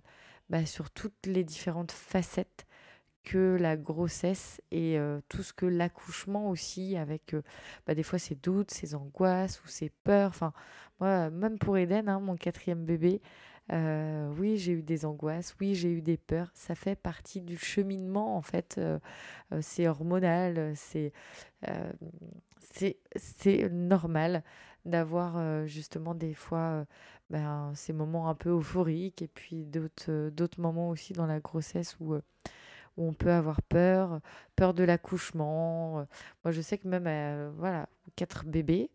bah, 0.48 0.66
sur 0.66 0.90
toutes 0.90 1.26
les 1.26 1.44
différentes 1.44 1.92
facettes 1.92 2.66
que 3.22 3.56
la 3.60 3.76
grossesse 3.76 4.60
et 4.70 4.98
tout 5.28 5.42
ce 5.42 5.52
que 5.52 5.66
l'accouchement 5.66 6.50
aussi 6.50 6.96
avec 6.96 7.34
bah, 7.86 7.94
des 7.94 8.02
fois 8.02 8.18
ses 8.18 8.34
doutes, 8.34 8.70
ses 8.70 8.94
angoisses 8.94 9.62
ou 9.64 9.68
ses 9.68 9.90
peurs. 10.04 10.30
Enfin, 10.30 10.52
moi, 11.00 11.30
même 11.30 11.58
pour 11.58 11.76
Eden, 11.78 12.08
hein, 12.08 12.20
mon 12.20 12.36
quatrième 12.36 12.84
bébé, 12.84 13.20
oui, 13.70 14.56
j'ai 14.56 14.72
eu 14.72 14.82
des 14.82 15.04
angoisses, 15.04 15.54
oui, 15.60 15.74
j'ai 15.74 15.92
eu 15.92 16.02
des 16.02 16.16
peurs. 16.16 16.50
Ça 16.54 16.74
fait 16.74 16.96
partie 16.96 17.40
du 17.40 17.56
cheminement, 17.56 18.36
en 18.36 18.42
fait. 18.42 18.80
C'est 19.60 19.86
hormonal, 19.86 20.72
c'est 20.74 21.12
c'est 23.16 23.68
normal 23.70 24.42
d'avoir 24.84 25.66
justement 25.66 26.14
des 26.14 26.34
fois 26.34 26.86
ben, 27.28 27.72
ces 27.74 27.92
moments 27.92 28.28
un 28.28 28.34
peu 28.34 28.50
euphoriques 28.50 29.22
et 29.22 29.28
puis 29.28 29.64
d'autres 29.66 30.60
moments 30.60 30.88
aussi 30.88 31.12
dans 31.12 31.26
la 31.26 31.38
grossesse 31.38 31.96
où, 32.00 32.16
où 32.96 33.08
on 33.08 33.12
peut 33.12 33.32
avoir 33.32 33.62
peur, 33.62 34.20
peur 34.56 34.74
de 34.74 34.84
l'accouchement. 34.84 36.06
Moi, 36.44 36.52
je 36.52 36.60
sais 36.60 36.78
que 36.78 36.88
même, 36.88 37.52
voilà, 37.56 37.88
quatre 38.16 38.44
bébés, 38.44 38.90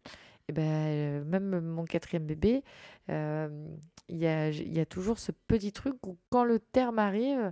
et 0.47 0.51
ben, 0.51 1.23
même 1.25 1.59
mon 1.61 1.85
quatrième 1.85 2.25
bébé, 2.25 2.63
il 4.09 4.17
y 4.17 4.27
a, 4.79 4.85
toujours 4.85 5.19
ce 5.19 5.31
petit 5.31 5.71
truc 5.71 5.95
où 6.05 6.17
quand 6.29 6.43
le 6.43 6.59
terme 6.59 6.99
arrive, 6.99 7.51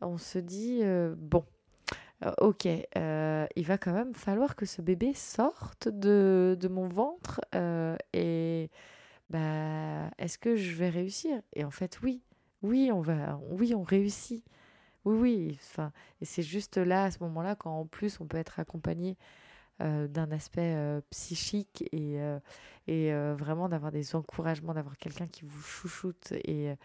on 0.00 0.18
se 0.18 0.38
dit, 0.38 0.80
euh, 0.82 1.14
bon, 1.16 1.44
euh, 2.24 2.32
ok, 2.40 2.66
euh, 2.96 3.46
il 3.56 3.66
va 3.66 3.78
quand 3.78 3.92
même 3.92 4.14
falloir 4.14 4.56
que 4.56 4.66
ce 4.66 4.82
bébé 4.82 5.14
sorte 5.14 5.88
de, 5.88 6.56
de 6.58 6.68
mon 6.68 6.84
ventre 6.84 7.40
et 8.12 8.70
bah, 9.30 10.10
est-ce 10.18 10.38
que 10.38 10.56
je 10.56 10.74
vais 10.74 10.90
réussir? 10.90 11.40
Et 11.54 11.64
en 11.64 11.70
fait, 11.70 12.00
oui, 12.02 12.22
oui, 12.62 12.90
on 12.92 13.00
va, 13.00 13.40
oui, 13.50 13.74
on 13.74 13.82
réussit. 13.82 14.44
Oui, 15.04 15.16
oui, 15.18 15.58
enfin, 15.60 15.92
et 16.20 16.24
c'est 16.24 16.42
juste 16.42 16.76
là, 16.76 17.04
à 17.04 17.10
ce 17.10 17.18
moment-là, 17.24 17.56
quand 17.56 17.80
en 17.80 17.86
plus 17.86 18.20
on 18.20 18.26
peut 18.26 18.36
être 18.36 18.60
accompagné 18.60 19.16
d'un 19.80 20.30
aspect 20.30 20.76
psychique 21.10 21.84
et, 21.92 22.20
vraiment 22.88 23.68
d'avoir 23.68 23.90
des 23.90 24.14
encouragements, 24.14 24.74
d'avoir 24.74 24.96
quelqu'un 24.96 25.26
qui 25.26 25.44
vous 25.44 25.60
chouchoute 25.60 26.32
et, 26.32 26.76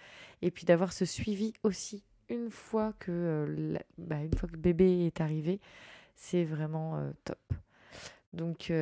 puis 0.52 0.66
d'avoir 0.66 0.94
ce 0.94 1.06
suivi 1.06 1.54
aussi 1.64 2.04
une 2.30 2.50
fois 2.50 2.94
que, 3.00 3.78
bah, 4.00 4.24
une 4.24 4.34
fois 4.34 4.50
que 4.50 4.58
bébé 4.58 5.06
est 5.06 5.22
arrivé, 5.22 5.60
c'est 6.16 6.44
vraiment 6.44 7.12
top. 7.24 7.54
Donc, 8.34 8.74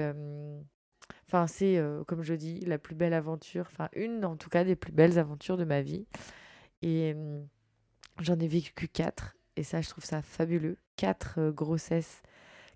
enfin, 1.28 1.48
c'est 1.48 1.82
comme 2.08 2.24
je 2.24 2.36
dis, 2.36 2.62
la 2.62 2.78
plus 2.78 2.96
belle 2.96 3.14
aventure, 3.14 3.68
enfin, 3.70 3.90
une 3.94 4.24
en 4.24 4.38
tout 4.38 4.50
cas 4.50 4.64
des 4.64 4.78
plus 4.78 4.94
belles 4.94 5.20
aventures 5.20 5.58
de 5.58 5.66
ma 5.66 5.82
vie. 5.82 6.06
Et 6.82 7.16
j'en 8.20 8.40
ai 8.40 8.48
vécu 8.48 8.88
quatre. 8.88 9.36
Et 9.58 9.64
ça, 9.64 9.82
je 9.82 9.90
trouve 9.90 10.04
ça 10.04 10.22
fabuleux. 10.22 10.78
quatre 10.98 11.50
grossesses, 11.50 12.22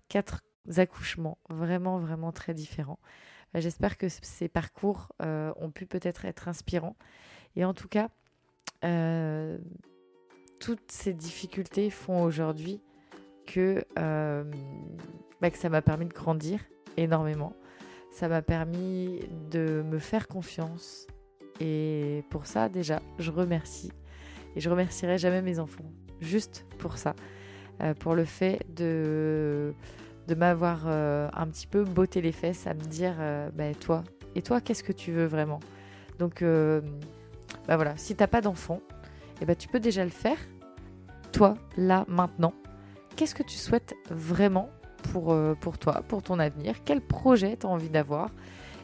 quatre 0.08 0.42
accouchements 0.76 1.38
vraiment, 1.48 1.98
vraiment 1.98 2.32
très 2.32 2.54
différents. 2.54 2.98
Bah, 3.52 3.60
j'espère 3.60 3.96
que 3.98 4.08
ces 4.08 4.48
parcours 4.48 5.08
ont 5.20 5.70
pu 5.70 5.86
peut-être 5.86 6.24
être 6.24 6.48
inspirants. 6.48 6.96
Et 7.56 7.64
en 7.64 7.74
tout 7.74 7.88
cas, 7.88 8.08
toutes 10.60 10.90
ces 10.92 11.12
difficultés 11.12 11.90
font 11.90 12.22
aujourd'hui 12.22 12.80
que, 13.46 13.84
bah, 15.40 15.50
que 15.50 15.58
ça 15.58 15.68
m'a 15.68 15.82
permis 15.82 16.06
de 16.06 16.14
grandir 16.14 16.60
énormément. 16.96 17.54
Ça 18.12 18.28
m'a 18.28 18.42
permis 18.42 19.20
de 19.50 19.82
me 19.84 19.98
faire 19.98 20.28
confiance. 20.28 21.06
Et 21.60 22.24
pour 22.30 22.46
ça, 22.46 22.68
déjà, 22.68 23.02
je 23.18 23.30
remercie. 23.30 23.92
Et 24.56 24.60
je 24.60 24.68
remercierai 24.68 25.18
jamais 25.18 25.42
mes 25.42 25.58
enfants. 25.58 25.84
Juste 26.20 26.66
pour 26.78 26.98
ça. 26.98 27.14
Euh, 27.82 27.94
pour 27.94 28.14
le 28.14 28.24
fait 28.24 28.60
de, 28.76 29.72
m'avoir 30.36 30.82
euh, 30.86 31.28
un 31.32 31.46
petit 31.46 31.66
peu 31.66 31.82
botté 31.82 32.20
les 32.20 32.32
fesses 32.32 32.66
à 32.66 32.74
me 32.74 32.80
dire 32.80 33.14
euh, 33.18 33.48
bah, 33.54 33.74
toi, 33.74 34.04
et 34.34 34.42
toi, 34.42 34.60
qu'est-ce 34.60 34.84
que 34.84 34.92
tu 34.92 35.12
veux 35.12 35.24
vraiment? 35.24 35.60
Donc, 36.18 36.44
bah 37.66 37.76
voilà, 37.76 37.96
si 37.96 38.14
t'as 38.14 38.26
pas 38.26 38.42
d'enfant, 38.42 38.82
eh 39.40 39.46
ben, 39.46 39.56
tu 39.56 39.68
peux 39.68 39.80
déjà 39.80 40.04
le 40.04 40.10
faire. 40.10 40.36
Toi, 41.32 41.54
là, 41.78 42.04
maintenant, 42.08 42.52
qu'est-ce 43.16 43.34
que 43.34 43.42
tu 43.42 43.56
souhaites 43.56 43.94
vraiment 44.10 44.68
pour, 45.10 45.34
pour 45.60 45.78
toi, 45.78 46.02
pour 46.06 46.22
ton 46.22 46.38
avenir? 46.38 46.74
Quel 46.84 47.00
projet 47.00 47.56
tu 47.56 47.66
as 47.66 47.70
envie 47.70 47.88
d'avoir? 47.88 48.28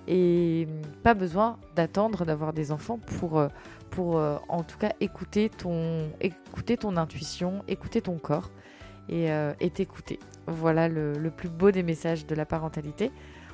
Et 0.08 0.66
pas 1.02 1.12
besoin 1.12 1.58
d'attendre 1.74 2.24
d'avoir 2.24 2.54
des 2.54 2.72
enfants 2.72 2.98
pour, 2.98 3.46
pour 3.90 4.16
en 4.48 4.62
tout 4.62 4.78
cas 4.78 4.92
écouter 5.00 5.48
ton, 5.48 6.10
écouter 6.20 6.76
ton 6.76 6.96
intuition, 6.96 7.62
écouter 7.68 8.02
ton 8.02 8.18
corps 8.18 8.50
et, 9.08 9.30
euh, 9.30 9.52
t'écouter. 9.72 10.18
Voilà 10.46 10.88
le, 10.88 11.30
plus 11.30 11.48
beau 11.48 11.70
des 11.70 11.82
messages 11.82 12.26
de 12.26 12.34
la 12.34 12.46
parentalité. 12.46 13.10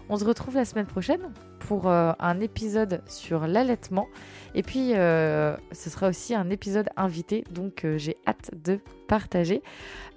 On 0.08 0.16
se 0.16 0.24
retrouve 0.24 0.56
la 0.56 0.64
semaine 0.64 0.86
prochaine 0.86 1.32
pour 1.60 1.88
euh, 1.88 2.12
un 2.18 2.40
épisode 2.40 3.02
sur 3.06 3.46
l'allaitement. 3.46 4.08
Et 4.54 4.62
puis, 4.62 4.94
euh, 4.94 5.56
ce 5.72 5.90
sera 5.90 6.08
aussi 6.08 6.34
un 6.34 6.50
épisode 6.50 6.88
invité, 6.96 7.44
donc 7.50 7.86
j'ai 7.96 8.16
hâte 8.26 8.50
de 8.64 8.80
partager. 9.08 9.62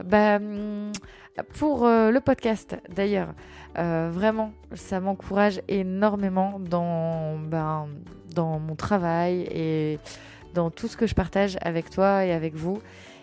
Bah, 0.03 0.37
hum, 0.37 0.91
pour 1.53 1.85
le 1.85 2.19
podcast, 2.19 2.77
d'ailleurs, 2.93 3.33
vraiment, 3.75 4.53
ça 4.73 4.99
m'encourage 4.99 5.61
énormément 5.67 6.59
dans, 6.59 7.37
ben, 7.37 7.87
dans 8.33 8.59
mon 8.59 8.75
travail 8.75 9.47
et 9.51 9.99
dans 10.53 10.71
tout 10.71 10.87
ce 10.87 10.97
que 10.97 11.05
je 11.05 11.13
partage 11.13 11.57
avec 11.61 11.89
toi 11.89 12.25
et 12.25 12.31
avec 12.31 12.55
vous. 12.55 12.79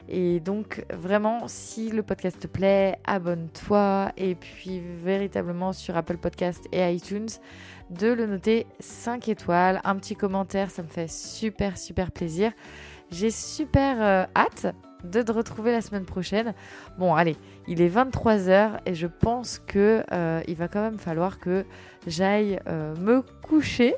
Et 0.08 0.40
donc, 0.40 0.84
vraiment, 0.90 1.48
si 1.48 1.90
le 1.90 2.02
podcast 2.02 2.40
te 2.40 2.46
plaît, 2.46 2.98
abonne-toi. 3.04 4.12
Et 4.16 4.34
puis, 4.34 4.80
véritablement, 4.80 5.72
sur 5.72 5.96
Apple 5.96 6.18
Podcast 6.18 6.66
et 6.72 6.92
iTunes, 6.92 7.28
de 7.90 8.08
le 8.12 8.26
noter 8.26 8.66
5 8.80 9.28
étoiles. 9.28 9.80
Un 9.84 9.96
petit 9.96 10.16
commentaire, 10.16 10.70
ça 10.70 10.82
me 10.82 10.88
fait 10.88 11.10
super, 11.10 11.78
super 11.78 12.10
plaisir. 12.10 12.52
J'ai 13.10 13.30
super 13.30 14.02
euh, 14.02 14.24
hâte 14.34 14.74
de 15.04 15.22
te 15.22 15.32
retrouver 15.32 15.72
la 15.72 15.80
semaine 15.80 16.04
prochaine. 16.04 16.54
Bon, 16.98 17.14
allez, 17.14 17.36
il 17.68 17.80
est 17.80 17.88
23h 17.88 18.78
et 18.86 18.94
je 18.94 19.06
pense 19.06 19.60
que 19.66 20.04
euh, 20.12 20.40
il 20.46 20.56
va 20.56 20.68
quand 20.68 20.82
même 20.82 20.98
falloir 20.98 21.38
que 21.38 21.64
j'aille 22.06 22.60
euh, 22.68 22.94
me 22.96 23.22
coucher. 23.42 23.94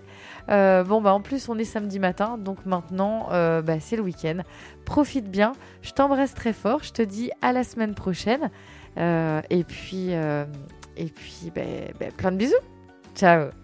Euh, 0.51 0.85
bon, 0.85 1.01
bah 1.01 1.15
en 1.15 1.21
plus, 1.21 1.49
on 1.49 1.59
est 1.59 1.65
samedi 1.65 1.99
matin, 1.99 2.39
donc 2.39 2.67
maintenant, 2.67 3.29
bah, 3.31 3.81
c'est 3.81 3.97
le 3.97 4.03
week-end. 4.03 4.41
Profite 4.85 5.31
bien. 5.31 5.53
Je 5.83 5.93
t'embrasse 5.93 6.35
très 6.35 6.53
fort. 6.53 6.83
Je 6.83 6.93
te 6.93 7.03
dis 7.03 7.31
à 7.43 7.53
la 7.53 7.65
semaine 7.65 7.95
prochaine. 7.95 8.51
et 8.97 9.65
puis, 9.65 10.11
et 10.11 11.07
puis 11.07 11.53
bah, 11.55 11.63
bah, 11.99 12.07
plein 12.17 12.33
de 12.33 12.37
bisous. 12.37 12.55
Ciao 13.15 13.64